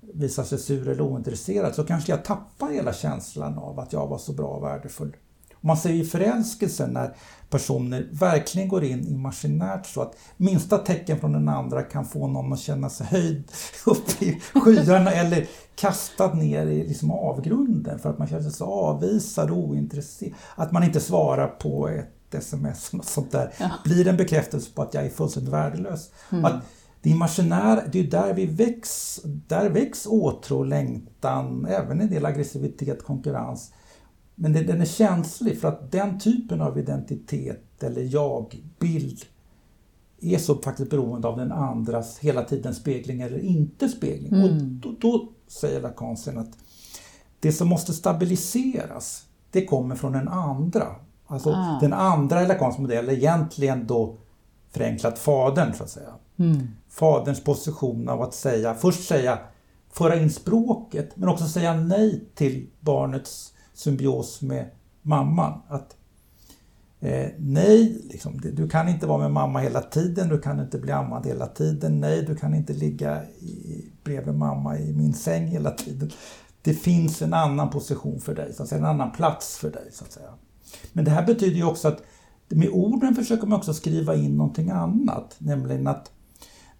visar 0.00 0.44
sig 0.44 0.58
sur 0.58 0.88
eller 0.88 1.00
ointresserad 1.00 1.74
så 1.74 1.84
kanske 1.84 2.12
jag 2.12 2.24
tappar 2.24 2.70
hela 2.70 2.92
känslan 2.92 3.58
av 3.58 3.80
att 3.80 3.92
jag 3.92 4.06
var 4.06 4.18
så 4.18 4.32
bra 4.32 4.46
och 4.46 4.62
värdefull. 4.62 5.16
Man 5.60 5.76
ser 5.76 5.92
ju 5.92 6.04
förälskelsen 6.04 6.90
när 6.90 7.16
personer 7.50 8.08
verkligen 8.12 8.68
går 8.68 8.84
in 8.84 9.06
imaginärt 9.08 9.86
så 9.86 10.02
att 10.02 10.16
minsta 10.36 10.78
tecken 10.78 11.20
från 11.20 11.32
den 11.32 11.48
andra 11.48 11.82
kan 11.82 12.04
få 12.04 12.26
någon 12.26 12.52
att 12.52 12.58
känna 12.58 12.90
sig 12.90 13.06
höjd 13.06 13.52
upp 13.86 14.22
i 14.22 14.40
skyarna 14.54 15.10
eller 15.10 15.46
kastad 15.74 16.34
ner 16.34 16.66
i 16.66 16.88
liksom 16.88 17.10
avgrunden 17.10 17.98
för 17.98 18.10
att 18.10 18.18
man 18.18 18.28
känner 18.28 18.42
sig 18.42 18.52
så 18.52 18.64
avvisad 18.64 19.50
och 19.50 19.58
ointresserad. 19.58 20.32
Att 20.54 20.72
man 20.72 20.84
inte 20.84 21.00
svarar 21.00 21.48
på 21.48 21.88
ett 21.88 22.34
sms 22.34 22.90
och 22.94 23.04
sånt 23.04 23.32
där, 23.32 23.52
ja. 23.58 23.70
blir 23.84 24.08
en 24.08 24.16
bekräftelse 24.16 24.70
på 24.74 24.82
att 24.82 24.94
jag 24.94 25.06
är 25.06 25.10
fullständigt 25.10 25.52
värdelös. 25.52 26.10
Mm. 26.32 26.44
Att 26.44 26.62
det 27.02 27.10
imaginära, 27.10 27.82
det 27.92 28.00
är 28.00 28.04
där 28.04 28.34
vi 28.34 28.46
väcks, 28.46 29.20
där 29.24 29.70
väcks 29.70 30.06
åtrå, 30.06 30.64
längtan, 30.64 31.66
även 31.66 32.00
en 32.00 32.10
del 32.10 32.26
aggressivitet, 32.26 33.04
konkurrens. 33.04 33.72
Men 34.40 34.52
det, 34.52 34.62
den 34.62 34.80
är 34.80 34.84
känslig 34.84 35.60
för 35.60 35.68
att 35.68 35.92
den 35.92 36.18
typen 36.18 36.60
av 36.60 36.78
identitet 36.78 37.82
eller 37.82 38.02
jag-bild 38.02 39.24
är 40.20 40.38
så 40.38 40.54
faktiskt 40.54 40.90
beroende 40.90 41.28
av 41.28 41.36
den 41.36 41.52
andras 41.52 42.18
hela 42.18 42.42
tiden 42.42 42.74
spegling 42.74 43.20
eller 43.20 43.38
inte 43.38 43.88
spegling. 43.88 44.32
Mm. 44.32 44.44
Och 44.44 44.62
då, 44.82 44.94
då 45.00 45.28
säger 45.48 45.80
Lacan 45.80 46.16
att 46.38 46.58
det 47.40 47.52
som 47.52 47.68
måste 47.68 47.92
stabiliseras, 47.92 49.24
det 49.50 49.64
kommer 49.64 49.94
från 49.94 50.12
den 50.12 50.28
andra. 50.28 50.86
Alltså 51.26 51.50
ah. 51.50 51.78
den 51.80 51.92
andra 51.92 52.40
Lacans 52.40 52.78
modell 52.78 53.08
är 53.08 53.12
egentligen 53.12 53.86
då 53.86 54.16
förenklat 54.70 55.18
fadern 55.18 55.74
så 55.74 55.82
att 55.82 55.90
säga. 55.90 56.14
Mm. 56.36 56.68
Faderns 56.88 57.44
position 57.44 58.08
av 58.08 58.22
att 58.22 58.34
säga, 58.34 58.74
först 58.74 59.08
säga, 59.08 59.38
föra 59.92 60.16
in 60.16 60.30
språket 60.30 61.16
men 61.16 61.28
också 61.28 61.44
säga 61.44 61.74
nej 61.74 62.24
till 62.34 62.70
barnets 62.80 63.54
symbios 63.78 64.42
med 64.42 64.70
mamman. 65.02 65.60
Att 65.68 65.96
eh, 67.00 67.28
nej, 67.38 68.02
liksom, 68.10 68.40
du 68.40 68.68
kan 68.68 68.88
inte 68.88 69.06
vara 69.06 69.18
med 69.18 69.30
mamma 69.30 69.58
hela 69.58 69.80
tiden, 69.80 70.28
du 70.28 70.40
kan 70.40 70.60
inte 70.60 70.78
bli 70.78 70.92
ammad 70.92 71.26
hela 71.26 71.46
tiden, 71.46 72.00
nej 72.00 72.22
du 72.22 72.36
kan 72.36 72.54
inte 72.54 72.72
ligga 72.72 73.24
i, 73.24 73.84
bredvid 74.04 74.34
mamma 74.34 74.78
i 74.78 74.92
min 74.92 75.14
säng 75.14 75.46
hela 75.46 75.70
tiden. 75.70 76.10
Det 76.62 76.74
finns 76.74 77.22
en 77.22 77.34
annan 77.34 77.70
position 77.70 78.20
för 78.20 78.34
dig, 78.34 78.52
så 78.54 78.62
att 78.62 78.68
säga, 78.68 78.78
en 78.78 78.86
annan 78.86 79.12
plats 79.12 79.58
för 79.58 79.70
dig. 79.70 79.88
så 79.92 80.04
att 80.04 80.12
säga. 80.12 80.30
Men 80.92 81.04
det 81.04 81.10
här 81.10 81.26
betyder 81.26 81.56
ju 81.56 81.64
också 81.64 81.88
att 81.88 82.02
med 82.48 82.68
orden 82.68 83.14
försöker 83.14 83.46
man 83.46 83.58
också 83.58 83.74
skriva 83.74 84.14
in 84.14 84.36
någonting 84.36 84.70
annat, 84.70 85.36
nämligen 85.38 85.86
att 85.86 86.10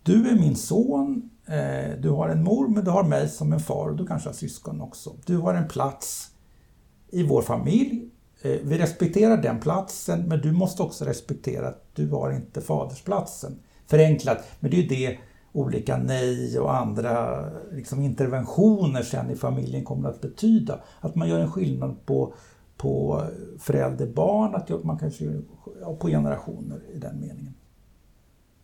du 0.03 0.29
är 0.29 0.35
min 0.35 0.57
son, 0.57 1.31
eh, 1.47 2.01
du 2.01 2.11
har 2.11 2.29
en 2.29 2.45
mor 2.45 2.69
men 2.69 2.85
du 2.85 2.91
har 2.91 3.05
mig 3.05 3.29
som 3.29 3.53
en 3.53 3.61
far 3.61 3.89
och 3.89 3.97
du 3.97 4.07
kanske 4.07 4.29
har 4.29 4.35
syskon 4.35 4.81
också. 4.81 5.17
Du 5.27 5.37
har 5.37 5.55
en 5.55 5.69
plats 5.69 6.31
i 7.11 7.23
vår 7.23 7.43
familj. 7.43 8.11
Eh, 8.43 8.57
vi 8.63 8.79
respekterar 8.79 9.37
den 9.37 9.61
platsen 9.61 10.23
men 10.29 10.41
du 10.41 10.53
måste 10.53 10.83
också 10.83 11.05
respektera 11.05 11.69
att 11.69 11.85
du 11.95 12.11
har 12.11 12.33
inte 12.33 12.61
fadersplatsen. 12.61 13.59
Förenklat, 13.87 14.45
men 14.61 14.71
det 14.71 14.77
är 14.77 14.83
ju 14.83 14.89
det 14.89 15.19
olika 15.53 15.97
nej 15.97 16.59
och 16.59 16.77
andra 16.77 17.45
liksom, 17.73 18.03
interventioner 18.03 19.03
sen 19.03 19.31
i 19.31 19.37
familjen 19.37 19.85
kommer 19.85 20.09
att 20.09 20.21
betyda. 20.21 20.81
Att 21.01 21.15
man 21.15 21.29
gör 21.29 21.41
en 21.41 21.53
skillnad 21.53 22.07
på, 22.07 22.35
på 22.77 23.23
förälder-barn, 23.59 24.55
att 24.55 24.85
man 24.85 24.99
kanske 24.99 25.41
på 26.01 26.09
generationer 26.09 26.81
i 26.95 26.99
den 26.99 27.21
meningen. 27.21 27.55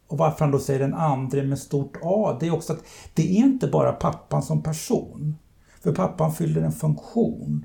Och 0.07 0.19
varför 0.19 0.45
han 0.45 0.51
då 0.51 0.59
säger 0.59 0.81
den 0.81 0.95
andre 0.95 1.43
med 1.43 1.59
stort 1.59 1.97
A, 2.03 2.37
det 2.41 2.47
är 2.47 2.55
också 2.55 2.73
att 2.73 2.85
det 3.15 3.23
är 3.23 3.37
inte 3.37 3.67
bara 3.67 3.93
pappan 3.93 4.43
som 4.43 4.63
person. 4.63 5.37
För 5.83 5.95
pappan 5.95 6.33
fyller 6.33 6.63
en 6.63 6.73
funktion. 6.73 7.65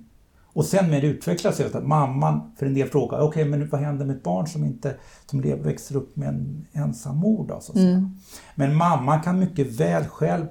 Och 0.60 0.66
sen 0.66 0.92
när 0.92 1.02
det 1.02 1.08
utvecklas 1.08 1.56
sig 1.56 1.66
att 1.66 1.88
mamman, 1.88 2.52
för 2.58 2.66
en 2.66 2.74
del 2.74 2.88
frågar, 2.88 3.20
okej 3.20 3.28
okay, 3.28 3.46
men 3.46 3.70
vad 3.70 3.82
händer 3.82 4.06
med 4.06 4.16
ett 4.16 4.24
barn 4.24 4.48
som 4.48 4.66
inte 4.66 4.96
som 5.26 5.42
växer 5.42 5.96
upp 5.96 6.16
med 6.16 6.28
en 6.28 6.66
ensam 6.74 7.18
mor 7.18 7.48
då, 7.48 7.60
så 7.62 7.72
att 7.72 7.78
säga. 7.78 7.90
Mm. 7.90 8.18
Men 8.56 8.76
mamman 8.76 9.22
kan 9.22 9.40
mycket 9.40 9.80
väl 9.80 10.06
själv 10.06 10.46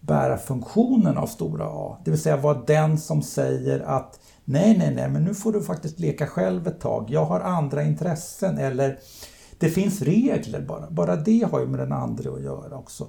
bära 0.00 0.38
funktionen 0.38 1.16
av 1.16 1.26
stora 1.26 1.64
A. 1.66 1.98
Det 2.04 2.10
vill 2.10 2.20
säga 2.20 2.36
vara 2.36 2.62
den 2.66 2.98
som 2.98 3.22
säger 3.22 3.80
att 3.80 4.20
nej, 4.44 4.78
nej, 4.78 4.94
nej, 4.94 5.08
men 5.10 5.24
nu 5.24 5.34
får 5.34 5.52
du 5.52 5.62
faktiskt 5.62 5.98
leka 5.98 6.26
själv 6.26 6.66
ett 6.66 6.80
tag. 6.80 7.06
Jag 7.10 7.24
har 7.24 7.40
andra 7.40 7.82
intressen 7.82 8.58
eller 8.58 8.98
det 9.58 9.68
finns 9.68 10.02
regler 10.02 10.60
bara. 10.60 10.90
Bara 10.90 11.16
det 11.16 11.48
har 11.50 11.60
ju 11.60 11.66
med 11.66 11.80
den 11.80 11.92
andra 11.92 12.30
att 12.30 12.42
göra 12.42 12.76
också. 12.76 13.06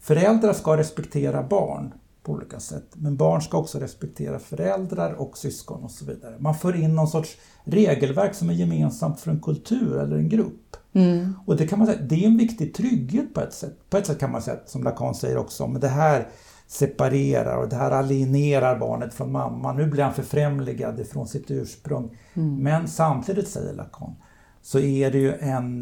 Föräldrar 0.00 0.52
ska 0.52 0.76
respektera 0.76 1.42
barn 1.42 1.92
på 2.24 2.32
olika 2.32 2.60
sätt. 2.60 2.86
Men 2.94 3.16
barn 3.16 3.42
ska 3.42 3.58
också 3.58 3.78
respektera 3.78 4.38
föräldrar 4.38 5.12
och 5.12 5.38
syskon 5.38 5.84
och 5.84 5.90
så 5.90 6.04
vidare. 6.04 6.36
Man 6.38 6.54
för 6.54 6.76
in 6.76 6.94
någon 6.94 7.08
sorts 7.08 7.36
regelverk 7.64 8.34
som 8.34 8.50
är 8.50 8.54
gemensamt 8.54 9.20
för 9.20 9.30
en 9.30 9.40
kultur 9.40 9.98
eller 9.98 10.16
en 10.16 10.28
grupp. 10.28 10.76
Mm. 10.92 11.34
Och 11.46 11.56
det 11.56 11.66
kan 11.66 11.78
man 11.78 11.88
säga, 11.88 12.00
det 12.02 12.24
är 12.24 12.26
en 12.26 12.36
viktig 12.36 12.74
trygghet 12.74 13.34
på 13.34 13.40
ett 13.40 13.54
sätt. 13.54 13.90
På 13.90 13.96
ett 13.96 14.06
sätt 14.06 14.18
kan 14.18 14.32
man 14.32 14.42
säga, 14.42 14.58
som 14.66 14.82
Lacan 14.82 15.14
säger 15.14 15.36
också, 15.36 15.66
men 15.66 15.80
det 15.80 15.88
här 15.88 16.28
separerar 16.66 17.56
och 17.56 17.68
det 17.68 17.76
här 17.76 17.90
alienerar 17.90 18.78
barnet 18.78 19.14
från 19.14 19.32
mamma. 19.32 19.72
Nu 19.72 19.86
blir 19.86 20.02
han 20.02 20.14
förfrämligad 20.14 21.00
ifrån 21.00 21.28
sitt 21.28 21.50
ursprung. 21.50 22.18
Mm. 22.34 22.56
Men 22.56 22.88
samtidigt, 22.88 23.48
säger 23.48 23.74
Lacan, 23.74 24.14
så 24.62 24.78
är 24.78 25.10
det 25.10 25.18
ju 25.18 25.34
en, 25.34 25.80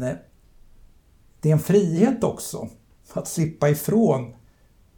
det 1.39 1.49
är 1.49 1.53
en 1.53 1.59
frihet 1.59 2.23
också 2.23 2.67
att 3.13 3.27
slippa 3.27 3.69
ifrån 3.69 4.33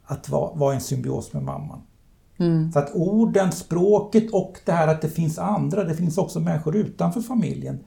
att 0.06 0.28
vara, 0.28 0.54
vara 0.54 0.74
en 0.74 0.80
symbios 0.80 1.32
med 1.32 1.42
mamman. 1.42 1.82
Mm. 2.38 2.72
Så 2.72 2.78
att 2.78 2.94
orden, 2.94 3.52
språket 3.52 4.30
och 4.32 4.58
det 4.64 4.72
här 4.72 4.88
att 4.88 5.02
det 5.02 5.08
finns 5.08 5.38
andra, 5.38 5.84
det 5.84 5.94
finns 5.94 6.18
också 6.18 6.40
människor 6.40 6.76
utanför 6.76 7.20
familjen. 7.20 7.84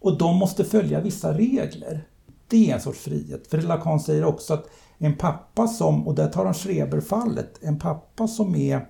Och 0.00 0.18
de 0.18 0.36
måste 0.36 0.64
följa 0.64 1.00
vissa 1.00 1.38
regler. 1.38 2.08
Det 2.48 2.70
är 2.70 2.74
en 2.74 2.80
sorts 2.80 3.00
frihet. 3.00 3.46
För 3.46 3.62
Lacan 3.62 4.00
säger 4.00 4.24
också 4.24 4.54
att 4.54 4.66
en 4.98 5.16
pappa 5.16 5.68
som, 5.68 6.08
och 6.08 6.14
där 6.14 6.28
tar 6.28 6.44
han 6.44 6.54
Schreber-fallet, 6.54 7.58
en 7.60 7.78
pappa 7.78 8.28
som 8.28 8.54
är 8.54 8.88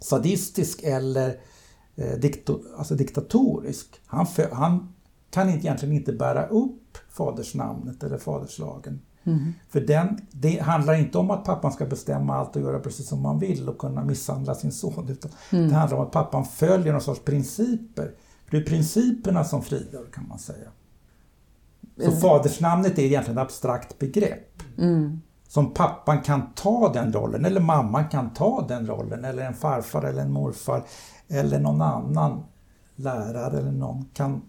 sadistisk 0.00 0.82
eller 0.82 1.40
eh, 1.96 2.18
dikto, 2.18 2.60
alltså 2.78 2.94
diktatorisk, 2.94 4.00
han, 4.06 4.26
han 4.52 4.92
kan 5.30 5.48
egentligen 5.48 5.94
inte 5.94 6.12
bära 6.12 6.46
upp 6.46 6.98
fadersnamnet 7.10 8.02
eller 8.02 8.18
faderslagen. 8.18 9.00
Mm. 9.28 9.52
För 9.68 9.80
den, 9.80 10.20
det 10.30 10.58
handlar 10.58 10.94
inte 10.94 11.18
om 11.18 11.30
att 11.30 11.44
pappan 11.44 11.72
ska 11.72 11.86
bestämma 11.86 12.36
allt 12.36 12.56
och 12.56 12.62
göra 12.62 12.78
precis 12.78 13.08
som 13.08 13.22
man 13.22 13.38
vill 13.38 13.68
och 13.68 13.78
kunna 13.78 14.04
misshandla 14.04 14.54
sin 14.54 14.72
son. 14.72 15.08
Utan 15.08 15.30
mm. 15.52 15.68
Det 15.68 15.74
handlar 15.74 15.98
om 15.98 16.04
att 16.04 16.12
pappan 16.12 16.44
följer 16.44 16.92
någon 16.92 17.02
sorts 17.02 17.24
principer. 17.24 18.12
För 18.44 18.56
det 18.56 18.62
är 18.62 18.66
principerna 18.66 19.44
som 19.44 19.62
frigör 19.62 20.06
kan 20.12 20.28
man 20.28 20.38
säga. 20.38 20.68
Så 21.96 22.04
mm. 22.04 22.20
fadersnamnet 22.20 22.98
är 22.98 23.02
egentligen 23.02 23.38
ett 23.38 23.44
abstrakt 23.44 23.98
begrepp. 23.98 24.62
Mm. 24.78 25.20
Som 25.48 25.74
pappan 25.74 26.22
kan 26.22 26.42
ta 26.54 26.92
den 26.92 27.12
rollen, 27.12 27.44
eller 27.44 27.60
mamman 27.60 28.08
kan 28.08 28.30
ta 28.30 28.64
den 28.68 28.86
rollen, 28.86 29.24
eller 29.24 29.42
en 29.42 29.54
farfar 29.54 30.02
eller 30.02 30.22
en 30.22 30.32
morfar, 30.32 30.84
eller 31.28 31.60
någon 31.60 31.82
annan 31.82 32.44
lärare 32.96 33.58
eller 33.58 33.72
någon 33.72 34.04
kan, 34.14 34.42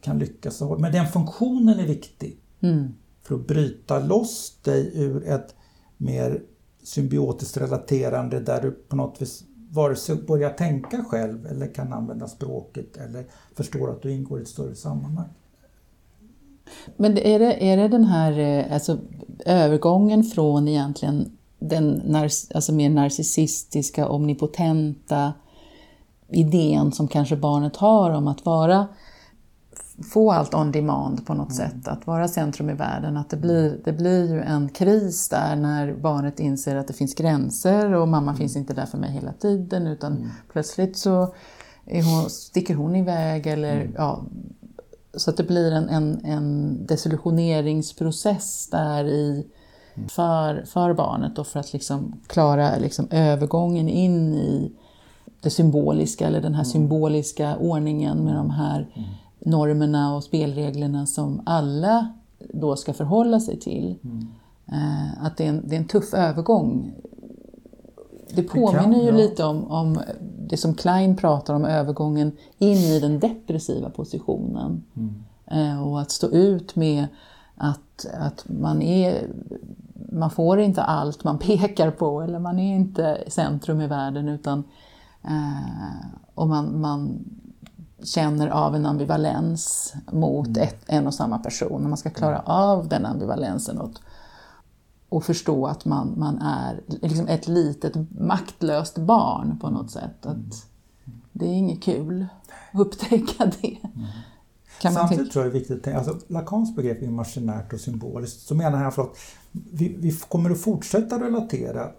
kan 0.00 0.18
lyckas. 0.18 0.62
Men 0.78 0.92
den 0.92 1.06
funktionen 1.06 1.80
är 1.80 1.86
viktig. 1.86 2.40
Mm 2.60 2.94
för 3.30 3.34
att 3.36 3.46
bryta 3.46 3.98
loss 3.98 4.58
dig 4.62 4.90
ur 4.94 5.28
ett 5.28 5.54
mer 5.96 6.42
symbiotiskt 6.82 7.56
relaterande 7.56 8.40
där 8.40 8.62
du 8.62 8.70
på 8.70 8.96
något 8.96 9.22
vis 9.22 9.44
vare 9.70 9.96
sig 9.96 10.16
börjar 10.16 10.50
tänka 10.50 11.04
själv 11.04 11.46
eller 11.46 11.74
kan 11.74 11.92
använda 11.92 12.28
språket 12.28 12.96
eller 12.96 13.24
förstår 13.56 13.90
att 13.90 14.02
du 14.02 14.12
ingår 14.12 14.38
i 14.38 14.42
ett 14.42 14.48
större 14.48 14.74
sammanhang. 14.74 15.28
Men 16.96 17.18
är 17.18 17.38
det, 17.38 17.64
är 17.64 17.76
det 17.76 17.88
den 17.88 18.04
här 18.04 18.38
eh, 18.38 18.74
alltså, 18.74 18.98
övergången 19.46 20.24
från 20.24 20.68
egentligen 20.68 21.32
den 21.58 22.16
alltså 22.54 22.72
mer 22.72 22.90
narcissistiska, 22.90 24.08
omnipotenta 24.08 25.32
idén 26.28 26.92
som 26.92 27.08
kanske 27.08 27.36
barnet 27.36 27.76
har 27.76 28.10
om 28.10 28.28
att 28.28 28.46
vara 28.46 28.88
få 30.04 30.32
allt 30.32 30.54
on 30.54 30.72
demand 30.72 31.26
på 31.26 31.34
något 31.34 31.58
mm. 31.58 31.70
sätt, 31.70 31.88
att 31.88 32.06
vara 32.06 32.28
centrum 32.28 32.70
i 32.70 32.74
världen. 32.74 33.16
Att 33.16 33.30
det 33.30 33.36
blir, 33.36 33.80
det 33.84 33.92
blir 33.92 34.32
ju 34.32 34.40
en 34.40 34.68
kris 34.68 35.28
där 35.28 35.56
när 35.56 35.94
barnet 35.94 36.40
inser 36.40 36.76
att 36.76 36.86
det 36.86 36.92
finns 36.92 37.14
gränser 37.14 37.94
och 37.94 38.08
mamma 38.08 38.30
mm. 38.30 38.36
finns 38.36 38.56
inte 38.56 38.74
där 38.74 38.86
för 38.86 38.98
mig 38.98 39.10
hela 39.10 39.32
tiden 39.32 39.86
utan 39.86 40.16
mm. 40.16 40.28
plötsligt 40.52 40.96
så 40.96 41.34
hon, 41.84 42.30
sticker 42.30 42.74
hon 42.74 42.96
iväg 42.96 43.46
eller 43.46 43.80
mm. 43.80 43.94
ja, 43.96 44.22
så 45.14 45.30
att 45.30 45.36
det 45.36 45.44
blir 45.44 45.72
en, 45.72 45.88
en, 45.88 46.24
en 46.24 46.78
desillusioneringsprocess 46.86 48.68
där 48.70 49.04
i 49.04 49.46
mm. 49.94 50.08
för, 50.08 50.64
för 50.66 50.94
barnet 50.94 51.38
och 51.38 51.46
för 51.46 51.60
att 51.60 51.72
liksom 51.72 52.20
klara 52.26 52.76
liksom 52.76 53.08
övergången 53.10 53.88
in 53.88 54.34
i 54.34 54.72
det 55.40 55.50
symboliska 55.50 56.26
eller 56.26 56.40
den 56.40 56.54
här 56.54 56.62
mm. 56.62 56.72
symboliska 56.72 57.56
ordningen 57.56 58.24
med 58.24 58.34
de 58.34 58.50
här 58.50 58.86
normerna 59.40 60.16
och 60.16 60.24
spelreglerna 60.24 61.06
som 61.06 61.42
alla 61.46 62.12
då 62.38 62.76
ska 62.76 62.92
förhålla 62.92 63.40
sig 63.40 63.60
till. 63.60 63.98
Mm. 64.04 64.26
Eh, 64.66 65.24
att 65.24 65.36
det 65.36 65.44
är, 65.44 65.48
en, 65.48 65.68
det 65.68 65.74
är 65.74 65.80
en 65.80 65.88
tuff 65.88 66.14
övergång. 66.14 66.92
Det 68.34 68.42
påminner 68.42 68.72
det 68.72 68.82
kan, 68.82 69.00
ju 69.00 69.06
ja. 69.06 69.16
lite 69.16 69.44
om, 69.44 69.64
om 69.70 70.00
det 70.48 70.56
som 70.56 70.74
Klein 70.74 71.16
pratar 71.16 71.54
om, 71.54 71.64
övergången 71.64 72.32
in 72.58 72.76
i 72.76 73.00
den 73.00 73.20
depressiva 73.20 73.90
positionen. 73.90 74.84
Mm. 74.96 75.14
Eh, 75.46 75.88
och 75.88 76.00
att 76.00 76.10
stå 76.10 76.26
ut 76.26 76.76
med 76.76 77.06
att, 77.56 78.06
att 78.20 78.44
man 78.48 78.82
är 78.82 79.28
man 80.12 80.30
får 80.30 80.60
inte 80.60 80.82
allt 80.82 81.24
man 81.24 81.38
pekar 81.46 81.90
på 81.90 82.20
eller 82.20 82.38
man 82.38 82.58
är 82.58 82.76
inte 82.76 83.24
centrum 83.28 83.80
i 83.80 83.86
världen 83.86 84.28
utan 84.28 84.64
eh, 85.24 86.06
och 86.34 86.48
man, 86.48 86.80
man 86.80 87.24
känner 88.02 88.48
av 88.48 88.74
en 88.74 88.86
ambivalens 88.86 89.94
mot 90.12 90.46
mm. 90.46 90.62
ett, 90.62 90.84
en 90.86 91.06
och 91.06 91.14
samma 91.14 91.38
person. 91.38 91.88
Man 91.88 91.96
ska 91.98 92.10
klara 92.10 92.38
mm. 92.38 92.46
av 92.46 92.88
den 92.88 93.06
ambivalensen 93.06 93.78
och, 93.78 93.90
och 95.08 95.24
förstå 95.24 95.66
att 95.66 95.84
man, 95.84 96.14
man 96.16 96.38
är 96.38 96.80
liksom 96.86 97.28
ett 97.28 97.48
litet 97.48 97.92
maktlöst 98.20 98.98
barn 98.98 99.58
på 99.60 99.70
något 99.70 99.90
sätt. 99.90 100.26
Att 100.26 100.34
mm. 100.34 100.50
det 101.32 101.46
är 101.46 101.52
inget 101.52 101.82
kul 101.82 102.26
att 102.72 102.80
upptäcka 102.80 103.52
det. 103.60 103.78
Kan 104.80 104.92
Samtidigt 104.92 105.32
tror 105.32 105.44
jag 105.44 105.52
det 105.52 105.56
är 105.56 105.60
viktigt 105.60 105.76
att 105.76 105.82
tänka, 105.82 105.98
alltså 105.98 106.18
Lacans 106.28 106.76
begrepp 106.76 107.02
är 107.02 107.06
imaginärt 107.06 107.72
och 107.72 107.80
symboliskt. 107.80 108.40
Så 108.40 108.54
menar 108.54 108.78
han 108.78 108.86
att 108.86 109.18
vi, 109.52 109.96
vi 109.98 110.12
kommer 110.12 110.50
att 110.50 110.60
fortsätta 110.60 111.24
relatera 111.24 111.90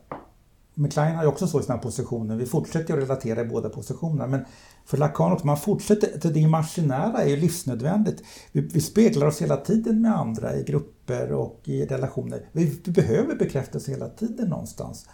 McLean 0.74 1.15
har 1.15 1.24
ju 1.24 1.30
också 1.30 1.47
så 1.47 1.59
i 1.59 1.63
sina 1.63 1.78
positioner, 1.78 2.36
vi 2.36 2.45
fortsätter 2.45 2.93
att 2.93 3.03
relatera 3.03 3.41
i 3.41 3.45
båda 3.45 3.69
positionerna. 3.69 4.28
Men 4.28 4.45
för 4.86 4.97
Lacan 4.97 5.32
också, 5.32 5.47
man 5.47 5.57
fortsätter, 5.57 6.13
alltså 6.13 6.30
det 6.30 6.39
imaginära 6.39 7.24
är 7.24 7.30
ju 7.30 7.36
livsnödvändigt. 7.36 8.24
Vi, 8.51 8.61
vi, 8.61 8.82
speglar 8.82 9.28
oss 9.28 9.41
hela 9.41 9.57
tiden 9.57 10.01
med 10.01 10.17
andra 10.17 10.55
i 10.55 10.63
grupper 10.63 11.32
och 11.32 11.59
i 11.63 11.86
relationer. 11.86 12.45
Vi, 12.51 12.82
vi 12.86 12.91
behöver 12.91 13.36
bekräftelse 13.36 13.91
hela 13.91 14.09
tiden 14.09 14.49
någonstans. 14.49 15.05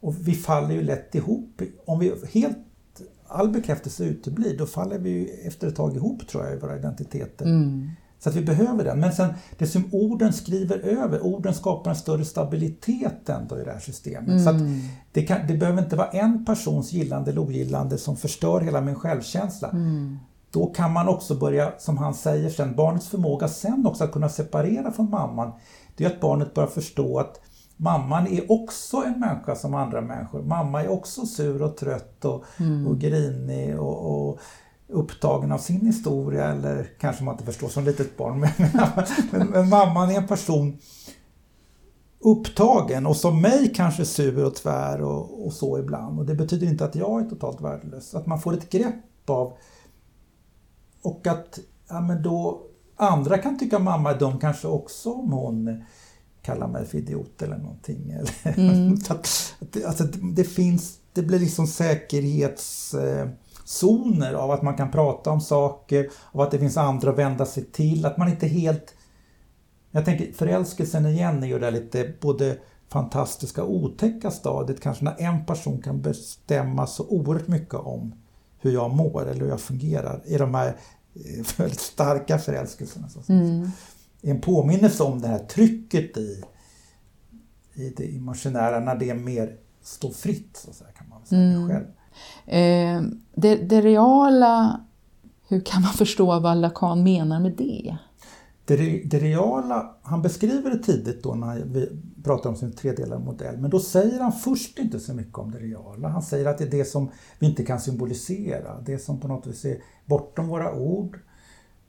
Och 0.00 0.28
vi 0.28 0.34
faller 0.34 0.74
ju 0.74 0.82
lätt 0.82 1.14
ihop. 1.14 1.62
Om 1.84 1.98
vi 1.98 2.14
helt 2.32 2.58
all 3.26 3.48
bekräftelse 3.48 4.04
uteblir, 4.04 4.58
då 4.58 4.66
faller 4.66 4.98
vi 4.98 5.30
efter 5.46 5.68
ett 5.68 5.76
tag 5.76 5.96
ihop 5.96 6.28
tror 6.28 6.44
jag 6.44 6.54
i 6.54 6.58
våra 6.58 6.78
identiteter. 6.78 7.44
Mm. 7.44 7.90
Så 8.20 8.28
att 8.28 8.34
vi 8.34 8.42
behöver 8.42 8.84
den. 8.84 9.00
Men 9.00 9.12
sen 9.12 9.34
det 9.58 9.66
som 9.66 9.84
orden 9.92 10.32
skriver 10.32 10.78
över, 10.78 11.22
orden 11.22 11.54
skapar 11.54 11.90
en 11.90 11.96
större 11.96 12.24
stabilitet 12.24 13.28
ändå 13.28 13.58
i 13.60 13.64
det 13.64 13.72
här 13.72 13.80
systemet. 13.80 14.28
Mm. 14.28 14.44
Så 14.44 14.80
det, 15.12 15.22
kan, 15.22 15.46
det 15.48 15.54
behöver 15.54 15.82
inte 15.82 15.96
vara 15.96 16.08
en 16.08 16.44
persons 16.44 16.92
gillande 16.92 17.30
eller 17.30 17.40
ogillande 17.40 17.98
som 17.98 18.16
förstör 18.16 18.60
hela 18.60 18.80
min 18.80 18.94
självkänsla. 18.94 19.68
Mm. 19.68 20.18
då 20.50 20.66
kan 20.66 20.92
man 20.92 21.08
också 21.08 21.34
börja, 21.34 21.72
som 21.78 21.98
han 21.98 22.14
säger 22.14 22.50
sen, 22.50 22.76
barnets 22.76 23.08
förmåga 23.08 23.48
sen 23.48 23.86
också 23.86 24.04
att 24.04 24.12
kunna 24.12 24.28
separera 24.28 24.92
från 24.92 25.10
mamman, 25.10 25.52
det 25.96 26.04
är 26.04 26.08
att 26.08 26.20
barnet 26.20 26.54
börjar 26.54 26.68
förstå 26.68 27.18
att 27.18 27.40
mamman 27.76 28.26
är 28.26 28.52
också 28.52 28.96
en 28.96 29.20
människa 29.20 29.54
som 29.54 29.74
andra 29.74 30.00
människor. 30.00 30.42
Mamma 30.42 30.82
är 30.82 30.88
också 30.88 31.26
sur 31.26 31.62
och 31.62 31.76
trött 31.76 32.24
och, 32.24 32.44
mm. 32.58 32.86
och 32.86 32.98
grinig 32.98 33.80
och, 33.80 34.28
och, 34.28 34.38
upptagen 34.92 35.52
av 35.52 35.58
sin 35.58 35.86
historia 35.86 36.44
eller 36.44 36.90
kanske 37.00 37.24
man 37.24 37.34
inte 37.34 37.44
förstår 37.44 37.68
som 37.68 37.84
litet 37.84 38.16
barn. 38.16 38.40
Men, 38.58 38.72
men, 39.30 39.46
men 39.46 39.68
mamman 39.68 40.10
är 40.10 40.16
en 40.16 40.26
person 40.26 40.78
upptagen 42.20 43.06
och 43.06 43.16
som 43.16 43.40
mig 43.40 43.72
kanske 43.74 44.04
sur 44.04 44.44
och 44.44 44.54
tvär 44.54 45.02
och, 45.02 45.46
och, 45.46 45.52
så 45.52 45.78
ibland. 45.78 46.18
Och 46.18 46.26
det 46.26 46.34
betyder 46.34 46.66
inte 46.66 46.84
att 46.84 46.94
jag 46.94 47.22
är 47.24 47.28
totalt 47.28 47.60
värdelös. 47.60 48.14
Att 48.14 48.26
man 48.26 48.40
får 48.40 48.54
ett 48.54 48.70
grepp 48.70 49.30
av 49.30 49.52
och 51.02 51.26
att 51.26 51.58
ja, 51.88 52.00
men 52.00 52.22
då 52.22 52.62
andra 52.96 53.38
kan 53.38 53.58
tycka 53.58 53.78
mamma 53.78 54.10
är 54.10 54.18
dum 54.18 54.38
kanske 54.38 54.68
också 54.68 55.12
om 55.12 55.32
hon 55.32 55.84
kallar 56.42 56.68
mig 56.68 56.86
för 56.86 56.98
idiot 56.98 57.42
eller 57.42 57.58
någonting. 57.58 58.14
Mm. 58.44 58.94
att, 59.08 59.52
alltså, 59.86 60.04
det, 60.34 60.44
finns, 60.44 60.98
det 61.12 61.22
blir 61.22 61.38
liksom 61.38 61.66
säkerhetszoner 63.70 64.34
av 64.34 64.50
att 64.50 64.62
man 64.62 64.76
kan 64.76 64.90
prata 64.90 65.30
om 65.30 65.40
saker, 65.40 66.10
av 66.32 66.40
att 66.40 66.50
det 66.50 66.58
finns 66.58 66.76
andra 66.76 67.10
att 67.10 67.18
vända 67.18 67.46
sig 67.46 67.64
till, 67.64 68.06
att 68.06 68.16
man 68.16 68.28
inte 68.28 68.46
helt... 68.46 68.94
Jag 69.90 70.04
tänker 70.04 70.32
förälskelsen 70.32 71.06
igen 71.06 71.42
är 71.42 71.46
ju 71.46 71.58
det 71.58 71.70
lite 71.70 72.12
både 72.20 72.58
fantastiska 72.88 73.62
och 73.62 73.74
otäcka 73.74 74.30
stadiet 74.30 74.80
kanske 74.80 75.04
när 75.04 75.20
en 75.20 75.46
person 75.46 75.82
kan 75.82 76.02
bestämma 76.02 76.86
så 76.86 77.06
oerhört 77.08 77.48
mycket 77.48 77.74
om 77.74 78.14
hur 78.60 78.72
jag 78.72 78.90
mår 78.90 79.28
eller 79.28 79.40
hur 79.40 79.48
jag 79.48 79.60
fungerar 79.60 80.22
i 80.24 80.38
de 80.38 80.54
här 80.54 80.76
eh, 81.14 81.44
väldigt 81.56 81.80
starka 81.80 82.38
förälskelserna. 82.38 83.08
Mm 83.28 83.70
en 84.22 84.40
påminnelse 84.40 85.02
om 85.02 85.20
det 85.20 85.28
här 85.28 85.38
trycket 85.38 86.16
i, 86.16 86.44
i 87.74 87.90
det 87.96 88.06
imaginära 88.06 88.80
när 88.80 88.94
det 88.94 89.14
mer 89.14 89.56
står 89.82 90.10
fritt, 90.10 90.56
så 90.56 90.70
att 90.70 90.76
säga, 90.76 90.90
kan 90.90 91.08
man 91.08 91.26
säga 91.26 91.40
mm. 91.40 91.68
själv. 91.68 91.86
Eh, 92.46 93.02
det, 93.34 93.56
det, 93.56 93.80
reala, 93.80 94.80
hur 95.48 95.60
kan 95.60 95.82
man 95.82 95.92
förstå 95.98 96.40
vad 96.40 96.56
Lacan 96.56 97.02
menar 97.02 97.40
med 97.40 97.52
det? 97.52 97.96
Det, 98.64 99.02
det 99.04 99.18
reala, 99.18 99.96
han 100.02 100.22
beskriver 100.22 100.70
det 100.70 100.78
tidigt 100.78 101.22
då 101.22 101.34
när 101.34 101.60
vi 101.64 101.88
pratar 102.24 102.50
om 102.50 102.56
sin 102.56 102.72
tredelade 102.72 103.24
modell, 103.24 103.58
men 103.58 103.70
då 103.70 103.80
säger 103.80 104.20
han 104.20 104.32
först 104.32 104.78
inte 104.78 105.00
så 105.00 105.14
mycket 105.14 105.38
om 105.38 105.50
det 105.50 105.58
reala. 105.58 106.08
Han 106.08 106.22
säger 106.22 106.46
att 106.46 106.58
det 106.58 106.64
är 106.64 106.70
det 106.70 106.84
som 106.84 107.10
vi 107.38 107.46
inte 107.46 107.64
kan 107.64 107.80
symbolisera, 107.80 108.80
det 108.80 108.98
som 108.98 109.20
på 109.20 109.28
något 109.28 109.46
vis 109.46 109.64
är 109.64 109.82
bortom 110.06 110.48
våra 110.48 110.74
ord, 110.74 111.18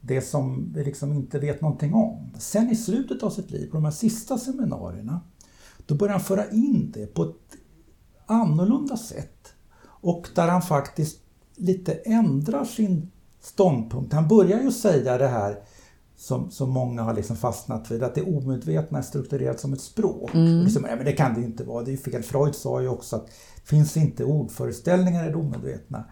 det 0.02 0.22
som 0.22 0.74
vi 0.76 0.84
liksom 0.84 1.14
inte 1.14 1.40
vet 1.40 1.62
någonting 1.62 1.94
om. 1.94 2.32
Sen 2.40 2.70
i 2.70 2.76
slutet 2.76 3.24
av 3.24 3.30
sitt 3.30 3.52
liv, 3.52 3.70
på 3.70 3.78
de 3.78 3.86
här 3.86 3.92
sista 3.92 4.38
seminarierna, 4.38 5.22
då 5.86 5.96
börjar 5.96 6.12
han 6.12 6.22
föra 6.22 6.50
in 6.50 6.92
det 6.94 7.06
på 7.06 7.24
ett 7.24 7.58
annorlunda 8.26 8.98
sätt. 8.98 9.54
Och 10.02 10.28
där 10.36 10.48
han 10.48 10.62
faktiskt 10.62 11.20
lite 11.56 11.94
ändrar 11.94 12.66
sin 12.66 13.12
ståndpunkt. 13.42 14.14
Han 14.14 14.28
börjar 14.28 14.62
ju 14.62 14.72
säga 14.72 15.18
det 15.18 15.28
här 15.28 15.60
som, 16.16 16.52
som 16.52 16.70
många 16.70 17.02
har 17.02 17.14
liksom 17.14 17.36
fastnat 17.36 17.92
vid, 17.92 18.04
att 18.04 18.16
det 18.16 18.22
omedvetna 18.22 18.98
är 18.98 19.02
strukturerat 19.02 19.60
som 19.60 19.74
ett 19.74 19.82
språk. 19.82 20.34
Mm. 20.34 20.64
Liksom, 20.64 20.86
ja, 20.90 20.96
men 20.96 21.06
det 21.06 21.12
kan 21.12 21.34
det 21.34 21.40
ju 21.40 21.46
inte 21.46 21.64
vara, 21.64 21.84
det 21.84 21.90
är 21.90 21.92
ju 21.92 21.98
fel. 21.98 22.24
Freud 22.24 22.56
sa 22.56 22.82
ju 22.82 22.88
också 22.88 23.16
att 23.16 23.30
finns 23.66 23.98
inte 23.98 24.24
ordföreställningar 24.24 25.26
i 25.26 25.30
det 25.30 25.36
omedvetna 25.36 26.06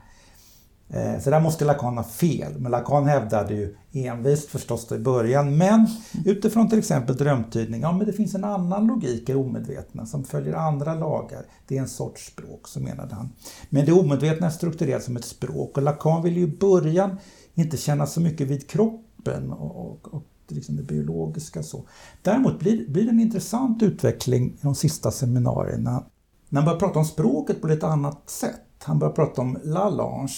Eh, 0.94 1.20
så 1.20 1.30
där 1.30 1.40
måste 1.40 1.66
Lacan 1.66 1.98
ha 1.98 2.04
fel, 2.04 2.60
men 2.60 2.72
Lacan 2.72 3.06
hävdade 3.06 3.54
ju 3.54 3.76
envist 3.92 4.50
förstås 4.50 4.92
i 4.92 5.00
början. 5.00 5.58
Men 5.58 5.88
utifrån 6.26 6.70
till 6.70 6.80
exempel 6.80 7.16
drömtydning, 7.16 7.82
ja 7.82 7.92
men 7.92 8.08
det 8.08 8.14
finns 8.14 8.36
en 8.36 8.44
annan 8.44 8.88
logik 8.88 9.30
i 9.30 9.34
omedvetna 9.34 10.06
som 10.06 10.24
följer 10.24 10.54
andra 10.54 10.96
lagar. 10.96 11.46
Det 11.68 11.78
är 11.78 11.82
en 11.82 11.88
sorts 11.88 12.28
språk, 12.28 12.68
så 12.68 12.80
menade 12.80 13.16
han. 13.16 13.30
Men 13.70 13.86
det 13.86 13.92
omedvetna 13.92 14.48
är 14.48 14.52
strukturerat 14.52 15.04
som 15.04 15.18
ett 15.18 15.26
språk 15.26 15.78
och 15.78 15.84
Lacan 15.84 16.24
ville 16.24 16.40
ju 16.40 16.46
i 16.46 16.58
början 16.58 17.18
inte 17.54 17.78
känna 17.78 18.06
så 18.06 18.22
mycket 18.22 18.48
vid 18.48 18.70
kroppen 18.70 19.52
och, 19.52 19.76
och, 19.76 20.14
och 20.14 20.24
liksom 20.48 20.76
det 20.76 20.84
biologiska. 20.84 21.64
så. 21.64 21.84
Däremot 22.22 22.60
blir, 22.60 22.90
blir 22.90 23.04
det 23.04 23.10
en 23.10 23.20
intressant 23.20 23.84
utveckling 23.84 24.46
i 24.46 24.60
de 24.62 24.76
sista 24.76 25.12
seminarierna 25.12 26.04
när 26.50 26.62
han 26.62 26.66
börjar 26.66 26.80
prata 26.80 27.00
om 27.00 27.06
språket 27.06 27.62
på 27.62 27.68
ett 27.68 27.84
annat 27.84 28.30
sätt. 28.30 28.62
Han 28.84 29.00
börjar 29.00 29.14
prata 29.14 29.42
om 29.42 29.58
Lalange 29.64 30.30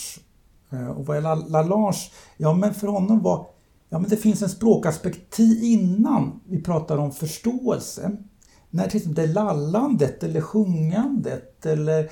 Eh, 0.71 0.87
och 0.87 1.05
vad 1.05 1.17
är 1.17 1.49
Lalange? 1.49 1.93
Ja, 2.37 2.53
men 2.53 2.73
för 2.73 2.87
honom 2.87 3.21
var 3.21 3.45
ja, 3.89 3.99
men 3.99 4.09
det 4.09 4.17
finns 4.17 4.41
en 4.41 4.49
språkaspekt 4.49 5.39
innan 5.39 6.41
vi 6.45 6.61
pratar 6.61 6.97
om 6.97 7.11
förståelse. 7.11 8.17
När 8.69 8.87
till 8.87 8.97
exempel 8.97 9.25
det 9.25 9.31
är 9.31 9.33
lallandet 9.33 10.23
eller 10.23 10.41
sjungandet 10.41 11.65
eller 11.65 12.11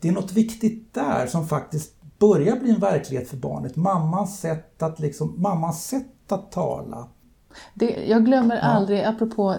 det 0.00 0.08
är 0.08 0.12
något 0.12 0.32
viktigt 0.32 0.94
där 0.94 1.26
som 1.26 1.48
faktiskt 1.48 1.94
börjar 2.18 2.56
bli 2.56 2.70
en 2.70 2.80
verklighet 2.80 3.28
för 3.28 3.36
barnet. 3.36 3.76
Mammans 3.76 4.40
sätt 4.40 4.82
att, 4.82 5.00
liksom, 5.00 5.42
mammans 5.42 5.86
sätt 5.86 6.32
att 6.32 6.52
tala. 6.52 7.08
Det, 7.74 8.06
jag 8.08 8.24
glömmer 8.24 8.56
ja. 8.56 8.62
aldrig, 8.62 9.04
apropå, 9.04 9.54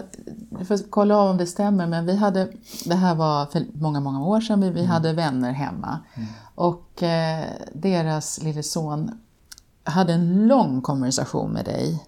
jag 0.58 0.68
får 0.68 0.90
kolla 0.90 1.16
av 1.16 1.30
om 1.30 1.36
det 1.36 1.46
stämmer, 1.46 1.86
men 1.86 2.06
vi 2.06 2.16
hade, 2.16 2.48
det 2.84 2.94
här 2.94 3.14
var 3.14 3.46
för 3.46 3.66
många, 3.72 4.00
många 4.00 4.24
år 4.24 4.40
sedan, 4.40 4.60
vi, 4.60 4.70
vi 4.70 4.80
mm. 4.80 4.90
hade 4.90 5.12
vänner 5.12 5.52
hemma. 5.52 5.98
Mm. 6.14 6.28
Och 6.54 7.02
eh, 7.02 7.44
deras 7.72 8.42
lille 8.42 8.62
son 8.62 9.10
hade 9.84 10.12
en 10.12 10.46
lång 10.46 10.80
konversation 10.80 11.50
med 11.50 11.64
dig. 11.64 12.04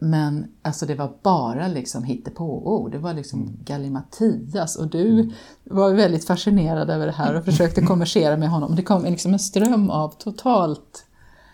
Men 0.00 0.48
alltså 0.62 0.86
det 0.86 0.94
var 0.94 1.12
bara 1.22 1.68
liksom 1.68 2.04
hittepåord, 2.04 2.92
det 2.92 2.98
var 2.98 3.14
liksom 3.14 3.40
mm. 3.40 3.58
gallimatias 3.64 4.76
och 4.76 4.86
du 4.86 5.20
mm. 5.20 5.32
var 5.64 5.94
väldigt 5.94 6.26
fascinerad 6.26 6.90
över 6.90 7.06
det 7.06 7.12
här 7.12 7.34
och 7.34 7.44
försökte 7.50 7.82
konversera 7.82 8.36
med 8.36 8.50
honom. 8.50 8.76
Det 8.76 8.82
kom 8.82 9.04
liksom 9.04 9.32
en 9.32 9.38
ström 9.38 9.90
av 9.90 10.08
totalt... 10.08 11.06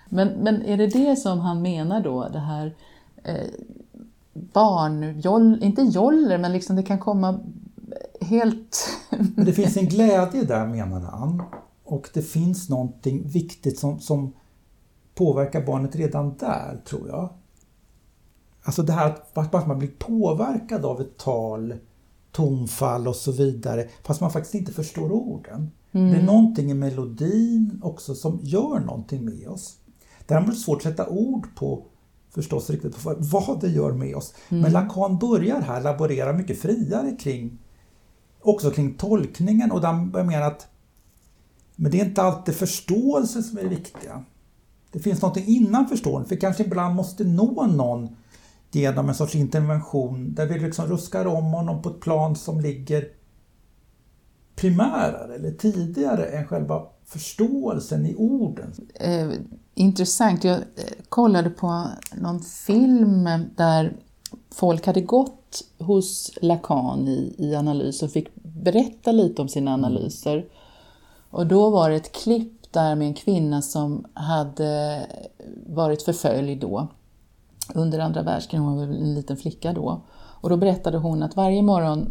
Men, 0.08 0.28
men 0.28 0.62
är 0.62 0.76
det 0.76 0.86
det 0.86 1.16
som 1.16 1.40
han 1.40 1.62
menar 1.62 2.00
då, 2.00 2.28
det 2.28 2.38
här 2.38 2.74
eh, 3.24 3.50
barn, 4.32 5.20
joll, 5.20 5.62
inte 5.62 5.82
joller, 5.82 6.38
men 6.38 6.52
liksom 6.52 6.76
det 6.76 6.82
kan 6.82 6.98
komma 6.98 7.40
helt... 8.20 8.88
men 9.36 9.44
det 9.44 9.52
finns 9.52 9.76
en 9.76 9.86
glädje 9.86 10.42
där 10.42 10.66
menade 10.66 11.06
han. 11.06 11.42
Och 11.84 12.08
det 12.14 12.22
finns 12.22 12.68
någonting 12.68 13.28
viktigt 13.28 13.78
som, 13.78 14.00
som 14.00 14.32
påverkar 15.14 15.66
barnet 15.66 15.96
redan 15.96 16.36
där, 16.36 16.80
tror 16.84 17.08
jag. 17.08 17.28
Alltså 18.62 18.82
det 18.82 18.92
här 18.92 19.16
att 19.34 19.66
man 19.66 19.78
blir 19.78 19.90
påverkad 19.98 20.84
av 20.84 21.00
ett 21.00 21.16
tal, 21.16 21.74
tonfall 22.32 23.08
och 23.08 23.16
så 23.16 23.32
vidare, 23.32 23.88
fast 24.02 24.20
man 24.20 24.30
faktiskt 24.30 24.54
inte 24.54 24.72
förstår 24.72 25.12
orden. 25.12 25.70
Mm. 25.92 26.12
Det 26.12 26.18
är 26.18 26.22
någonting 26.22 26.70
i 26.70 26.74
melodin 26.74 27.80
också 27.82 28.14
som 28.14 28.38
gör 28.42 28.80
någonting 28.80 29.24
med 29.24 29.48
oss. 29.48 29.76
Däremot 30.26 30.48
är 30.48 30.52
det 30.52 30.58
svårt 30.58 30.76
att 30.76 30.82
sätta 30.82 31.08
ord 31.08 31.46
på 31.56 31.86
förstås 32.36 32.70
riktigt 32.70 33.02
på 33.02 33.14
vad 33.18 33.60
det 33.60 33.68
gör 33.68 33.92
med 33.92 34.16
oss. 34.16 34.34
Mm. 34.48 34.62
Men 34.62 34.72
Lacan 34.72 35.18
börjar 35.18 35.60
här 35.60 35.80
laborera 35.80 36.32
mycket 36.32 36.60
friare 36.60 37.16
kring 37.20 37.58
också 38.40 38.70
kring 38.70 38.94
tolkningen 38.94 39.70
och 39.70 39.84
jag 39.84 40.26
menar 40.26 40.42
att 40.42 40.66
men 41.76 41.92
det 41.92 42.00
är 42.00 42.04
inte 42.04 42.22
alltid 42.22 42.54
förståelse 42.54 43.42
som 43.42 43.58
är 43.58 43.62
det 43.62 43.68
viktiga. 43.68 44.24
Det 44.92 44.98
finns 44.98 45.22
något 45.22 45.36
innan 45.36 45.88
förståelsen, 45.88 46.28
för 46.28 46.36
kanske 46.36 46.64
ibland 46.64 46.94
måste 46.94 47.24
nå 47.24 47.66
någon 47.66 48.08
genom 48.70 49.08
en 49.08 49.14
sorts 49.14 49.34
intervention 49.34 50.34
där 50.34 50.46
vi 50.46 50.58
liksom 50.58 50.86
ruskar 50.86 51.26
om 51.26 51.44
honom 51.44 51.82
på 51.82 51.88
ett 51.88 52.00
plan 52.00 52.36
som 52.36 52.60
ligger 52.60 53.08
primärare 54.56 55.34
eller 55.34 55.50
tidigare 55.50 56.26
än 56.26 56.46
själva 56.46 56.86
förståelsen 57.04 58.06
i 58.06 58.14
orden. 58.14 58.72
Intressant. 59.78 60.44
Jag 60.44 60.56
eh, 60.56 60.62
kollade 61.08 61.50
på 61.50 61.84
någon 62.14 62.40
film 62.40 63.28
där 63.56 63.96
folk 64.50 64.86
hade 64.86 65.00
gått 65.00 65.64
hos 65.78 66.30
Lacan 66.42 67.08
i, 67.08 67.34
i 67.38 67.54
analys 67.54 68.02
och 68.02 68.10
fick 68.10 68.34
berätta 68.34 69.12
lite 69.12 69.42
om 69.42 69.48
sina 69.48 69.74
analyser. 69.74 70.46
Och 71.30 71.46
då 71.46 71.70
var 71.70 71.90
det 71.90 71.96
ett 71.96 72.12
klipp 72.12 72.72
där 72.72 72.94
med 72.94 73.08
en 73.08 73.14
kvinna 73.14 73.62
som 73.62 74.06
hade 74.14 75.06
varit 75.66 76.02
förföljd 76.02 76.58
då 76.58 76.88
under 77.74 77.98
andra 77.98 78.22
världskriget, 78.22 78.64
hon 78.66 78.76
var 78.76 78.86
väl 78.86 79.02
en 79.02 79.14
liten 79.14 79.36
flicka 79.36 79.72
då. 79.72 80.00
Och 80.40 80.50
då 80.50 80.56
berättade 80.56 80.98
hon 80.98 81.22
att 81.22 81.36
varje 81.36 81.62
morgon 81.62 82.10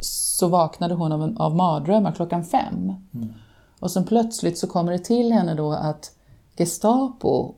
så 0.00 0.48
vaknade 0.48 0.94
hon 0.94 1.12
av, 1.12 1.36
av 1.36 1.56
mardrömmar 1.56 2.12
klockan 2.12 2.44
fem. 2.44 2.92
Mm. 3.14 3.32
Och 3.80 3.90
sen 3.90 4.04
plötsligt 4.04 4.58
så 4.58 4.66
kommer 4.66 4.92
det 4.92 4.98
till 4.98 5.32
henne 5.32 5.54
då 5.54 5.72
att 5.72 6.13
Gestapo 6.56 7.54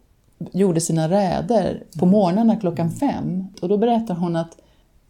gjorde 0.52 0.80
sina 0.80 1.08
räder 1.08 1.84
på 1.98 2.04
mm. 2.04 2.12
morgnarna 2.12 2.56
klockan 2.56 2.90
fem. 2.90 3.46
Och 3.62 3.68
då 3.68 3.78
berättar 3.78 4.14
hon 4.14 4.36
att 4.36 4.58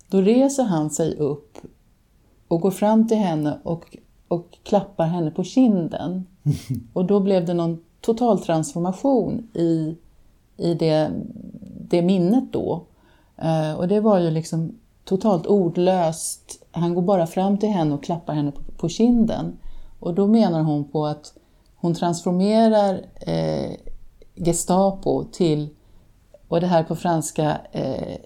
då 0.09 0.21
reser 0.21 0.65
han 0.65 0.91
sig 0.91 1.17
upp 1.17 1.59
och 2.49 2.61
går 2.61 2.71
fram 2.71 3.09
till 3.09 3.17
henne 3.17 3.59
och 3.63 3.97
och 4.29 4.59
klappar 4.63 5.07
henne 5.07 5.31
på 5.31 5.45
kinden. 5.45 6.27
Och 6.93 7.05
då 7.05 7.21
blev 7.21 7.45
det 7.45 7.55
någon 7.55 7.79
total 8.01 8.39
transformation 8.39 9.49
i, 9.55 9.97
i 10.57 10.75
det, 10.75 11.11
det 11.89 12.03
minnet 12.03 12.53
då. 12.53 12.83
Eh, 13.37 13.73
och 13.73 13.89
det 13.89 14.01
var 14.01 14.19
ju 14.19 14.31
liksom 14.31 14.75
totalt 15.05 15.47
ordlöst. 15.47 16.67
Han 16.71 16.95
går 16.95 17.03
bara 17.03 17.27
fram 17.27 17.59
till 17.59 17.69
henne 17.69 17.95
och 17.95 18.05
klappar 18.05 18.35
henne 18.35 18.53
på, 18.53 18.63
på 18.77 18.89
kinden. 18.89 19.57
Och 20.01 20.15
då 20.15 20.27
menar 20.27 20.63
hon 20.63 20.85
på 20.85 21.07
att 21.07 21.35
hon 21.87 21.95
transformerar 21.95 23.01
eh, 23.17 23.71
Gestapo 24.35 25.25
till, 25.25 25.69
och 26.49 26.61
det 26.61 26.67
här 26.67 26.83
på 26.83 26.97
franska, 26.97 27.61
eh, 27.73 28.17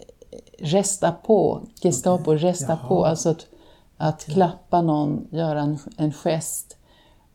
resta 0.58 1.12
på, 1.12 1.60
Gestapo, 1.82 2.22
okay. 2.22 2.36
resta 2.36 2.72
Jaha. 2.72 2.88
på, 2.88 3.04
alltså 3.04 3.30
att, 3.30 3.46
att 3.96 4.22
okay. 4.22 4.34
klappa 4.34 4.82
någon, 4.82 5.26
göra 5.30 5.60
en, 5.60 5.78
en 5.96 6.12
gest. 6.12 6.76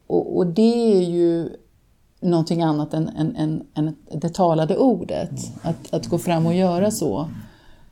Och, 0.07 0.37
och, 0.37 0.47
det 0.47 0.97
är 0.97 1.01
ju 1.01 1.49
någonting 2.19 2.61
annat 2.61 2.93
än, 2.93 3.09
än, 3.09 3.35
än, 3.35 3.63
än 3.73 3.95
det 4.11 4.33
talade 4.33 4.77
ordet, 4.77 5.29
mm. 5.29 5.59
att, 5.61 5.93
att 5.93 6.07
gå 6.07 6.17
fram 6.17 6.45
och 6.45 6.53
göra 6.53 6.91
så. 6.91 7.29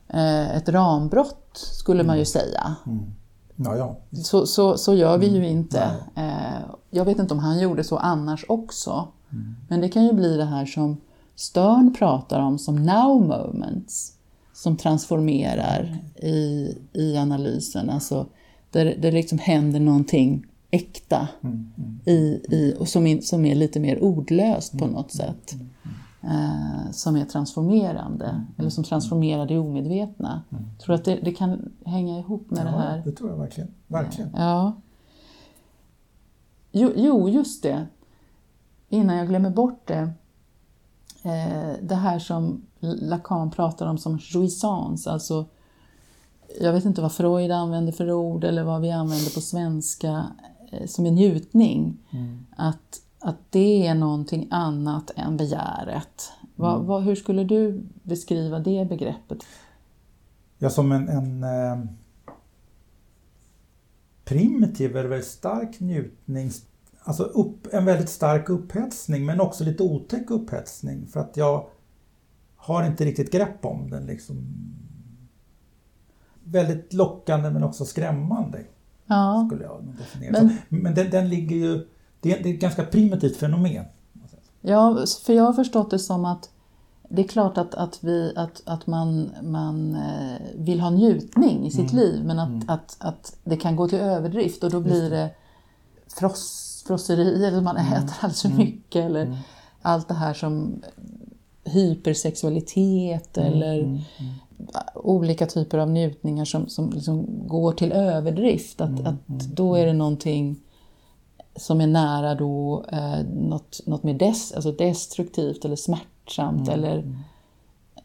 Eh, 0.07 0.55
ett 0.55 0.69
rambrott 0.69 1.49
skulle 1.53 2.03
man 2.03 2.17
ju 2.17 2.25
säga. 2.25 2.75
Mm. 2.85 3.13
Ja, 3.55 3.77
ja. 3.77 3.97
Så, 4.23 4.45
så, 4.45 4.77
så 4.77 4.95
gör 4.95 5.17
vi 5.17 5.27
ju 5.27 5.37
mm. 5.37 5.49
inte. 5.49 5.95
Eh, 6.15 6.61
jag 6.89 7.05
vet 7.05 7.19
inte 7.19 7.33
om 7.33 7.39
han 7.39 7.59
gjorde 7.59 7.83
så 7.83 7.97
annars 7.97 8.45
också. 8.47 9.07
Mm. 9.31 9.55
Men 9.69 9.81
det 9.81 9.89
kan 9.89 10.05
ju 10.05 10.13
bli 10.13 10.37
det 10.37 10.45
här 10.45 10.65
som 10.65 10.97
Stern 11.35 11.93
pratar 11.93 12.39
om 12.39 12.59
som 12.59 12.75
now 12.75 13.21
moments 13.27 14.13
som 14.53 14.77
transformerar 14.77 15.97
i, 16.15 16.77
i 16.93 17.17
analysen. 17.17 17.89
Alltså 17.89 18.25
där 18.71 18.95
det 19.01 19.11
liksom 19.11 19.37
händer 19.37 19.79
någonting 19.79 20.45
äkta 20.71 21.27
mm, 21.43 21.71
mm, 21.77 21.99
i, 22.05 22.41
i, 22.49 22.75
och 22.79 22.87
som, 22.87 23.07
in, 23.07 23.21
som 23.21 23.45
är 23.45 23.55
lite 23.55 23.79
mer 23.79 24.03
ordlöst 24.03 24.77
på 24.79 24.87
något 24.87 25.11
sätt. 25.11 25.55
Eh, 26.23 26.91
som 26.91 27.15
är 27.15 27.25
transformerande, 27.25 28.45
eller 28.57 28.69
som 28.69 28.83
transformerar 28.83 29.45
det 29.45 29.59
omedvetna. 29.59 30.41
Mm. 30.51 30.63
Tror 30.79 30.95
att 30.95 31.05
det, 31.05 31.15
det 31.15 31.31
kan 31.31 31.71
hänga 31.85 32.19
ihop 32.19 32.51
med 32.51 32.59
ja, 32.59 32.63
det 32.63 32.77
här? 32.77 33.01
det 33.05 33.11
tror 33.11 33.29
jag 33.29 33.37
verkligen. 33.37 33.73
verkligen. 33.87 34.29
Ja. 34.35 34.73
Jo, 36.71 36.91
jo, 36.95 37.29
just 37.29 37.63
det. 37.63 37.87
Innan 38.89 39.17
jag 39.17 39.27
glömmer 39.27 39.49
bort 39.49 39.87
det. 39.87 40.13
Eh, 41.23 41.73
det 41.81 41.95
här 41.95 42.19
som 42.19 42.61
Lacan 42.79 43.51
pratar 43.51 43.87
om 43.87 43.97
som 43.97 44.19
jouissance, 44.21 45.11
alltså 45.11 45.45
jag 46.59 46.73
vet 46.73 46.85
inte 46.85 47.01
vad 47.01 47.11
Freud 47.11 47.51
använder 47.51 47.91
för 47.91 48.11
ord 48.11 48.43
eller 48.43 48.63
vad 48.63 48.81
vi 48.81 48.91
använder 48.91 49.33
på 49.33 49.41
svenska 49.41 50.25
eh, 50.71 50.87
som 50.87 51.05
en 51.05 51.15
njutning. 51.15 51.97
Mm. 52.11 52.45
Att, 52.55 53.01
att 53.23 53.37
det 53.49 53.87
är 53.87 53.95
någonting 53.95 54.47
annat 54.51 55.11
än 55.15 55.37
begäret. 55.37 56.31
Vad, 56.55 56.75
mm. 56.75 56.87
vad, 56.87 57.03
hur 57.03 57.15
skulle 57.15 57.43
du 57.43 57.83
beskriva 58.03 58.59
det 58.59 58.89
begreppet? 58.89 59.37
Ja, 60.57 60.69
som 60.69 60.91
en, 60.91 61.09
en 61.09 61.43
eh, 61.43 61.85
primitiv 64.25 64.97
eller 64.97 65.09
väldigt 65.09 65.27
stark 65.27 65.79
njutning. 65.79 66.51
Alltså 67.03 67.23
upp, 67.23 67.67
en 67.73 67.85
väldigt 67.85 68.09
stark 68.09 68.49
upphetsning 68.49 69.25
men 69.25 69.41
också 69.41 69.63
lite 69.63 69.83
otäck 69.83 70.31
upphetsning 70.31 71.07
för 71.07 71.19
att 71.19 71.37
jag 71.37 71.67
har 72.55 72.85
inte 72.85 73.05
riktigt 73.05 73.31
grepp 73.31 73.65
om 73.65 73.89
den. 73.89 74.05
Liksom. 74.05 74.47
Väldigt 76.43 76.93
lockande 76.93 77.49
men 77.49 77.63
också 77.63 77.85
skrämmande. 77.85 78.59
Ja. 79.05 79.47
Skulle 79.49 79.63
jag 79.63 79.95
definiera. 79.97 80.31
Men, 80.31 80.81
men 80.81 80.95
den, 80.95 81.09
den, 81.09 81.29
ligger 81.29 81.55
ju... 81.55 81.87
Det 82.23 82.31
är, 82.31 82.43
det 82.43 82.49
är 82.49 82.53
ett 82.53 82.59
ganska 82.59 82.83
primitivt 82.83 83.37
fenomen. 83.37 83.85
Ja, 84.61 85.05
för 85.25 85.33
jag 85.33 85.43
har 85.43 85.53
förstått 85.53 85.91
det 85.91 85.99
som 85.99 86.25
att 86.25 86.49
det 87.09 87.21
är 87.21 87.27
klart 87.27 87.57
att, 87.57 87.75
att, 87.75 87.99
vi, 88.03 88.33
att, 88.35 88.61
att 88.65 88.87
man, 88.87 89.31
man 89.41 89.95
eh, 89.95 90.37
vill 90.55 90.79
ha 90.79 90.89
njutning 90.89 91.65
i 91.65 91.71
sitt 91.71 91.91
mm. 91.91 91.95
liv 91.95 92.23
men 92.25 92.39
att, 92.39 92.49
mm. 92.49 92.63
att, 92.67 92.95
att 92.99 93.35
det 93.43 93.57
kan 93.57 93.75
gå 93.75 93.87
till 93.87 93.99
överdrift 93.99 94.63
och 94.63 94.71
då 94.71 94.79
blir 94.79 95.09
det 95.09 95.29
fross, 96.07 96.83
frosseri 96.87 97.45
eller 97.45 97.61
man 97.61 97.77
mm. 97.77 97.93
äter 97.93 98.15
alldeles 98.19 98.41
för 98.41 98.49
mm. 98.49 98.59
mycket 98.59 99.05
eller 99.05 99.25
mm. 99.25 99.37
allt 99.81 100.07
det 100.07 100.13
här 100.13 100.33
som 100.33 100.81
hypersexualitet 101.63 103.37
mm, 103.37 103.53
eller 103.53 104.01
olika 104.95 105.45
typer 105.45 105.77
av 105.77 105.89
njutningar 105.89 106.45
som, 106.45 106.69
som 106.69 106.89
liksom 106.89 107.47
går 107.47 107.71
till 107.71 107.91
överdrift. 107.91 108.81
Att, 108.81 109.05
att 109.05 109.27
då 109.27 109.75
är 109.75 109.85
det 109.85 109.93
någonting 109.93 110.62
som 111.55 111.81
är 111.81 111.87
nära 111.87 112.35
då 112.35 112.85
eh, 112.91 113.23
något, 113.25 113.79
något 113.85 114.03
mer 114.03 114.13
des, 114.13 114.53
alltså 114.53 114.71
destruktivt 114.71 115.65
eller 115.65 115.75
smärtsamt 115.75 116.69
eller 116.69 116.97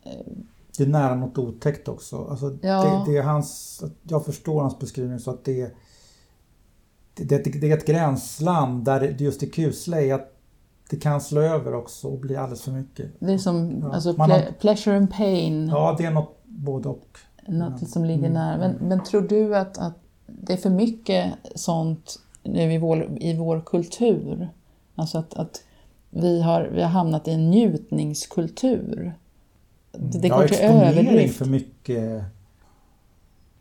eh, 0.03 0.33
det 0.79 0.85
är 0.85 0.89
nära 0.89 1.15
något 1.15 1.39
otäckt 1.39 1.89
också. 1.89 2.27
Alltså 2.31 2.59
ja. 2.63 3.05
det, 3.07 3.13
det, 3.13 3.19
är 3.19 3.23
hans, 3.23 3.83
jag 4.03 4.25
förstår 4.25 4.61
hans 4.61 4.79
beskrivning 4.79 5.19
så 5.19 5.31
att 5.31 5.45
det, 5.45 5.75
det, 7.15 7.45
det, 7.45 7.61
det 7.61 7.71
är 7.71 7.77
ett 7.77 7.87
gränsland 7.87 8.85
där 8.85 9.01
det 9.01 9.21
just 9.21 9.43
är 9.43 9.47
kusliga 9.47 10.15
att 10.15 10.35
det 10.91 10.97
kan 10.97 11.21
slå 11.21 11.41
över 11.41 11.75
också 11.75 12.09
och 12.09 12.19
bli 12.19 12.37
alldeles 12.37 12.63
för 12.63 12.73
mycket. 12.73 13.11
Det 13.19 13.33
är 13.33 13.39
som 13.39 13.81
ja. 13.83 13.93
alltså, 13.93 14.15
ple 14.15 14.23
har, 14.23 14.53
pleasure 14.61 14.97
and 14.97 15.11
pain. 15.11 15.69
Ja, 15.69 15.95
det 15.99 16.05
är 16.05 16.11
något 16.11 16.37
både 16.45 16.89
och. 16.89 17.19
Något 17.47 17.91
som 17.91 18.05
ligger 18.05 18.19
mm. 18.19 18.33
nära. 18.33 18.59
Men, 18.59 18.89
men, 18.89 19.05
tror 19.05 19.21
du 19.21 19.57
att, 19.57 19.79
att 19.79 19.99
det 20.27 20.53
är 20.53 20.57
för 20.57 20.71
mycket 20.71 21.35
sånt 21.55 22.21
nu 22.43 22.73
i 22.73 22.79
vår, 22.79 23.17
i 23.21 23.37
vår 23.37 23.63
kultur? 23.67 24.49
Alltså 24.95 25.19
att, 25.19 25.35
att 25.35 25.63
vi, 26.11 26.43
har, 26.43 26.71
vi 26.75 26.83
har 26.83 26.89
hamnat 26.89 27.29
i 27.29 27.31
en 27.31 27.51
njutningskultur. 27.51 29.13
Det, 29.93 30.19
det 30.19 30.29
ja, 30.29 30.39
går 30.39 30.49
till 30.49 30.59
överdrift. 30.59 31.37
för 31.37 31.47
mycket. 31.47 32.23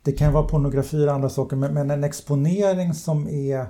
Det 0.02 0.12
kan 0.12 0.32
vara 0.32 0.46
pornografi 0.46 1.06
och 1.06 1.12
andra 1.12 1.28
saker 1.28 1.56
men, 1.56 1.74
men 1.74 1.90
en 1.90 2.04
exponering 2.04 2.94
som 2.94 3.28
är 3.28 3.66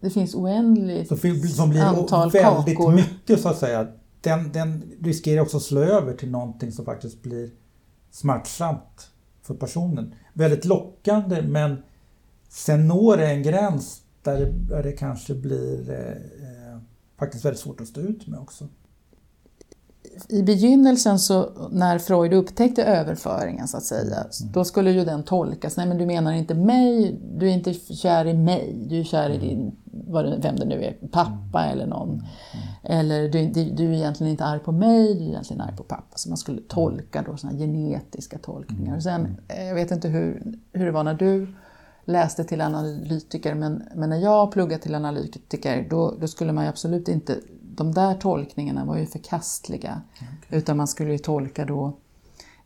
det 0.00 0.10
finns 0.10 0.34
oändligt 0.34 1.08
så, 1.08 1.16
som 1.48 1.70
blir 1.70 1.80
antal 1.80 2.30
väldigt 2.30 2.76
kakor. 2.76 2.92
mycket 2.92 3.40
så 3.40 3.48
att 3.48 3.58
säga. 3.58 3.86
Den, 4.20 4.52
den 4.52 4.92
riskerar 5.00 5.42
också 5.42 5.56
att 5.56 5.62
slå 5.62 5.80
över 5.80 6.14
till 6.14 6.30
någonting 6.30 6.72
som 6.72 6.84
faktiskt 6.84 7.22
blir 7.22 7.50
smärtsamt 8.10 9.10
för 9.42 9.54
personen. 9.54 10.14
Väldigt 10.32 10.64
lockande 10.64 11.42
men 11.42 11.82
sen 12.48 12.88
når 12.88 13.16
det 13.16 13.26
en 13.26 13.42
gräns 13.42 14.02
där 14.22 14.40
det, 14.40 14.82
det 14.82 14.92
kanske 14.92 15.34
blir 15.34 15.90
eh, 15.90 15.98
eh 15.98 16.78
faktiskt 17.18 17.44
väldigt 17.44 17.60
svårt 17.60 17.80
att 17.80 17.88
stå 17.88 18.00
ut 18.00 18.26
med 18.26 18.40
också 18.40 18.68
i 20.28 20.42
begynnelsen 20.42 21.18
så 21.18 21.50
när 21.70 21.98
Freud 21.98 22.32
upptäckte 22.32 22.84
överföringen 22.84 23.68
så 23.68 23.76
att 23.76 23.84
säga, 23.84 24.16
mm. 24.16 24.52
då 24.52 24.64
skulle 24.64 24.90
ju 24.90 25.04
den 25.04 25.22
tolkas, 25.22 25.76
nej 25.76 25.86
men 25.86 25.98
du 25.98 26.06
menar 26.06 26.32
inte 26.32 26.54
mig, 26.54 27.20
du 27.38 27.48
är 27.48 27.52
inte 27.52 27.74
kär 27.74 28.24
i 28.24 28.34
mig, 28.34 28.76
du 28.88 29.00
är 29.00 29.04
kär 29.04 29.30
i 29.30 29.36
mm. 29.36 29.48
din, 29.48 29.72
vem 30.40 30.56
det 30.56 30.64
nu 30.64 30.84
är, 30.84 30.96
pappa 31.10 31.64
mm. 31.64 31.72
eller 31.72 31.86
någon. 31.86 32.08
Mm. 32.08 32.24
Eller 32.82 33.28
du, 33.28 33.46
du, 33.46 33.70
du, 33.70 33.84
är 33.84 33.92
egentligen 33.92 34.30
inte 34.30 34.44
arg 34.44 34.60
på 34.60 34.72
mig, 34.72 35.14
du 35.14 35.24
är 35.24 35.28
egentligen 35.28 35.60
arg 35.60 35.76
på 35.76 35.82
pappa. 35.82 36.16
Så 36.16 36.28
man 36.28 36.38
skulle 36.38 36.60
tolka 36.68 37.24
då 37.26 37.36
sådana 37.36 37.58
genetiska 37.58 38.38
tolkningar. 38.38 38.96
Och 38.96 39.02
sen, 39.02 39.36
eh, 39.48 39.64
jag 39.64 39.74
vet 39.74 39.90
inte 39.90 40.08
hur, 40.08 40.54
hur 40.72 40.86
det 40.86 40.92
var 40.92 41.04
när 41.04 41.14
du 41.14 41.46
läste 42.08 42.44
till 42.44 42.60
analytiker, 42.60 43.54
men, 43.54 43.82
men 43.94 44.10
när 44.10 44.16
jag 44.16 44.52
pluggade 44.52 44.82
till 44.82 44.94
analytiker 44.94 45.86
då, 45.90 46.14
då 46.20 46.28
skulle 46.28 46.52
man 46.52 46.66
absolut 46.66 47.08
inte 47.08 47.38
de 47.60 47.94
där 47.94 48.14
tolkningarna 48.14 48.84
var 48.84 48.98
ju 48.98 49.06
förkastliga. 49.06 50.02
Okay. 50.14 50.58
Utan 50.58 50.76
man 50.76 50.88
skulle 50.88 51.12
ju 51.12 51.18
tolka 51.18 51.64
då 51.64 51.96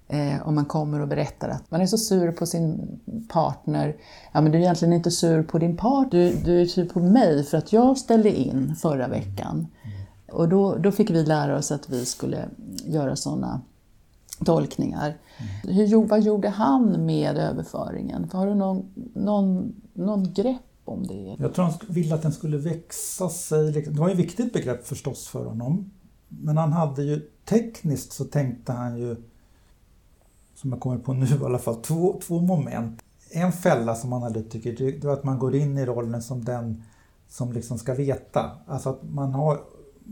eh, 0.09 0.49
om 0.49 0.55
man 0.55 0.65
kommer 0.65 1.01
och 1.01 1.09
berättar 1.09 1.49
att 1.49 1.71
man 1.71 1.81
är 1.81 1.87
så 1.87 1.99
sur 1.99 2.33
på 2.33 2.47
sin 2.47 3.01
partner. 3.29 3.97
Ja 4.33 4.41
men 4.41 4.53
du 4.53 4.59
är 4.59 4.63
egentligen 4.63 4.95
inte 4.95 5.11
sur 5.11 5.43
på 5.43 5.59
din 5.59 5.77
partner, 5.77 6.11
du, 6.11 6.33
du 6.45 6.61
är 6.61 6.67
sur 6.67 6.89
på 6.89 7.01
mig 7.01 7.45
för 7.45 7.59
att 7.59 7.73
jag 7.73 7.99
ställde 7.99 8.39
in 8.39 8.77
förra 8.77 9.09
veckan. 9.09 9.67
Mm. 9.83 9.97
Och 10.33 10.49
då, 10.49 10.77
då 10.77 10.93
fick 10.93 11.11
vi 11.11 11.25
lära 11.25 11.59
oss 11.59 11.73
att 11.73 11.91
vi 11.91 12.05
skulle 12.05 12.49
göra 12.85 13.17
sådana 13.17 13.61
tolkningar. 14.45 15.19
Mm. 15.65 15.77
Hur, 15.77 16.07
vad 16.07 16.23
gjorde 16.23 16.49
han 16.49 17.07
med 17.07 17.37
överföringen? 17.37 18.31
Har 18.33 18.47
du 18.47 18.55
någon, 18.55 18.85
någon, 19.15 19.75
någon 19.95 20.33
grepp 20.33 20.61
om 20.85 21.07
det. 21.07 21.37
Jag 21.39 21.55
tror 21.55 21.65
han 21.65 21.75
ville 21.89 22.15
att 22.15 22.23
den 22.23 22.33
skulle 22.33 22.57
växa 22.57 23.29
sig. 23.29 23.73
Det 23.73 23.89
var 23.89 24.09
ju 24.09 24.13
ett 24.13 24.19
viktigt 24.19 24.53
begrepp 24.53 24.87
förstås 24.87 25.29
för 25.29 25.45
honom. 25.45 25.91
Men 26.29 26.57
han 26.57 26.73
hade 26.73 27.03
ju 27.03 27.29
tekniskt 27.45 28.13
så 28.13 28.25
tänkte 28.25 28.73
han 28.73 28.99
ju, 28.99 29.17
som 30.55 30.71
jag 30.71 30.81
kommer 30.81 30.99
på 30.99 31.13
nu 31.13 31.27
i 31.27 31.45
alla 31.45 31.59
fall, 31.59 31.77
två, 31.77 32.21
två 32.27 32.41
moment. 32.41 33.03
En 33.31 33.53
fälla 33.53 33.95
som 33.95 34.13
analytiker, 34.13 34.73
det 35.01 35.05
var 35.05 35.13
att 35.13 35.25
man 35.25 35.39
går 35.39 35.55
in 35.55 35.79
i 35.79 35.87
rollen 35.87 36.23
som 36.23 36.45
den 36.45 36.83
som 37.29 37.53
liksom 37.53 37.79
ska 37.79 37.95
veta. 37.95 38.51
Alltså 38.67 38.91
att 38.91 39.03
man 39.03 39.33
har, 39.33 39.61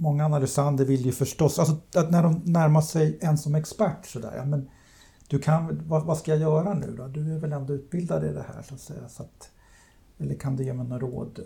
många 0.01 0.25
analysander 0.25 0.85
vill 0.85 1.07
ju 1.07 1.13
förstås, 1.13 1.59
alltså 1.59 1.77
att 1.95 2.11
när 2.11 2.23
de 2.23 2.43
närmar 2.45 2.81
sig 2.81 3.19
en 3.21 3.39
som 3.39 3.55
expert 3.55 4.07
sådär, 4.07 4.33
ja 4.37 4.45
men 4.45 4.71
du 5.29 5.39
kan, 5.39 5.89
vad, 5.89 6.05
vad, 6.05 6.19
ska 6.19 6.31
jag 6.31 6.41
göra 6.41 6.75
nu 6.75 6.95
då? 6.97 7.07
Du 7.07 7.35
är 7.35 7.39
väl 7.39 7.53
ändå 7.53 7.75
utbildad 7.75 8.25
i 8.25 8.33
det 8.33 8.45
här 8.55 8.63
så 8.63 8.75
att 8.75 8.81
säga. 8.81 9.09
Så 9.09 9.23
att, 9.23 9.51
eller 10.19 10.35
kan 10.35 10.57
du 10.57 10.65
ge 10.65 10.73
mig 10.73 10.87
några 10.87 11.07
råd? 11.07 11.41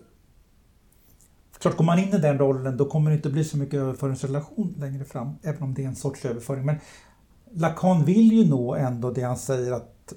Klart, 1.58 1.76
går 1.76 1.84
man 1.84 1.98
in 1.98 2.14
i 2.14 2.18
den 2.18 2.38
rollen 2.38 2.76
då 2.76 2.84
kommer 2.84 3.10
det 3.10 3.16
inte 3.16 3.30
bli 3.30 3.44
så 3.44 3.56
mycket 3.56 3.74
överföringsrelation 3.74 4.74
längre 4.78 5.04
fram, 5.04 5.34
även 5.42 5.62
om 5.62 5.74
det 5.74 5.84
är 5.84 5.88
en 5.88 5.96
sorts 5.96 6.24
överföring. 6.24 6.64
Men 6.64 6.76
Lacan 7.52 8.04
vill 8.04 8.32
ju 8.32 8.48
nå 8.48 8.74
ändå 8.74 9.10
det 9.10 9.22
han 9.22 9.36
säger 9.36 9.72
att 9.72 10.12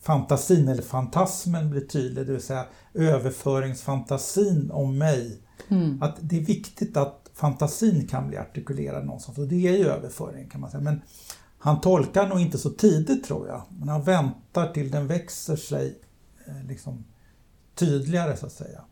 fantasin 0.00 0.68
eller 0.68 0.82
fantasmen 0.82 1.70
blir 1.70 1.80
tydlig, 1.80 2.26
det 2.26 2.32
vill 2.32 2.42
säga 2.42 2.66
överföringsfantasin 2.94 4.70
om 4.70 4.98
mig. 4.98 5.40
Mm. 5.68 6.02
Att 6.02 6.16
det 6.20 6.36
är 6.36 6.44
viktigt 6.44 6.96
att 6.96 7.23
fantasin 7.34 8.06
kan 8.06 8.28
bli 8.28 8.38
artikulerad 8.38 9.06
någonstans 9.06 9.38
och 9.38 9.48
det 9.48 9.68
är 9.68 9.78
ju 9.78 9.88
överföring 9.88 10.48
kan 10.48 10.60
man 10.60 10.70
säga. 10.70 10.82
Men 10.82 11.02
han 11.58 11.80
tolkar 11.80 12.28
nog 12.28 12.40
inte 12.40 12.58
så 12.58 12.70
tidigt 12.70 13.24
tror 13.24 13.48
jag, 13.48 13.62
men 13.78 13.88
han 13.88 14.02
väntar 14.02 14.72
till 14.72 14.90
den 14.90 15.06
växer 15.06 15.56
sig 15.56 15.98
eh, 16.46 16.64
liksom, 16.68 17.04
tydligare 17.74 18.36
så 18.36 18.46
att 18.46 18.52
säga. 18.52 18.84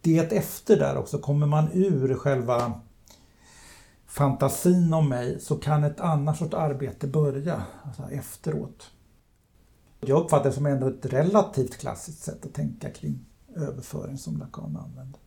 Det 0.00 0.18
är 0.18 0.24
ett 0.24 0.32
efter 0.32 0.76
där 0.76 0.96
också, 0.96 1.18
kommer 1.18 1.46
man 1.46 1.68
ur 1.72 2.14
själva 2.14 2.80
fantasin 4.06 4.94
om 4.94 5.08
mig 5.08 5.40
så 5.40 5.56
kan 5.56 5.84
ett 5.84 6.00
annat 6.00 6.38
sorts 6.38 6.54
arbete 6.54 7.06
börja 7.06 7.62
alltså 7.82 8.02
efteråt. 8.02 8.90
Jag 10.00 10.22
uppfattar 10.22 10.44
det 10.44 10.52
som 10.52 10.66
ändå 10.66 10.88
ett 10.88 11.06
relativt 11.06 11.76
klassiskt 11.78 12.22
sätt 12.22 12.46
att 12.46 12.54
tänka 12.54 12.90
kring 12.90 13.26
överföring 13.54 14.18
som 14.18 14.36
Lacan 14.36 14.76
använder. 14.76 15.20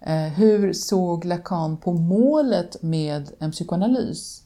Eh, 0.00 0.32
hur 0.32 0.72
såg 0.72 1.24
Lacan 1.24 1.76
på 1.76 1.92
målet 1.92 2.82
med 2.82 3.30
en 3.38 3.50
psykoanalys 3.50 4.42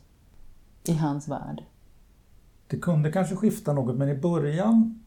i 0.84 0.92
hans 0.92 1.28
värld? 1.28 1.64
Det 2.66 2.76
kunde 2.76 3.12
kanske 3.12 3.36
skifta 3.36 3.72
något 3.72 3.96
men 3.96 4.08
i 4.08 4.14
början 4.14 5.04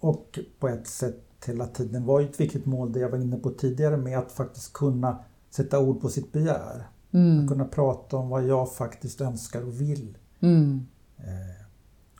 och 0.00 0.38
på 0.58 0.68
ett 0.68 0.86
sätt 0.86 1.20
hela 1.46 1.66
tiden 1.66 2.04
var 2.04 2.20
ju 2.20 2.28
ett 2.28 2.40
viktigt 2.40 2.66
mål 2.66 2.92
det 2.92 3.00
jag 3.00 3.10
var 3.10 3.18
inne 3.18 3.36
på 3.36 3.50
tidigare 3.50 3.96
med 3.96 4.18
att 4.18 4.32
faktiskt 4.32 4.72
kunna 4.72 5.18
sätta 5.50 5.78
ord 5.78 6.00
på 6.00 6.08
sitt 6.08 6.32
begär. 6.32 6.86
Mm. 7.12 7.44
Att 7.44 7.50
kunna 7.50 7.64
prata 7.64 8.16
om 8.16 8.28
vad 8.28 8.44
jag 8.44 8.74
faktiskt 8.74 9.20
önskar 9.20 9.62
och 9.62 9.80
vill. 9.80 10.18
Mm. 10.40 10.86
Eh, 11.18 11.66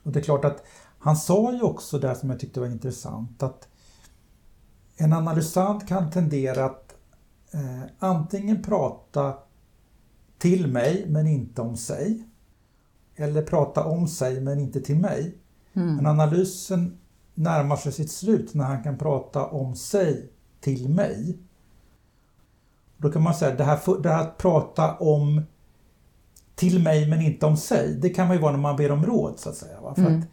och 0.02 0.12
det 0.12 0.20
är 0.20 0.24
klart 0.24 0.44
att 0.44 0.64
han 0.98 1.16
sa 1.16 1.52
ju 1.52 1.62
också 1.62 1.98
det 1.98 2.14
som 2.14 2.30
jag 2.30 2.40
tyckte 2.40 2.60
var 2.60 2.66
intressant 2.66 3.42
att 3.42 3.68
en 4.96 5.12
analysant 5.12 5.88
kan 5.88 6.10
tendera 6.10 6.64
att 6.64 6.83
eh, 7.54 7.82
antingen 7.98 8.62
prata 8.62 9.34
till 10.38 10.66
mig 10.66 11.06
men 11.08 11.26
inte 11.26 11.62
om 11.62 11.76
sig. 11.76 12.24
Eller 13.16 13.42
prata 13.42 13.84
om 13.84 14.08
sig 14.08 14.40
men 14.40 14.58
inte 14.58 14.80
till 14.80 14.96
mig. 14.96 15.38
Mm. 15.72 15.96
Men 15.96 16.06
analysen 16.06 16.98
närmar 17.34 17.76
sig 17.76 17.92
sitt 17.92 18.10
slut 18.10 18.54
när 18.54 18.64
han 18.64 18.82
kan 18.82 18.98
prata 18.98 19.46
om 19.46 19.76
sig 19.76 20.30
till 20.60 20.88
mig. 20.88 21.38
Då 22.96 23.12
kan 23.12 23.22
man 23.22 23.34
säga 23.34 23.52
att 23.52 23.58
det 23.58 23.64
här, 23.64 24.02
det 24.02 24.08
här 24.08 24.22
att 24.22 24.38
prata 24.38 24.96
om 24.96 25.42
till 26.54 26.82
mig 26.82 27.08
men 27.08 27.20
inte 27.20 27.46
om 27.46 27.56
sig, 27.56 27.98
det 28.02 28.10
kan 28.10 28.26
man 28.26 28.36
ju 28.36 28.42
vara 28.42 28.52
när 28.52 28.58
man 28.58 28.76
ber 28.76 28.92
om 28.92 29.06
råd 29.06 29.38
så 29.38 29.48
att 29.48 29.56
säga. 29.56 29.80
Va? 29.80 29.94
För 29.94 30.02
mm. 30.02 30.18
att, 30.18 30.26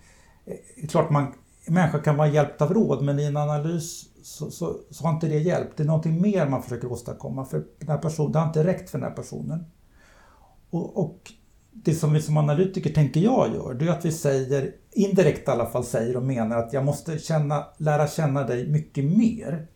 eh, 0.45 0.87
klart 0.87 1.09
man, 1.09 1.33
människa 1.67 1.99
kan 1.99 2.17
vara 2.17 2.27
hjälpt 2.27 2.61
av 2.61 2.73
råd 2.73 3.03
men 3.03 3.19
i 3.19 3.23
en 3.23 3.37
analys 3.37 4.05
så, 4.23 4.51
så, 4.51 4.79
så, 4.89 5.03
har 5.03 5.13
inte 5.13 5.27
det 5.27 5.39
hjälpt. 5.39 5.77
Det 5.77 5.83
är 5.83 5.87
någonting 5.87 6.21
mer 6.21 6.47
man 6.47 6.63
försöker 6.63 6.91
åstadkomma 6.91 7.45
för 7.45 7.63
den 7.79 7.89
här 7.89 7.97
personen, 7.97 8.31
det 8.31 8.39
har 8.39 8.47
inte 8.47 8.63
räckt 8.63 8.89
för 8.89 8.97
den 8.99 9.07
här 9.07 9.15
personen. 9.15 9.65
Och, 10.69 10.97
och 10.97 11.31
det 11.71 11.93
som 11.93 12.13
vi 12.13 12.21
som 12.21 12.37
analytiker 12.37 12.93
tänker 12.93 13.19
jag 13.19 13.53
gör, 13.53 13.73
det 13.73 13.85
är 13.85 13.89
att 13.89 14.05
vi 14.05 14.11
säger, 14.11 14.75
indirekt 14.91 15.47
i 15.47 15.51
alla 15.51 15.65
fall 15.65 15.83
säger 15.83 16.17
och 16.17 16.23
menar 16.23 16.57
att 16.57 16.73
jag 16.73 16.85
måste 16.85 17.19
känna, 17.19 17.65
lära 17.77 18.07
känna 18.07 18.43
dig 18.43 18.67
mycket 18.67 19.05
mer 19.05 19.67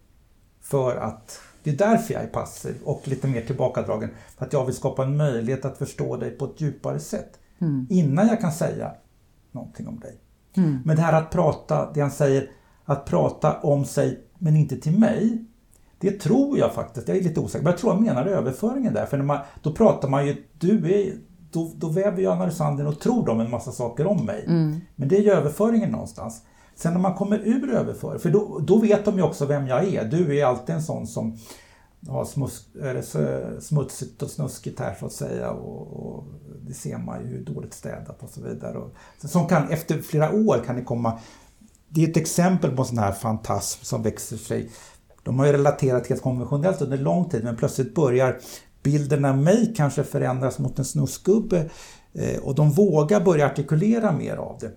för 0.62 0.96
att 0.96 1.40
det 1.64 1.72
är 1.72 1.78
därför 1.78 2.14
jag 2.14 2.24
är 2.24 2.28
passiv 2.28 2.76
och 2.84 3.08
lite 3.08 3.28
mer 3.28 3.42
tillbakadragen. 3.42 4.10
För 4.38 4.46
att 4.46 4.54
jag 4.54 4.66
vill 4.66 4.76
skapa 4.76 5.04
en 5.04 5.18
möjlighet 5.18 5.66
att 5.66 5.78
förstå 5.78 6.18
dig 6.18 6.32
på 6.32 6.46
ett 6.46 6.62
djupare 6.62 7.00
sätt. 7.00 7.40
Mm. 7.60 7.88
Innan 7.90 8.28
jag 8.28 8.42
kan 8.42 8.52
säga 8.52 8.92
någonting 9.52 9.88
om 9.88 10.00
dig. 10.00 10.20
Mm. 10.54 10.80
Men 10.86 10.96
det 10.96 11.02
här 11.02 11.14
att 11.14 11.32
prata, 11.32 11.92
det 11.94 12.02
han 12.02 12.12
säger, 12.12 12.52
att 12.86 13.06
prata 13.06 13.60
om 13.60 13.86
sig 13.86 14.25
men 14.40 14.56
inte 14.56 14.78
till 14.78 15.00
mig. 15.00 15.46
Det 16.00 16.12
tror 16.12 16.58
jag 16.58 16.74
faktiskt, 16.74 17.08
jag 17.08 17.18
är 17.18 17.22
lite 17.22 17.40
osäker, 17.40 17.64
men 17.64 17.72
jag 17.72 17.80
tror 17.80 17.94
han 17.94 18.04
menar 18.04 18.26
överföringen 18.26 18.94
där. 18.94 19.06
För 19.06 19.18
när 19.18 19.26
man, 19.26 19.40
då 19.62 19.74
pratar 19.74 20.10
man 20.10 20.28
ju, 20.28 20.44
du 20.60 20.94
är, 20.94 21.14
då, 21.52 21.72
då 21.76 21.90
väver 21.90 22.22
ju 22.22 22.32
analysanden 22.32 22.88
och 22.88 23.00
tror 23.00 23.26
de 23.26 23.40
en 23.40 23.52
massa 23.52 23.72
saker 23.72 24.08
om 24.08 24.26
mig. 24.26 24.46
Mm. 24.48 24.80
Men 24.96 25.08
det 25.08 25.18
är 25.18 25.22
ju 25.22 25.32
överföringen 25.32 25.92
någonstans. 25.92 26.42
Sen 26.76 26.94
när 26.94 27.00
man 27.00 27.14
kommer 27.14 27.40
ur 27.40 27.74
överföring, 27.74 28.20
för 28.20 28.30
då, 28.30 28.60
då 28.60 28.78
vet 28.78 29.06
de 29.06 29.16
ju 29.16 29.22
också 29.22 29.46
vem 29.46 29.68
jag 29.68 29.84
är. 29.94 30.06
Du 30.06 30.40
är 30.40 30.46
alltid 30.46 30.76
en 30.76 30.84
sån 30.84 31.08
som 31.08 31.38
har 32.08 32.26
smus, 32.26 32.68
smutsigt 33.60 34.22
och 34.22 34.30
snuskigt 34.30 34.80
här 34.80 34.96
så 35.00 35.06
att 35.06 35.12
säga. 35.12 35.52
Och, 35.52 36.06
och, 36.06 36.24
det 36.68 36.74
ser 36.74 36.98
man 36.98 37.30
ju 37.30 37.44
dåligt 37.44 37.74
städat 37.74 38.24
och 38.24 38.30
så 38.30 38.42
vidare. 38.42 38.78
Och, 38.78 38.92
som 39.18 39.48
kan, 39.48 39.70
efter 39.70 40.02
flera 40.02 40.32
år 40.32 40.64
kan 40.66 40.76
det 40.76 40.82
komma... 40.82 41.20
Det 41.96 42.04
är 42.04 42.10
ett 42.10 42.18
exempel 42.18 42.72
på 42.72 42.82
en 42.82 42.88
sån 42.88 42.98
här 42.98 43.12
fantasm 43.12 43.86
som 43.86 44.04
växer 44.04 44.38
sig. 44.38 44.70
De 45.24 45.40
har 45.40 45.46
ju 45.46 45.52
relaterat 45.52 46.08
helt 46.08 46.22
konventionellt 46.22 46.82
under 46.82 46.98
lång 46.98 47.30
tid 47.30 47.44
men 47.44 47.56
plötsligt 47.56 47.96
börjar 47.96 48.40
bilden 48.84 49.26
av 49.26 49.38
mig 49.38 49.74
kanske 49.78 50.04
förändras 50.04 50.60
mot 50.60 50.80
en 50.80 50.86
snuskgubbe 50.86 51.70
eh, 52.14 52.40
och 52.40 52.56
de 52.56 52.72
vågar 52.72 53.22
börja 53.22 53.46
artikulera 53.46 54.12
mer 54.12 54.36
av 54.36 54.58
det. 54.60 54.72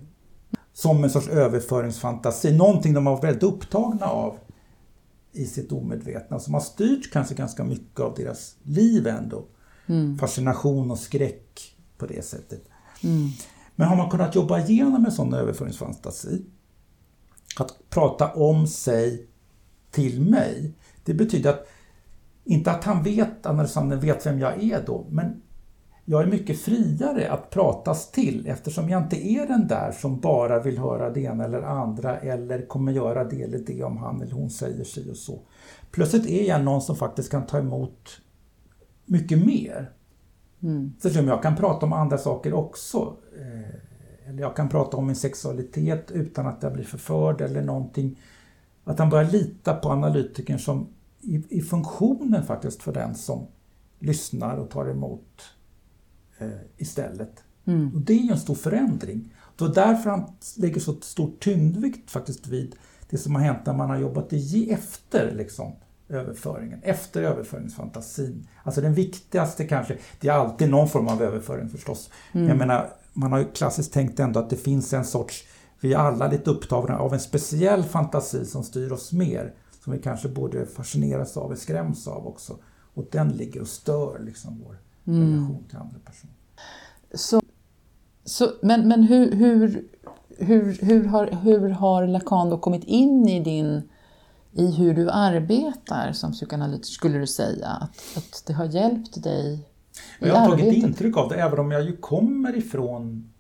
Som 0.73 1.05
en 1.05 1.11
sorts 1.11 1.29
överföringsfantasi, 1.29 2.57
någonting 2.57 2.95
de 2.95 3.07
har 3.07 3.15
varit 3.15 3.25
väldigt 3.25 3.43
upptagna 3.43 4.07
av 4.07 4.39
i 5.33 5.47
sitt 5.47 5.73
omedvetna 5.73 6.39
som 6.39 6.55
har 6.55 6.61
styrt 6.61 7.13
kanske 7.13 7.35
ganska 7.35 7.65
mycket 7.65 8.01
av 8.01 8.15
deras 8.15 8.55
liv 8.63 9.07
ändå. 9.07 9.45
Mm. 9.87 10.19
Fascination 10.19 10.91
och 10.91 10.99
skräck 10.99 11.77
på 11.99 12.07
det 12.07 12.25
sättet. 12.25 12.63
Mm. 13.05 13.29
Men 13.77 13.89
har 13.89 13.97
man 13.97 14.11
kunnat 14.11 14.35
jobba 14.35 14.61
igenom 14.61 15.05
en 15.05 15.13
sån 15.13 15.35
överföringsfantasi, 15.35 16.45
att 17.65 17.91
prata 17.91 18.33
om 18.33 18.67
sig 18.67 19.27
till 19.91 20.21
mig, 20.21 20.75
det 21.05 21.15
betyder 21.15 21.51
att 21.51 21.67
inte 22.45 22.71
att 22.71 22.85
han 22.85 23.03
vet, 23.03 23.47
analysanten 23.47 24.01
vet 24.01 24.27
vem 24.27 24.39
jag 24.39 24.63
är 24.63 24.83
då, 24.87 25.07
men 25.11 25.43
jag 26.05 26.23
är 26.23 26.27
mycket 26.27 26.61
friare 26.61 27.31
att 27.31 27.51
pratas 27.51 28.11
till 28.11 28.47
eftersom 28.47 28.89
jag 28.89 29.03
inte 29.03 29.29
är 29.29 29.47
den 29.47 29.67
där 29.67 29.93
som 29.93 30.21
bara 30.21 30.63
vill 30.63 30.79
höra 30.79 31.11
det 31.11 31.21
ena 31.21 31.45
eller 31.45 31.63
andra 31.63 32.19
eller 32.19 32.67
kommer 32.67 32.93
göra 32.93 33.25
det 33.25 33.43
eller 33.43 33.59
det 33.59 33.85
om 33.85 33.97
han 33.97 34.23
eller 34.23 34.33
hon 34.33 34.51
säger 34.51 34.85
sig 34.85 35.11
och 35.11 35.17
så. 35.17 35.41
Plötsligt 35.91 36.27
är 36.27 36.49
jag 36.49 36.65
någon 36.65 36.83
som 36.83 36.97
faktiskt 36.97 37.31
kan 37.31 37.47
ta 37.47 37.59
emot 37.59 38.21
mycket 39.05 39.47
mer. 39.47 39.93
Mm. 40.63 40.93
Eftersom 40.97 41.29
jag 41.29 41.43
kan 41.43 41.57
prata 41.57 41.87
om 41.87 41.93
andra 41.93 42.19
saker 42.19 42.55
också. 42.55 43.17
Eh, 43.41 43.88
eller 44.29 44.41
jag 44.41 44.57
kan 44.57 44.69
prata 44.69 44.97
om 44.97 45.07
min 45.07 45.17
sexualitet 45.17 46.11
utan 46.11 46.47
att 46.47 46.63
jag 46.63 46.73
blir 46.73 46.85
förförd 46.85 47.41
eller 47.41 47.63
någonting. 47.63 48.21
Att 48.85 48.99
han 48.99 49.11
börjar 49.11 49.31
lita 49.31 49.75
på 49.75 49.91
analytikern 49.91 50.59
som 50.59 50.89
i, 51.21 51.43
i 51.49 51.63
funktionen 51.63 52.45
faktiskt 52.45 52.83
för 52.83 52.93
den 52.93 53.15
som 53.15 53.47
lyssnar 53.99 54.57
och 54.57 54.71
tar 54.71 54.91
emot 54.91 55.43
eh, 56.39 56.49
istället. 56.77 57.45
Mm. 57.65 57.95
Och 57.95 58.01
det 58.01 58.13
är 58.13 58.23
ju 58.23 58.31
en 58.31 58.39
stor 58.39 58.55
förändring. 58.55 59.35
Det 59.57 59.65
var 59.65 59.75
därför 59.75 60.11
han 60.11 60.25
lägger 60.57 60.81
så 60.81 60.95
stor 61.01 61.33
tyngdvikt 61.39 62.11
faktiskt 62.11 62.47
vid 62.47 62.77
det 63.11 63.19
som 63.19 63.35
har 63.35 63.43
hänt 63.43 63.67
när 63.67 63.75
man 63.75 63.91
har 63.91 63.97
jobbat 63.97 64.33
i 64.33 64.71
efter 64.71 65.35
liksom, 65.35 65.73
överföringen, 66.09 66.81
efter 66.83 67.23
överföringsfantasin. 67.23 68.49
Alltså 68.63 68.81
den 68.81 68.95
viktigaste 68.95 69.65
kanske, 69.65 69.99
det 70.21 70.29
är 70.29 70.33
alltid 70.33 70.71
någon 70.71 70.89
form 70.89 71.09
av 71.09 71.23
överföring 71.23 71.69
förstås. 71.69 72.11
Mm. 72.33 72.49
Jag 72.49 72.59
menar, 72.59 72.91
man 73.19 73.33
har 73.33 73.39
ju 73.39 73.53
klassiskt 73.53 73.93
tänkt 73.93 74.21
ändå 74.21 74.41
att 74.41 74.51
det 74.51 74.57
finns 74.57 74.93
en 74.93 75.05
sorts, 75.05 75.45
vi 75.81 75.93
är 75.93 75.99
alla 75.99 76.29
lite 76.29 76.51
upptagna 76.51 76.99
av 76.99 77.15
en 77.15 77.21
speciell 77.21 77.83
fantasi 77.83 78.45
som 78.45 78.65
styr 78.65 78.93
oss 78.93 79.13
mer. 79.13 79.55
Som 79.85 79.93
vi 79.93 79.99
kanske 79.99 80.29
borde 80.29 80.67
fascineras 80.67 81.37
av 81.37 81.51
och 81.51 81.59
skräms 81.59 82.09
av 82.09 82.27
också. 82.27 82.57
Och 82.95 83.05
den 83.11 83.29
ligger 83.29 83.61
och 83.61 83.69
stör 83.69 84.19
liksom 84.25 84.65
vår 84.65 84.81
mm. 85.15 85.31
relation 85.31 85.65
till 85.69 85.79
andra 85.79 85.99
personer. 86.05 86.35
Så, 87.15 87.43
så, 88.25 88.51
men 88.63 88.89
men 88.89 89.03
hur, 89.03 89.33
hur, 89.33 89.89
hur, 90.39 90.79
hur, 90.83 91.05
har, 91.05 91.27
hur 91.27 91.69
har 91.69 92.07
Lacan 92.07 92.51
då 92.51 92.59
kommit 92.59 92.85
in 92.85 93.29
i 93.29 93.41
din 93.41 93.83
i 94.53 94.67
hur 94.71 94.95
du 94.95 95.11
arbetar 95.11 96.13
som 96.13 96.33
psykoanalytiker, 96.33 96.93
skulle 96.93 97.19
du 97.19 97.27
säga? 97.27 97.69
Att, 97.69 98.17
att 98.17 98.43
det 98.47 98.53
har 98.53 98.65
hjälpt 98.65 99.23
dig 99.23 99.68
Jag 100.19 100.35
har 100.35 100.49
tagit 100.49 100.75
intryck 100.75 101.17
av 101.17 101.29
det, 101.29 101.35
även 101.35 101.59
om 101.59 101.71
jag 101.71 101.85
ju 101.85 101.97
kommer 101.97 102.57
ifrån 102.57 103.31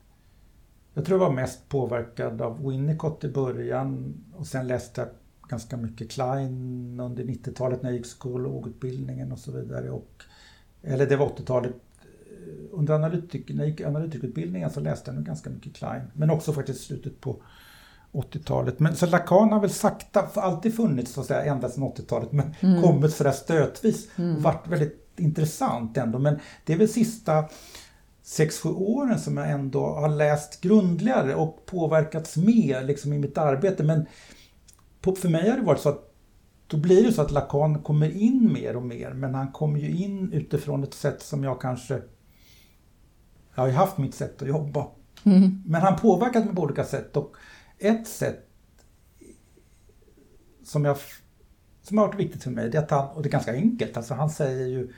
jag 0.99 1.05
tror 1.05 1.21
jag 1.21 1.29
var 1.29 1.35
mest 1.35 1.69
påverkad 1.69 2.43
av 2.43 2.69
Winnicott 2.69 3.25
i 3.25 3.29
början 3.29 4.15
och 4.37 4.47
sen 4.47 4.67
läste 4.67 5.01
jag 5.01 5.09
ganska 5.49 5.77
mycket 5.77 6.11
Klein 6.11 7.01
under 7.01 7.25
90-talet 7.25 7.83
när 7.83 7.91
jag 7.91 7.97
gick 7.97 8.07
psykologutbildningen 8.07 9.33
och 9.33 9.39
så 9.39 9.53
vidare. 9.53 9.91
Och, 9.91 10.23
eller 10.83 11.07
det 11.07 11.17
var 11.17 11.29
80-talet. 11.29 11.73
Under 12.73 12.95
analytik, 12.95 13.49
när 13.49 13.59
jag 13.59 13.69
gick 13.69 13.81
analytikutbildningen 13.81 14.71
så 14.71 14.81
läste 14.81 15.11
jag 15.11 15.15
nog 15.17 15.25
ganska 15.25 15.51
mycket 15.51 15.75
Klein. 15.75 16.03
Men 16.13 16.31
också 16.31 16.53
faktiskt 16.53 16.85
slutet 16.85 17.21
på 17.21 17.37
80-talet. 18.13 18.81
Men 18.81 18.97
så 18.97 19.07
Lacan 19.07 19.53
har 19.53 19.61
väl 19.61 19.71
sakta, 19.71 20.29
alltid 20.35 20.77
funnits 20.77 21.13
så 21.13 21.21
att 21.21 21.27
säga, 21.27 21.45
ända 21.45 21.69
sedan 21.69 21.85
80-talet, 21.85 22.33
men 22.33 22.55
mm. 22.61 22.83
kommit 22.83 23.15
sådär 23.15 23.33
stötvis 23.33 24.09
och 24.13 24.19
mm. 24.19 24.43
varit 24.43 24.69
väldigt 24.69 25.08
intressant 25.21 25.97
ändå. 25.97 26.19
Men 26.19 26.39
det 26.65 26.73
är 26.73 26.79
väl 26.79 26.89
sista 26.89 27.45
6-7 28.25 28.75
åren 28.75 29.19
som 29.19 29.37
jag 29.37 29.51
ändå 29.51 29.87
har 29.87 30.09
läst 30.09 30.61
grundligare 30.61 31.35
och 31.35 31.67
påverkats 31.67 32.37
mer 32.37 32.85
liksom, 32.85 33.13
i 33.13 33.19
mitt 33.19 33.39
arbete. 33.39 33.85
Men 33.85 34.07
på, 35.01 35.15
för 35.15 35.29
mig 35.29 35.51
har 35.51 35.57
det 35.57 35.63
varit 35.63 35.81
så 35.81 35.89
att 35.89 36.05
då 36.67 36.77
blir 36.77 37.05
det 37.05 37.13
så 37.13 37.23
att 37.23 37.31
Lacan 37.31 37.83
kommer 37.83 38.11
in 38.11 38.53
mer 38.53 38.77
och 38.77 38.83
mer, 38.83 39.11
men 39.11 39.35
han 39.35 39.53
kommer 39.53 39.79
ju 39.79 40.05
in 40.05 40.33
utifrån 40.33 40.83
ett 40.83 40.95
sätt 40.95 41.23
som 41.23 41.45
jag 41.45 41.61
kanske... 41.61 42.03
Jag 43.55 43.63
har 43.63 43.69
ju 43.69 43.75
haft 43.75 43.99
mitt 43.99 44.15
sätt 44.15 44.43
att 44.43 44.49
jobba. 44.49 44.87
Mm. 45.25 45.63
Men 45.67 45.83
han 45.83 45.97
påverkat 45.97 46.45
mig 46.45 46.55
på 46.55 46.63
olika 46.63 46.85
sätt 46.85 47.17
och 47.17 47.37
ett 47.79 48.09
sätt 48.09 48.49
som, 50.65 50.85
jag, 50.85 50.97
som 51.89 51.99
har 51.99 52.07
varit 52.07 52.21
viktigt 52.21 52.43
för 52.43 52.51
mig, 52.51 52.71
det 52.71 52.79
är 52.79 52.83
att 52.83 52.91
han, 52.91 53.09
och 53.09 53.23
det 53.23 53.29
är 53.29 53.31
ganska 53.31 53.53
enkelt, 53.53 53.97
alltså 53.97 54.15
han 54.15 54.31
säger 54.31 54.67
ju 54.67 54.93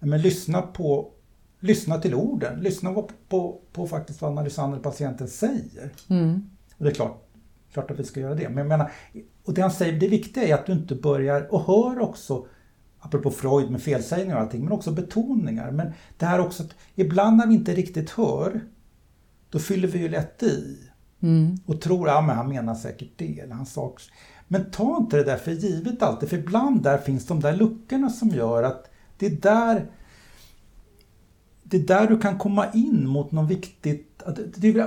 men 0.00 0.22
lyssna 0.22 0.62
på 0.62 1.12
Lyssna 1.60 1.98
till 1.98 2.14
orden, 2.14 2.60
lyssna 2.60 2.92
på, 2.92 3.10
på, 3.28 3.60
på 3.72 3.86
faktiskt 3.86 4.22
vad 4.22 4.30
analysanten 4.30 4.82
patienten 4.82 5.28
säger. 5.28 5.92
Mm. 6.08 6.50
Och 6.76 6.84
det 6.84 6.90
är 6.90 6.94
klart, 6.94 7.28
klart 7.72 7.90
att 7.90 7.98
vi 7.98 8.04
ska 8.04 8.20
göra 8.20 8.34
det. 8.34 8.48
Men 8.48 8.58
jag 8.58 8.66
menar, 8.66 8.92
och 9.44 9.54
det 9.54 9.62
han 9.62 9.70
säger, 9.70 10.00
det 10.00 10.08
viktiga 10.08 10.44
är 10.44 10.54
att 10.54 10.66
du 10.66 10.72
inte 10.72 10.94
börjar, 10.94 11.54
och 11.54 11.62
hör 11.62 11.98
också, 11.98 12.46
apropå 12.98 13.30
Freud 13.30 13.70
med 13.70 13.82
felsägningar 13.82 14.36
och 14.36 14.42
allting, 14.42 14.64
men 14.64 14.72
också 14.72 14.92
betoningar. 14.92 15.70
Men 15.70 15.92
det 16.16 16.26
här 16.26 16.40
också 16.40 16.62
att 16.62 16.74
ibland 16.94 17.36
när 17.36 17.46
vi 17.46 17.54
inte 17.54 17.74
riktigt 17.74 18.10
hör, 18.10 18.60
då 19.50 19.58
fyller 19.58 19.88
vi 19.88 19.98
ju 19.98 20.08
lätt 20.08 20.42
i. 20.42 20.78
Mm. 21.20 21.56
Och 21.66 21.80
tror, 21.80 22.08
ja 22.08 22.20
men 22.20 22.36
han 22.36 22.48
menar 22.48 22.74
säkert 22.74 23.10
det, 23.16 23.40
eller 23.40 23.54
han 23.54 23.66
sa 23.66 23.82
Men 24.48 24.70
ta 24.70 24.96
inte 24.96 25.16
det 25.16 25.24
där 25.24 25.36
för 25.36 25.50
givet 25.50 26.02
alltid, 26.02 26.28
för 26.28 26.36
ibland 26.36 26.82
där 26.82 26.98
finns 26.98 27.26
de 27.26 27.40
där 27.40 27.56
luckorna 27.56 28.10
som 28.10 28.28
gör 28.28 28.62
att 28.62 28.90
det 29.18 29.26
är 29.26 29.30
där 29.30 29.86
det 31.70 31.76
är 31.76 31.86
där 31.86 32.06
du 32.06 32.18
kan 32.18 32.38
komma 32.38 32.66
in 32.72 33.08
mot 33.08 33.32
något 33.32 33.50
viktigt. 33.50 34.22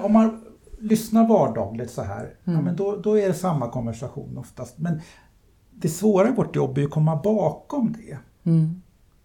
Om 0.03 0.13
man 0.13 0.43
lyssnar 0.79 1.27
vardagligt 1.27 1.91
så 1.91 2.01
här, 2.01 2.23
mm. 2.43 2.59
ja, 2.59 2.61
men 2.61 2.75
då, 2.75 2.95
då 2.95 3.19
är 3.19 3.27
det 3.27 3.33
samma 3.33 3.69
konversation 3.69 4.37
oftast. 4.37 4.77
Men 4.77 5.01
det 5.71 5.89
svåra 5.89 6.29
i 6.29 6.31
vårt 6.31 6.55
jobb 6.55 6.77
är 6.77 6.83
att 6.83 6.91
komma 6.91 7.21
bakom 7.23 7.93
det. 7.93 8.17
Mm. 8.49 8.81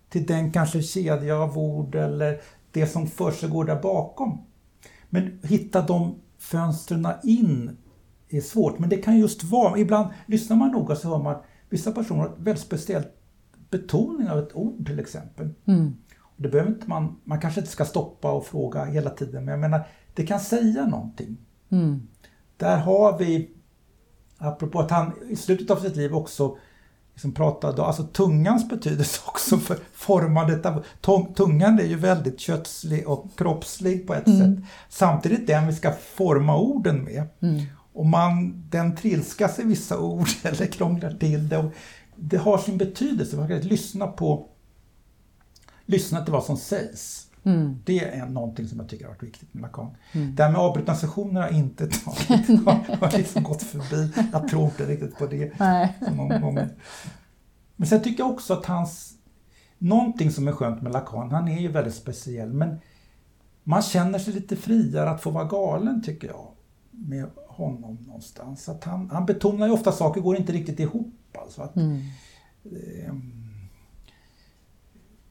Till 0.09 0.26
den 0.26 0.53
kanske 0.53 0.82
kedja 0.82 1.39
av 1.39 1.59
ord 1.59 1.95
eller 1.95 2.41
det 2.70 2.87
som 2.87 3.07
försiggår 3.07 3.64
där 3.64 3.82
bakom. 3.82 4.39
Men 5.11 5.39
hitta 5.43 5.82
de 5.82 6.14
fönstren 6.39 7.09
in 7.22 7.76
är 8.37 8.41
svårt, 8.41 8.78
men 8.78 8.89
det 8.89 8.97
kan 8.97 9.18
just 9.18 9.45
vara, 9.45 9.78
ibland 9.78 10.09
lyssnar 10.26 10.57
man 10.57 10.70
noga 10.70 10.97
så 10.97 11.09
hör 11.09 11.22
man 11.22 11.37
vissa 11.68 11.93
personer 11.93 12.20
har 12.20 12.34
väldigt 12.39 12.64
speciellt 12.64 13.09
betoning 13.70 14.30
av 14.30 14.39
ett 14.39 14.57
ord 14.57 14.87
till 14.87 14.99
exempel. 14.99 15.49
Mm. 15.64 15.97
Det 16.37 16.49
behöver 16.49 16.70
inte 16.70 16.89
man, 16.89 17.16
man 17.24 17.41
kanske 17.41 17.61
inte 17.61 17.72
ska 17.72 17.84
stoppa 17.84 18.32
och 18.32 18.47
fråga 18.47 18.84
hela 18.84 19.11
tiden, 19.11 19.45
men 19.45 19.53
jag 19.53 19.61
menar, 19.61 19.87
det 20.14 20.26
kan 20.26 20.41
säga 20.41 20.87
någonting. 20.87 21.37
Mm. 21.70 22.09
Där 22.57 22.78
har 22.78 23.18
vi, 23.18 23.51
apropå 24.39 24.80
att 24.80 24.91
han 24.91 25.12
i 25.28 25.37
slutet 25.37 25.70
av 25.70 25.76
sitt 25.76 25.97
liv 25.97 26.14
också 26.14 26.57
liksom 27.16 27.32
pratade, 27.32 27.84
alltså 27.84 28.03
tungans 28.03 28.68
betydelse 28.68 29.20
också 29.26 29.59
för 29.59 29.78
formandet 29.93 30.66
av, 30.66 30.84
tungan 31.34 31.78
är 31.78 31.84
ju 31.84 31.97
väldigt 31.97 32.41
kötslig 32.41 33.09
och 33.09 33.39
kroppslig 33.39 34.07
på 34.07 34.14
ett 34.14 34.26
mm. 34.26 34.39
sätt. 34.39 34.64
Samtidigt 34.89 35.47
den 35.47 35.66
vi 35.66 35.72
ska 35.72 35.93
forma 35.93 36.59
orden 36.59 37.05
med. 37.05 37.28
Mm. 37.41 37.62
Och 37.97 38.07
man, 38.07 38.64
den 38.70 38.97
trilskas 38.97 39.59
i 39.59 39.62
vissa 39.62 39.99
ord 39.99 40.28
eller 40.42 40.66
krånglar 40.66 41.11
till 41.11 41.49
det. 41.49 41.59
Och 41.59 41.72
det 42.16 42.36
har 42.36 42.59
sin 42.59 42.78
betydelse, 42.78 43.36
man 43.36 43.49
kan 43.49 43.61
lyssna 43.61 44.07
på 44.07 44.49
lyssna 45.86 46.24
till 46.24 46.32
vad 46.32 46.44
som 46.44 46.57
sägs. 46.57 47.26
Mm. 47.44 47.78
Det 47.84 48.05
är 48.05 48.26
någonting 48.26 48.68
som 48.68 48.78
jag 48.78 48.88
tycker 48.88 49.05
har 49.05 49.12
varit 49.12 49.22
viktigt 49.22 49.55
med 49.55 49.62
Lacan. 49.62 49.97
Mm. 50.12 50.34
Det 50.34 50.42
här 50.42 50.51
med 50.51 50.61
avbrutna 50.61 50.94
sessioner 50.94 51.40
har 51.40 51.49
inte 51.49 51.86
tagit, 51.86 52.64
har 53.01 53.18
liksom 53.18 53.42
gått 53.42 53.62
förbi. 53.62 54.12
Jag 54.32 54.49
tror 54.49 54.64
inte 54.64 54.86
riktigt 54.86 55.18
på 55.18 55.26
det. 55.26 55.53
Men 57.76 57.88
sen 57.88 58.03
tycker 58.03 58.22
jag 58.22 58.30
också 58.30 58.53
att 58.53 58.66
hans, 58.66 59.12
någonting 59.78 60.30
som 60.30 60.49
är 60.49 60.53
skönt 60.53 60.82
med 60.82 60.92
Lacan, 60.92 61.30
han 61.30 61.49
är 61.49 61.61
ju 61.61 61.68
väldigt 61.68 61.94
speciell, 61.94 62.53
men 62.53 62.80
man 63.64 63.82
känner 63.82 64.18
sig 64.18 64.34
lite 64.34 64.57
friare 64.57 65.11
att 65.11 65.22
få 65.22 65.30
vara 65.30 65.44
galen 65.44 66.03
tycker 66.03 66.28
jag 66.28 66.49
med 66.90 67.26
honom 67.57 67.98
någonstans. 68.07 68.68
Att 68.68 68.84
han, 68.84 69.11
han 69.11 69.26
betonar 69.26 69.66
ju 69.66 69.72
ofta 69.72 69.92
saker 69.92 70.20
går 70.20 70.36
inte 70.36 70.52
riktigt 70.52 70.80
ihop. 70.80 71.12
Alltså 71.38 71.62
att, 71.62 71.76
mm. 71.76 72.00
eh, 72.64 73.14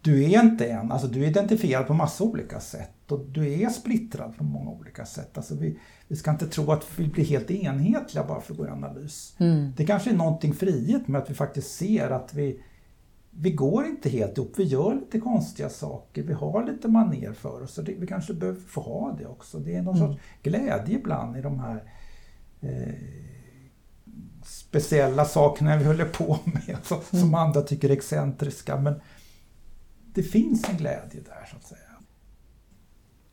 du 0.05 0.23
är 0.23 0.43
inte 0.43 0.65
en, 0.65 0.91
alltså 0.91 1.07
du 1.07 1.23
är 1.23 1.27
identifierad 1.27 1.87
på 1.87 1.93
massa 1.93 2.23
olika 2.23 2.59
sätt 2.59 3.11
och 3.11 3.19
du 3.19 3.53
är 3.53 3.69
splittrad 3.69 4.37
på 4.37 4.43
många 4.43 4.71
olika 4.71 5.05
sätt. 5.05 5.37
Alltså 5.37 5.55
vi, 5.55 5.79
vi 6.07 6.15
ska 6.15 6.31
inte 6.31 6.47
tro 6.47 6.71
att 6.71 6.99
vi 6.99 7.07
blir 7.07 7.25
helt 7.25 7.51
enhetliga 7.51 8.23
bara 8.23 8.41
för 8.41 8.67
i 8.67 8.69
analys. 8.69 9.35
Mm. 9.37 9.73
Det 9.77 9.85
kanske 9.85 10.09
är 10.09 10.15
någonting 10.15 10.53
frihet 10.53 11.07
med 11.07 11.21
att 11.21 11.29
vi 11.29 11.33
faktiskt 11.33 11.75
ser 11.75 12.09
att 12.09 12.33
vi, 12.33 12.59
vi 13.31 13.51
går 13.51 13.85
inte 13.85 14.09
helt 14.09 14.37
ihop, 14.37 14.53
vi 14.57 14.63
gör 14.63 14.95
lite 14.95 15.19
konstiga 15.19 15.69
saker, 15.69 16.23
vi 16.23 16.33
har 16.33 16.65
lite 16.65 16.87
maner 16.87 17.33
för 17.33 17.63
oss 17.63 17.77
och 17.77 17.83
det, 17.83 17.93
vi 17.99 18.07
kanske 18.07 18.33
behöver 18.33 18.59
få 18.59 18.81
ha 18.81 19.15
det 19.19 19.25
också. 19.25 19.59
Det 19.59 19.75
är 19.75 19.81
någon 19.81 19.97
mm. 19.97 20.07
sorts 20.07 20.23
glädje 20.43 20.95
ibland 20.95 21.37
i 21.37 21.41
de 21.41 21.59
här 21.59 21.83
speciella 24.43 25.25
sakerna 25.25 25.77
vi 25.77 25.85
håller 25.85 26.05
på 26.05 26.39
med, 26.45 26.77
så, 26.83 26.95
mm. 26.95 27.05
som 27.23 27.35
andra 27.35 27.61
tycker 27.61 27.89
är 27.89 27.93
excentriska. 27.93 28.77
Men, 28.77 29.01
det 30.15 30.23
finns 30.23 30.69
en 30.69 30.77
glädje 30.77 31.21
där 31.21 31.47
så 31.51 31.57
att 31.57 31.63
säga. 31.63 31.79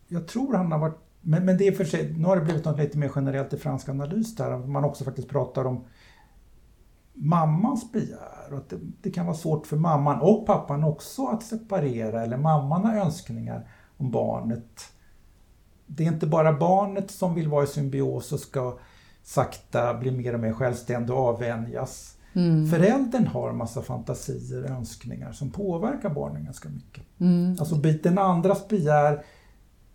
Jag 0.08 0.28
tror 0.28 0.54
han 0.54 0.72
har 0.72 0.78
varit, 0.78 0.98
men, 1.20 1.44
men 1.44 1.58
det 1.58 1.66
är 1.66 1.72
för 1.72 1.84
sig, 1.84 2.12
nu 2.12 2.24
har 2.24 2.36
det 2.36 2.42
blivit 2.42 2.64
något 2.64 2.78
lite 2.78 2.98
mer 2.98 3.12
generellt 3.14 3.52
i 3.52 3.58
fransk 3.58 3.88
analys 3.88 4.36
där, 4.36 4.58
man 4.58 4.84
också 4.84 5.04
faktiskt 5.04 5.28
pratar 5.28 5.64
om 5.64 5.84
mammans 7.12 7.92
begär 7.92 8.52
och 8.52 8.58
att 8.58 8.68
det, 8.68 8.78
det, 9.02 9.10
kan 9.10 9.26
vara 9.26 9.36
svårt 9.36 9.66
för 9.66 9.76
mamman 9.76 10.20
och 10.20 10.46
pappan 10.46 10.84
också 10.84 11.26
att 11.26 11.42
separera 11.42 12.22
eller 12.22 12.36
mamman 12.36 12.84
har 12.84 12.96
önskningar 12.96 13.68
om 13.96 14.10
barnet. 14.10 14.92
Det 15.86 16.04
är 16.04 16.08
inte 16.08 16.26
bara 16.26 16.52
barnet 16.52 17.10
som 17.10 17.34
vill 17.34 17.48
vara 17.48 17.64
i 17.64 17.66
symbios 17.66 18.32
och 18.32 18.40
ska 18.40 18.78
sakta 19.22 19.94
bli 19.94 20.10
mer 20.10 20.34
och 20.34 20.40
mer 20.40 20.52
självständig 20.52 21.16
och 21.16 21.22
avvänjas. 21.22 22.16
Mm. 22.32 22.70
Föräldern 22.70 23.26
har 23.26 23.50
en 23.50 23.56
massa 23.56 23.82
fantasier 23.82 24.64
och 24.64 24.70
önskningar 24.70 25.32
som 25.32 25.50
påverkar 25.50 26.10
barnen 26.10 26.44
ganska 26.44 26.68
mycket. 26.68 27.04
Mm. 27.20 27.56
Alltså 27.60 27.74
den 27.74 28.18
andras 28.18 28.68
begär, 28.68 29.24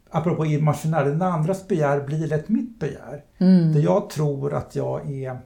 apropå 0.10 0.46
imaginär, 0.46 1.06
den 1.06 1.22
andras 1.22 1.68
begär 1.68 2.06
blir 2.06 2.28
lätt 2.28 2.50
mitt 2.50 2.80
begär. 2.80 3.24
Mm. 3.38 3.74
Där 3.74 3.80
jag 3.80 4.10
tror 4.10 4.54
att 4.54 4.76
jag 4.76 5.12
är... 5.12 5.40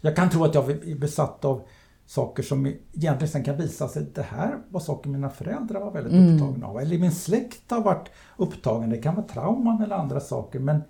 Jag 0.00 0.16
kan 0.16 0.30
tro 0.30 0.44
att 0.44 0.54
jag 0.54 0.70
är 0.70 0.98
besatt 0.98 1.44
av 1.44 1.62
saker 2.06 2.42
som 2.42 2.66
egentligen 2.66 3.28
sen 3.28 3.44
kan 3.44 3.56
visa 3.56 3.88
sig, 3.88 4.06
det 4.14 4.22
här 4.22 4.58
var 4.70 4.80
saker 4.80 5.10
mina 5.10 5.30
föräldrar 5.30 5.80
var 5.80 5.90
väldigt 5.90 6.12
mm. 6.12 6.34
upptagna 6.34 6.66
av. 6.66 6.80
Eller 6.80 6.98
min 6.98 7.12
släkt 7.12 7.70
har 7.70 7.82
varit 7.82 8.08
upptagen, 8.36 8.90
det 8.90 8.98
kan 8.98 9.14
vara 9.14 9.26
trauman 9.26 9.82
eller 9.82 9.96
andra 9.96 10.20
saker. 10.20 10.58
Men 10.58 10.82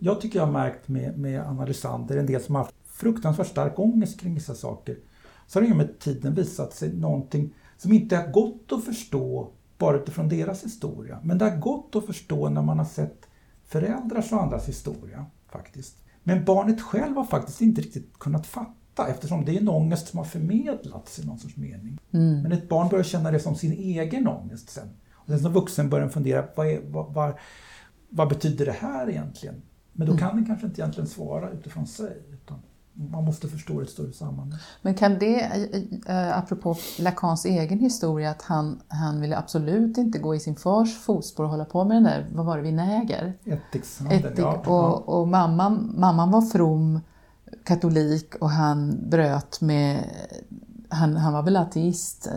jag 0.00 0.20
tycker 0.20 0.38
jag 0.38 0.46
har 0.46 0.52
märkt 0.52 0.88
med, 0.88 1.18
med 1.18 1.46
analysanter, 1.46 2.16
en 2.16 2.26
del 2.26 2.42
som 2.42 2.54
har 2.54 2.62
haft 2.62 2.74
fruktansvärt 2.86 3.46
stark 3.46 3.78
ångest 3.78 4.20
kring 4.20 4.34
vissa 4.34 4.54
saker. 4.54 4.96
Så 5.46 5.60
har 5.60 5.66
det 5.66 5.74
med 5.74 5.98
tiden 5.98 6.34
visat 6.34 6.74
sig 6.74 6.92
någonting 6.92 7.54
som 7.76 7.92
inte 7.92 8.16
har 8.16 8.26
gått 8.32 8.72
att 8.72 8.84
förstå 8.84 9.50
bara 9.78 9.96
utifrån 9.96 10.28
deras 10.28 10.64
historia. 10.64 11.20
Men 11.22 11.38
det 11.38 11.50
har 11.50 11.56
gått 11.56 11.96
att 11.96 12.06
förstå 12.06 12.48
när 12.48 12.62
man 12.62 12.78
har 12.78 12.84
sett 12.84 13.26
föräldrars 13.64 14.32
och 14.32 14.42
andras 14.42 14.68
historia. 14.68 15.26
faktiskt. 15.52 15.96
Men 16.22 16.44
barnet 16.44 16.80
själv 16.80 17.16
har 17.16 17.24
faktiskt 17.24 17.60
inte 17.60 17.80
riktigt 17.80 18.18
kunnat 18.18 18.46
fatta 18.46 19.08
eftersom 19.08 19.44
det 19.44 19.56
är 19.56 19.60
en 19.60 19.68
ångest 19.68 20.08
som 20.08 20.18
har 20.18 20.24
förmedlats 20.24 21.18
i 21.18 21.26
någon 21.26 21.38
sorts 21.38 21.56
mening. 21.56 21.98
Mm. 22.12 22.42
Men 22.42 22.52
ett 22.52 22.68
barn 22.68 22.88
börjar 22.88 23.04
känna 23.04 23.30
det 23.30 23.40
som 23.40 23.54
sin 23.54 23.72
egen 23.72 24.28
ångest 24.28 24.70
sen. 24.70 24.88
Och 25.14 25.26
sen 25.26 25.38
som 25.38 25.52
vuxen 25.52 25.90
börjar 25.90 26.08
fundera, 26.08 26.44
vad, 26.56 26.66
är, 26.66 26.80
vad, 26.84 27.14
vad, 27.14 27.34
vad 28.08 28.28
betyder 28.28 28.66
det 28.66 28.72
här 28.72 29.10
egentligen? 29.10 29.62
Men 29.98 30.06
då 30.06 30.12
mm. 30.12 30.18
kan 30.18 30.36
den 30.36 30.46
kanske 30.46 30.66
inte 30.66 30.80
egentligen 30.80 31.08
svara 31.08 31.50
utifrån 31.50 31.86
sig. 31.86 32.22
Utan 32.32 32.58
man 32.92 33.24
måste 33.24 33.48
förstå 33.48 33.80
ett 33.80 33.90
större 33.90 34.12
sammanhang. 34.12 34.58
Men 34.82 34.94
kan 34.94 35.18
det, 35.18 35.40
äh, 36.08 36.38
apropå 36.38 36.76
Lacans 36.98 37.44
egen 37.44 37.78
historia, 37.78 38.30
att 38.30 38.42
han, 38.42 38.80
han 38.88 39.20
ville 39.20 39.38
absolut 39.38 39.98
inte 39.98 40.18
gå 40.18 40.34
i 40.34 40.40
sin 40.40 40.56
fars 40.56 40.98
fotspår 40.98 41.44
och 41.44 41.50
hålla 41.50 41.64
på 41.64 41.84
med 41.84 41.96
den 41.96 42.02
där, 42.02 42.26
vad 42.32 42.46
var 42.46 42.56
det, 42.56 42.62
vinäger? 42.62 43.32
Ättikshandeln, 43.44 44.34
ja. 44.36 44.62
Och, 44.66 45.20
och 45.20 45.28
mamman, 45.28 45.94
mamman 45.96 46.30
var 46.30 46.42
from 46.42 47.00
katolik 47.64 48.34
och 48.34 48.50
han 48.50 49.10
bröt 49.10 49.60
med 49.60 50.04
han, 50.88 51.16
han 51.16 51.32
var 51.32 51.42
väl 51.42 51.56
ateist, 51.56 52.28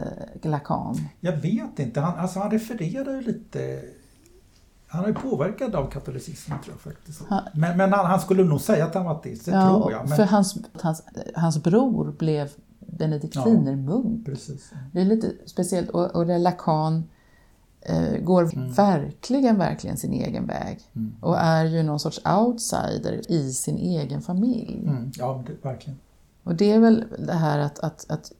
Lacan? 0.41 0.97
Jag 1.19 1.37
vet 1.37 1.79
inte. 1.79 2.01
Han, 2.01 2.19
alltså 2.19 2.39
han 2.39 2.51
refererar 2.51 3.13
ju 3.13 3.21
lite 3.21 3.81
Han 4.91 5.05
är 5.05 5.13
påverkad 5.13 5.75
av 5.75 5.91
katolicismen 5.91 6.59
tror 6.63 6.73
jag 6.73 6.93
faktiskt. 6.93 7.21
Han, 7.29 7.43
men, 7.53 7.77
men 7.77 7.93
han, 7.93 8.05
han, 8.05 8.19
skulle 8.19 8.43
nog 8.43 8.61
säga 8.61 8.85
att 8.85 8.95
han 8.95 9.05
var 9.05 9.11
ateist, 9.11 9.45
det 9.45 9.51
ja, 9.51 9.69
tror 9.69 9.91
jag. 9.91 10.09
Men... 10.09 10.17
För 10.17 10.23
hans, 10.23 10.57
hans, 10.81 11.03
hans 11.35 11.63
bror 11.63 12.15
blev 12.19 12.49
benediktinermunk. 12.79 14.27
Ja, 14.27 14.31
precis. 14.31 14.71
Det 14.91 15.01
är 15.01 15.05
lite 15.05 15.31
speciellt. 15.45 15.89
Och, 15.89 16.15
och 16.15 16.39
Lacan 16.39 17.03
eh, 17.81 18.17
går 18.17 18.53
mm. 18.53 18.71
verkligen, 18.71 19.57
verkligen 19.57 19.97
sin 19.97 20.13
egen 20.13 20.47
väg. 20.47 20.79
Mm. 20.95 21.15
Och 21.21 21.39
är 21.39 21.65
ju 21.65 21.83
någon 21.83 21.99
sorts 21.99 22.21
outsider 22.25 23.31
i 23.31 23.53
sin 23.53 23.77
egen 23.77 24.21
familj. 24.21 24.83
Mm. 24.87 25.11
Ja, 25.15 25.43
det, 25.47 25.67
verkligen. 25.69 25.99
Och 26.43 26.55
det 26.55 26.71
är 26.71 26.79
väl 26.79 27.05
det 27.19 27.33
här 27.33 27.59
att, 27.59 27.79
att, 27.79 28.05
att 28.09 28.31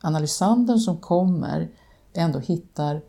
analysanden 0.00 0.78
som 0.78 0.96
kommer 0.96 1.68
ändå 2.12 2.38
hittar 2.38 3.02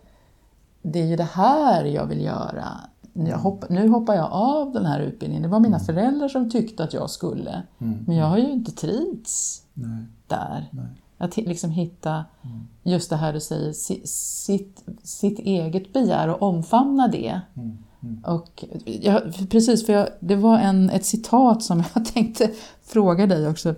det 0.81 1.01
är 1.01 1.05
ju 1.05 1.15
det 1.15 1.29
här 1.33 1.85
jag 1.85 2.05
vill 2.05 2.21
göra. 2.21 2.67
Jag 3.13 3.37
hopp, 3.37 3.69
nu 3.69 3.87
hoppar 3.87 4.15
jag 4.15 4.31
av 4.31 4.71
den 4.71 4.85
här 4.85 4.99
utbildningen. 4.99 5.43
Det 5.43 5.49
var 5.49 5.59
mina 5.59 5.77
mm. 5.77 5.85
föräldrar 5.85 6.27
som 6.27 6.49
tyckte 6.49 6.83
att 6.83 6.93
jag 6.93 7.09
skulle. 7.09 7.63
Mm. 7.79 8.03
Men 8.07 8.15
jag 8.15 8.25
har 8.25 8.37
ju 8.37 8.51
inte 8.51 8.71
trivts 8.71 9.63
Nej. 9.73 10.05
där. 10.27 10.69
Nej. 10.71 10.85
Att 11.17 11.37
liksom 11.37 11.71
hitta 11.71 12.25
mm. 12.41 12.67
just 12.83 13.09
det 13.09 13.15
här 13.15 13.33
du 13.33 13.39
säger, 13.39 13.73
sitt, 14.05 14.83
sitt 15.03 15.39
eget 15.39 15.93
begär 15.93 16.27
och 16.27 16.41
omfamna 16.41 17.07
det. 17.07 17.41
Mm. 17.55 17.77
Mm. 18.03 18.23
Och 18.23 18.65
jag, 18.85 19.49
precis, 19.49 19.85
för 19.85 19.93
jag, 19.93 20.09
det 20.19 20.35
var 20.35 20.59
en, 20.59 20.89
ett 20.89 21.05
citat 21.05 21.63
som 21.63 21.83
jag 21.93 22.05
tänkte 22.05 22.51
fråga 22.83 23.27
dig 23.27 23.47
också. 23.47 23.75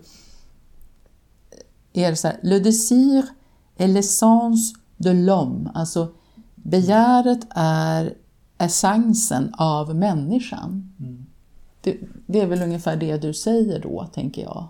Är 1.94 2.10
det 2.10 2.16
så 2.16 2.28
här, 2.28 2.40
Le 2.44 2.60
désir 2.60 3.26
est 3.78 3.90
l'essence 3.90 4.76
de 4.98 5.14
l'homme. 5.14 5.70
Alltså 5.74 6.08
begäret 6.64 7.48
är 7.56 8.14
essensen 8.58 9.54
av 9.58 9.96
människan. 9.96 10.94
Mm. 11.00 11.26
Det, 11.82 11.98
det, 12.26 12.42
är 12.42 12.48
väl 12.48 12.62
ungefär 12.62 12.96
det 12.96 13.18
du 13.18 13.34
säger 13.34 13.80
då, 13.80 14.06
tänker 14.14 14.42
jag. 14.42 14.68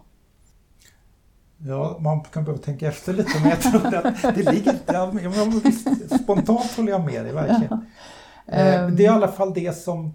Ja, 1.57 1.97
man 1.99 2.21
kan 2.21 2.43
behöva 2.43 2.63
tänka 2.63 2.87
efter 2.87 3.13
lite, 3.13 3.39
men 3.41 3.49
jag 3.49 3.61
tror 3.61 3.95
att 3.95 4.35
det 4.35 4.51
ligger... 4.51 4.75
Ja, 4.85 5.11
visst, 5.63 5.87
spontant 6.23 6.71
håller 6.77 6.91
jag 6.91 7.05
med 7.05 7.25
dig, 7.25 7.33
verkligen. 7.33 7.85
Ja. 8.45 8.85
Um, 8.85 8.95
det 8.95 9.05
är 9.05 9.05
i 9.05 9.07
alla 9.07 9.27
fall 9.27 9.53
det 9.53 9.77
som 9.77 10.13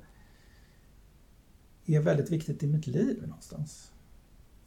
är 1.87 2.01
väldigt 2.01 2.31
viktigt 2.31 2.63
i 2.63 2.67
mitt 2.67 2.87
liv 2.87 3.23
någonstans. 3.27 3.91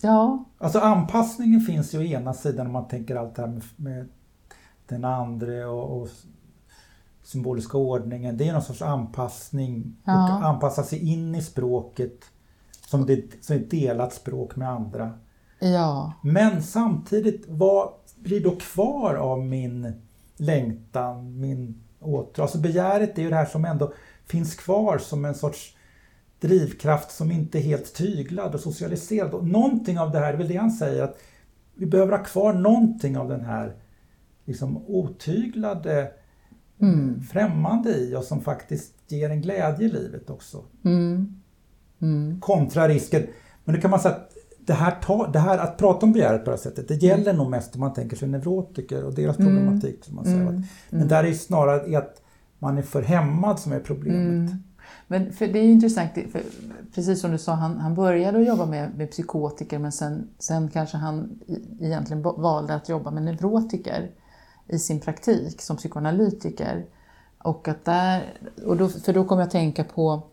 Ja. 0.02 0.46
Alltså 0.58 0.80
anpassningen 0.80 1.62
finns 1.62 1.94
ju 1.94 2.00
å 2.00 2.04
ena 2.04 2.34
sidan 2.34 2.68
om 2.68 2.74
man 2.74 2.88
tänker 2.88 3.16
allt 3.16 3.36
det 3.36 3.42
här 3.42 3.50
med, 3.50 3.64
med 3.76 4.08
den 4.88 5.06
andra 5.06 5.70
och, 5.70 6.02
och 6.02 6.10
symboliska 7.24 7.78
ordningen. 7.78 8.38
Det 8.38 8.48
är 8.48 8.54
någon 8.54 8.62
sorts 8.62 8.82
anpassning. 8.82 9.96
Ja. 10.06 10.38
Och 10.38 10.46
anpassa 10.46 10.84
sig 10.84 11.12
in 11.12 11.36
i 11.36 11.42
språket 11.42 12.26
som, 12.88 13.06
det, 13.06 13.44
som 13.44 13.56
ett 13.56 13.72
delat 13.72 14.14
språk 14.14 14.56
med 14.56 14.70
andra. 14.70 15.14
Ja. 15.60 16.14
Men 16.24 16.64
samtidigt, 16.64 17.46
vad 17.48 17.90
blir 18.16 18.44
då 18.44 18.56
kvar 18.56 19.16
av 19.16 19.46
min 19.46 19.94
längtan, 20.38 21.40
min 21.40 21.84
åter... 22.00 22.42
Alltså 22.42 22.58
begäret 22.58 23.18
är 23.18 23.22
ju 23.22 23.30
det 23.30 23.36
här 23.36 23.46
som 23.46 23.66
ändå 23.66 23.94
finns 24.26 24.56
kvar 24.56 24.98
som 24.98 25.26
en 25.26 25.36
sorts 25.36 25.76
drivkraft 26.40 27.12
som 27.12 27.32
inte 27.32 27.60
är 27.60 27.62
helt 27.62 27.94
tyglad 27.94 28.56
och 28.56 28.60
socialiserad. 28.60 29.34
Och 29.34 29.48
någonting 29.48 30.00
av 30.00 30.12
det 30.12 30.20
här, 30.20 30.28
det 30.28 30.34
är 30.34 30.38
väl 30.38 30.48
det 30.48 30.58
han 30.58 30.72
säger, 30.72 31.04
att 31.04 31.18
vi 31.76 31.86
behöver 31.86 32.18
ha 32.18 32.24
kvar 32.24 32.54
någonting 32.54 33.18
av 33.18 33.30
den 33.30 33.46
här 33.46 33.76
liksom 34.46 34.78
otyglade, 34.88 36.12
mm. 36.82 37.22
främmande 37.22 37.90
i 37.90 38.16
oss 38.16 38.28
som 38.28 38.42
faktiskt 38.42 38.94
ger 39.08 39.30
en 39.30 39.42
glädje 39.42 39.88
i 39.88 39.92
livet 39.92 40.30
också. 40.30 40.64
Mm. 40.86 41.42
Mm. 42.02 42.42
Kontra 42.42 42.88
risken. 42.88 43.24
Men 43.64 43.76
nu 43.76 43.82
kan 43.82 43.92
man 43.92 44.00
säga 44.00 44.16
att 44.16 44.32
det 44.66 44.74
här, 44.74 44.92
ta, 45.02 45.28
det 45.28 45.40
här 45.40 45.58
att 45.58 45.78
prata 45.78 46.06
om 46.06 46.14
begäret 46.14 46.46
på 46.46 46.46
det 46.46 46.58
här 46.58 46.64
sättet, 46.64 46.88
det 46.88 46.96
gäller 46.96 47.24
mm. 47.32 47.38
nog 47.38 47.50
mest 47.50 47.76
om 47.76 47.80
man 47.80 47.94
tänker 47.94 48.18
sig 48.18 48.28
neurotiker 48.28 49.04
och 49.04 49.14
deras 49.14 49.40
mm. 49.40 49.48
problematik. 49.48 50.06
Som 50.06 50.16
man 50.16 50.26
säger. 50.26 50.42
Mm. 50.42 50.64
Men 50.90 51.08
där 51.08 51.24
är 51.24 51.28
det 51.28 51.36
snarare 51.36 51.98
att 51.98 52.22
man 52.60 52.78
är 52.78 52.82
för 52.82 53.02
hämmad 53.02 53.60
som 53.60 53.72
är 53.72 53.80
problemet. 53.80 54.52
Men 55.08 55.34
för 55.34 55.48
det 55.48 55.60
är 55.60 55.64
intressant, 55.64 56.12
för 56.32 56.42
precis 56.96 57.22
som 57.22 57.32
du 57.32 57.38
sa, 57.38 57.54
han, 57.54 57.78
han 57.78 57.96
började 57.96 58.40
att 58.40 58.48
jobba 58.48 58.66
med, 58.66 58.92
med 58.98 59.12
psykotiker 59.12 59.80
men 59.80 59.92
sen, 59.92 60.28
sen 60.40 60.70
kanske 60.70 60.98
han 60.98 61.40
egentligen 61.80 62.22
valde 62.22 62.76
att 62.76 62.90
jobba 62.90 63.12
med 63.12 63.24
neurotiker 63.24 64.12
i 64.72 64.80
sin 64.80 65.00
praktik 65.00 65.62
som 65.62 65.78
psykoanalytiker. 65.78 66.86
Och 67.38 67.68
att 67.68 67.86
där, 67.86 68.34
och 68.66 68.78
då, 68.78 68.90
för 68.90 69.14
då 69.14 69.26
kom 69.26 69.40
jag 69.40 69.46
att 69.46 69.52
tänka 69.52 69.84
på 69.84 70.24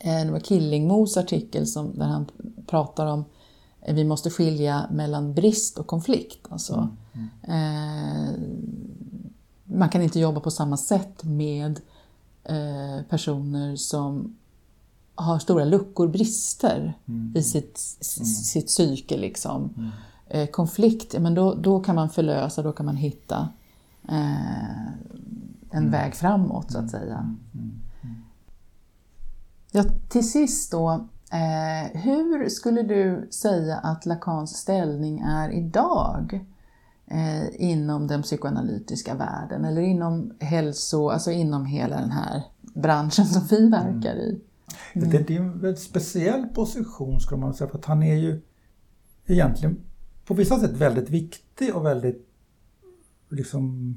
eh, 0.00 0.24
det 0.24 0.30
var 0.30 0.40
Killingmos 0.40 1.16
artikel 1.16 1.66
som, 1.66 1.98
där 1.98 2.06
han 2.06 2.26
pratar 2.66 3.06
om 3.06 3.24
att 3.88 3.94
vi 3.94 4.04
måste 4.04 4.30
skilja 4.30 4.86
mellan 4.90 5.34
brist 5.34 5.78
och 5.78 5.86
konflikt. 5.86 6.46
Alltså, 6.48 6.88
mm. 7.12 7.28
Mm. 7.42 8.28
Eh, 8.28 8.34
man 9.64 9.88
kan 9.88 10.02
inte 10.02 10.20
jobba 10.20 10.40
på 10.40 10.50
samma 10.50 10.76
sätt 10.76 11.24
med 11.24 11.80
eh, 12.44 13.04
personer 13.08 13.76
som 13.76 14.36
har 15.14 15.38
stora 15.38 15.64
luckor, 15.64 16.08
brister 16.08 16.98
mm. 17.08 17.32
i 17.36 17.42
sitt, 17.42 17.80
mm. 18.18 18.26
sitt 18.26 18.66
psyke. 18.66 19.16
Liksom. 19.16 19.92
Mm. 20.30 20.42
Eh, 20.42 20.50
konflikt, 20.50 21.14
men 21.20 21.34
då, 21.34 21.54
då 21.54 21.80
kan 21.80 21.94
man 21.94 22.10
förlösa, 22.10 22.62
då 22.62 22.72
kan 22.72 22.86
man 22.86 22.96
hitta 22.96 23.48
eh, 24.08 24.86
en 25.70 25.78
mm. 25.78 25.90
väg 25.90 26.14
framåt 26.14 26.72
så 26.72 26.78
att 26.78 26.90
säga. 26.90 27.36
Ja, 29.70 29.84
till 30.08 30.30
sist 30.30 30.72
då, 30.72 31.08
eh, 31.32 32.00
hur 32.00 32.48
skulle 32.48 32.82
du 32.82 33.28
säga 33.30 33.76
att 33.76 34.06
Lacans 34.06 34.56
ställning 34.56 35.20
är 35.20 35.50
idag 35.50 36.46
eh, 37.06 37.62
inom 37.70 38.06
den 38.06 38.22
psykoanalytiska 38.22 39.14
världen 39.14 39.64
eller 39.64 39.82
inom 39.82 40.32
hälso, 40.40 41.08
alltså 41.08 41.30
inom 41.30 41.66
hela 41.66 42.00
den 42.00 42.10
här 42.10 42.42
branschen 42.60 43.26
som 43.26 43.46
vi 43.50 43.68
verkar 43.68 44.16
i? 44.16 44.40
Mm. 44.92 45.10
Det, 45.10 45.18
det, 45.18 45.36
är 45.36 45.40
en 45.40 45.60
väldigt 45.60 45.82
speciell 45.82 46.46
position 46.46 47.20
skulle 47.20 47.40
man 47.40 47.54
säga 47.54 47.70
för 47.70 47.78
att 47.78 47.84
han 47.84 48.02
är 48.02 48.14
ju 48.14 48.42
egentligen 49.26 49.76
på 50.28 50.34
vissa 50.34 50.60
sätt 50.60 50.70
väldigt 50.70 51.10
viktig 51.10 51.76
och 51.76 51.86
väldigt 51.86 52.28
liksom 53.28 53.94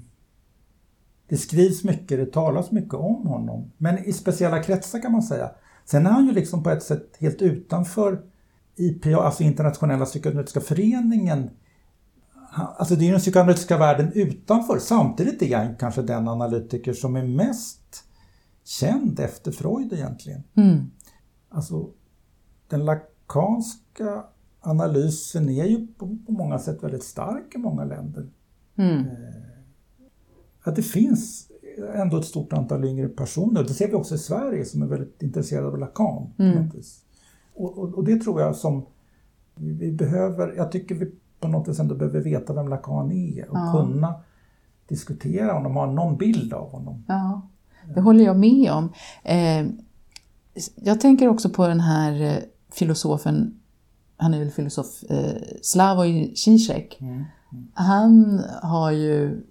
det 1.28 1.38
skrivs 1.38 1.84
mycket, 1.84 2.18
det 2.18 2.26
talas 2.26 2.72
mycket 2.72 2.94
om 2.94 3.28
honom. 3.28 3.72
Men 3.78 3.98
i 3.98 4.14
speciella 4.14 4.64
kretsar 4.64 5.00
kan 5.00 5.12
man 5.12 5.24
säga. 5.24 5.52
Sen 5.86 6.06
är 6.06 6.10
han 6.10 6.26
ju 6.26 6.32
liksom 6.32 6.64
på 6.64 6.70
ett 6.70 6.84
sätt 6.84 7.18
helt 7.20 7.42
utanför 7.42 8.22
IPA, 8.76 9.16
alltså 9.16 9.44
Internationella 9.44 10.06
psykoanalytiska 10.06 10.62
föreningen. 10.62 11.50
Alltså 12.54 12.96
det 12.96 13.08
är 13.08 13.12
den 13.12 13.20
psykoanalytiska 13.20 13.78
världen 13.78 14.12
utanför. 14.14 14.80
Samtidigt 14.80 15.42
är 15.42 15.58
han 15.58 15.76
kanske 15.76 16.02
den 16.02 16.28
analytiker 16.28 16.94
som 16.94 17.16
är 17.16 17.28
mest 17.28 18.04
känd 18.64 19.20
efter 19.20 19.52
Freud 19.52 19.94
egentligen. 19.94 20.44
Mm. 20.56 20.92
Alltså 21.50 21.90
den 22.68 22.86
lakanska 22.86 24.24
analysen 24.62 25.50
är 25.50 25.66
ju 25.66 25.88
på, 25.88 26.18
på 26.26 26.32
många 26.32 26.60
sätt 26.60 26.84
väldigt 26.84 27.04
stark 27.04 27.56
i 27.56 27.58
många 27.58 27.86
länder. 27.86 28.30
Mm. 28.76 29.00
Eh, 29.00 29.08
att 30.64 30.76
det 30.76 30.82
finns 30.82 31.48
ändå 31.94 32.18
ett 32.18 32.26
stort 32.26 32.54
antal 32.54 32.86
yngre 32.86 33.08
personer, 33.08 33.64
det 33.64 33.74
ser 33.74 33.88
vi 33.88 33.94
också 33.94 34.16
i 34.16 34.18
Sverige, 34.18 34.66
som 34.66 34.82
är 34.82 34.88
väldigt 34.88 35.22
intresserade 35.22 35.68
av 35.68 35.80
Lacan. 35.80 36.34
Mm. 36.38 36.70
Och, 37.54 37.78
och, 37.78 37.94
och, 37.94 38.04
det 38.04 38.20
tror 38.20 38.42
jag 38.42 38.56
som 38.56 38.86
vi 39.56 39.92
behöver, 39.92 40.54
jag 40.58 40.72
tycker 40.72 40.96
vi 40.96 41.12
på 41.40 41.48
något 41.48 41.68
vis 41.68 41.80
ändå 41.80 41.96
behöver 41.96 42.22
veta 42.22 42.54
vem 42.54 42.68
Lacan 42.68 43.12
är 43.12 43.50
och 43.50 43.58
ja. 43.58 43.74
kunna 43.76 44.14
diskutera 44.88 45.54
honom, 45.54 45.76
ha 45.76 45.92
någon 45.92 46.18
bild 46.18 46.54
av 46.54 46.72
honom. 46.72 47.04
Ja, 47.08 47.42
det 47.96 48.02
håller 48.02 48.26
jag 48.26 48.40
med 48.40 48.72
om. 48.72 48.94
Eh, 49.24 49.66
jag 50.76 51.02
tänker 51.02 51.28
också 51.28 51.50
på 51.50 51.68
den 51.68 51.80
här 51.80 52.22
eh, 52.22 52.44
filosofen, 52.72 53.61
han 54.22 54.34
är 54.34 54.40
väl 54.40 54.52
filosof, 54.52 55.04
eh, 55.10 55.42
Slavoj 55.62 56.36
Zizek. 56.36 56.98
Mm. 57.02 57.14
Mm. 57.14 57.68
Han 57.74 58.44
har 58.64 58.92
ju 58.92 59.44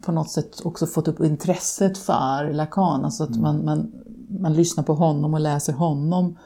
på 0.00 0.12
något 0.12 0.30
sätt 0.30 0.60
också 0.64 0.86
fått 0.86 1.08
upp 1.08 1.20
intresset 1.20 1.98
för 1.98 2.52
Lacan. 2.52 3.04
Alltså 3.04 3.24
att 3.24 3.30
mm. 3.30 3.42
man, 3.42 3.64
man, 3.64 3.92
man 4.40 4.54
lyssnar 4.54 4.84
på 4.84 4.94
honom 4.94 5.34
och 5.34 5.40
läser 5.40 5.72
honom 5.72 6.38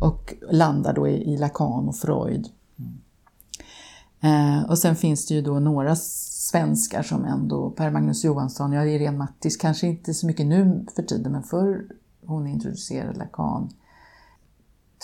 och 0.00 0.34
landar 0.50 0.94
då 0.94 1.08
i, 1.08 1.32
i 1.32 1.36
Lacan 1.36 1.88
och 1.88 1.96
Freud. 1.96 2.48
Mm. 2.78 4.58
Eh, 4.60 4.70
och 4.70 4.78
sen 4.78 4.96
finns 4.96 5.26
det 5.26 5.34
ju 5.34 5.42
då 5.42 5.60
några 5.60 5.96
svenskar 5.96 7.02
som 7.02 7.24
ändå, 7.24 7.70
Per 7.70 7.90
Magnus 7.90 8.24
Johansson, 8.24 8.72
ja 8.72 8.84
Irene 8.84 9.18
Mattis, 9.18 9.56
kanske 9.56 9.86
inte 9.86 10.14
så 10.14 10.26
mycket 10.26 10.46
nu 10.46 10.86
för 10.94 11.02
tiden, 11.02 11.32
men 11.32 11.42
förr 11.42 11.84
hon 12.26 12.46
introducerade 12.46 13.18
Lacan 13.18 13.70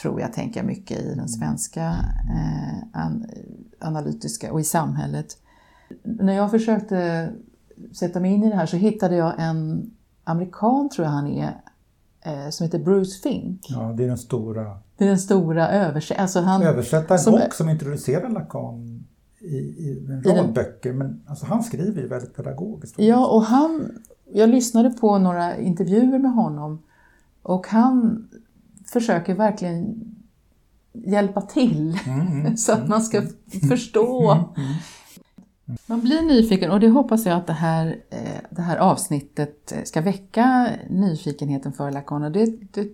tror 0.03 0.20
jag 0.20 0.32
tänker 0.32 0.62
mycket 0.62 0.99
i 1.01 1.14
den 1.14 1.28
svenska 1.28 1.82
eh, 2.30 3.01
an, 3.03 3.26
analytiska 3.80 4.53
och 4.53 4.61
i 4.61 4.64
samhället. 4.64 5.26
När 6.03 6.32
jag 6.32 6.51
försökte 6.51 7.30
sätta 7.92 8.20
mig 8.20 8.32
in 8.32 8.44
i 8.44 8.49
det 8.51 8.57
här 8.57 8.66
så 8.66 8.76
hittade 8.76 9.16
jag 9.16 9.32
en 9.38 9.90
amerikan, 10.24 10.88
tror 10.88 11.05
jag 11.07 11.12
han 11.12 11.26
är, 11.26 11.61
eh, 12.20 12.49
som 12.51 12.64
heter 12.64 12.78
Bruce 12.78 13.20
Fink. 13.22 13.61
Ja, 13.68 13.94
det 13.97 14.05
är 14.05 14.09
den 14.09 14.18
stora 14.18 14.78
Det 14.97 15.05
är 15.05 15.09
den 15.09 15.18
stora 15.18 15.68
översättaren. 15.68 16.22
Alltså 16.22 16.40
han, 16.40 16.62
översättaren 16.62 17.18
som- 17.20 17.34
och 17.34 17.55
som 17.55 17.68
introducerar 17.68 18.28
Lacan 18.30 19.05
i, 19.40 19.57
i 19.57 20.07
en 20.09 20.18
I 20.24 20.28
rad 20.28 20.36
den- 20.44 20.55
böcker. 20.55 20.92
Men 20.92 21.22
alltså, 21.26 21.47
han 21.47 21.62
skriver 21.62 22.03
ju 22.03 22.09
väldigt 22.09 22.36
pedagogiskt. 22.36 22.99
Ja, 22.99 23.26
och 23.26 23.42
han, 23.42 23.99
jag 24.32 24.49
lyssnade 24.51 24.90
på 24.90 25.18
några 25.18 25.57
intervjuer 25.57 26.18
med 26.18 26.32
honom 26.32 26.82
och 27.42 27.66
han 27.66 28.28
försöker 28.93 29.34
verkligen 29.34 29.95
hjälpa 30.93 31.41
till 31.41 31.99
Mm, 32.07 32.57
så 32.57 32.72
att 32.72 32.89
man 32.89 33.03
ska 33.03 33.22
förstå. 33.68 34.39
Man 35.87 36.01
blir 36.01 36.22
nyfiken 36.22 36.70
och 36.70 36.80
det 36.80 36.89
hoppas 36.89 37.26
jag 37.26 37.37
att 37.37 37.47
det 37.47 37.53
här, 37.53 37.87
eh, 38.11 38.41
det 38.51 38.62
här 38.62 38.76
avsnittet 38.76 39.72
eh, 39.72 39.82
ska 39.84 40.01
väcka 40.01 40.70
nyfikenheten 40.91 41.72
för 41.72 41.91
Lacan. 41.91 42.22
Och 42.22 42.32
det, 42.32 42.47
det, 42.72 42.89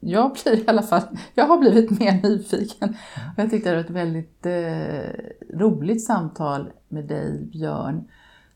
jag 0.00 0.32
blir 0.32 0.58
i 0.58 0.64
alla 0.66 0.82
fall, 0.82 1.02
jag 1.34 1.46
har 1.46 1.58
blivit 1.58 1.90
mer 2.00 2.22
nyfiken. 2.22 2.88
Och 3.16 3.42
jag 3.42 3.50
tyckte 3.50 3.70
det 3.70 3.76
var 3.76 3.84
ett 3.84 3.90
väldigt 3.90 4.46
eh, 4.46 5.58
roligt 5.58 6.04
samtal 6.04 6.70
med 6.88 7.04
dig 7.04 7.48
Björn. 7.52 8.04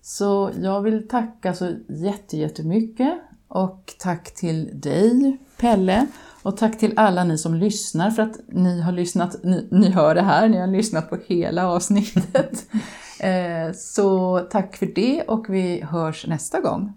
Så 0.03 0.51
jag 0.61 0.81
vill 0.81 1.09
tacka 1.09 1.55
så 1.55 1.73
jätte, 1.89 2.37
jättemycket 2.37 3.19
och 3.49 3.95
tack 3.99 4.35
till 4.35 4.81
dig 4.81 5.39
Pelle 5.61 6.07
och 6.43 6.57
tack 6.57 6.79
till 6.79 6.93
alla 6.97 7.25
ni 7.25 7.39
som 7.39 7.55
lyssnar 7.55 8.11
för 8.11 8.23
att 8.23 8.41
ni 8.49 8.81
har 8.81 8.93
lyssnat, 8.93 9.45
ni, 9.45 9.69
ni 9.71 9.91
hör 9.91 10.15
det 10.15 10.23
här, 10.23 10.49
ni 10.49 10.59
har 10.59 10.67
lyssnat 10.67 11.11
på 11.11 11.19
hela 11.27 11.69
avsnittet. 11.69 12.67
eh, 13.21 13.73
så 13.75 14.39
tack 14.51 14.77
för 14.77 14.87
det 14.87 15.23
och 15.23 15.47
vi 15.49 15.81
hörs 15.83 16.27
nästa 16.27 16.61
gång. 16.61 16.93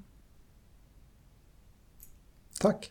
Tack! 2.62 2.91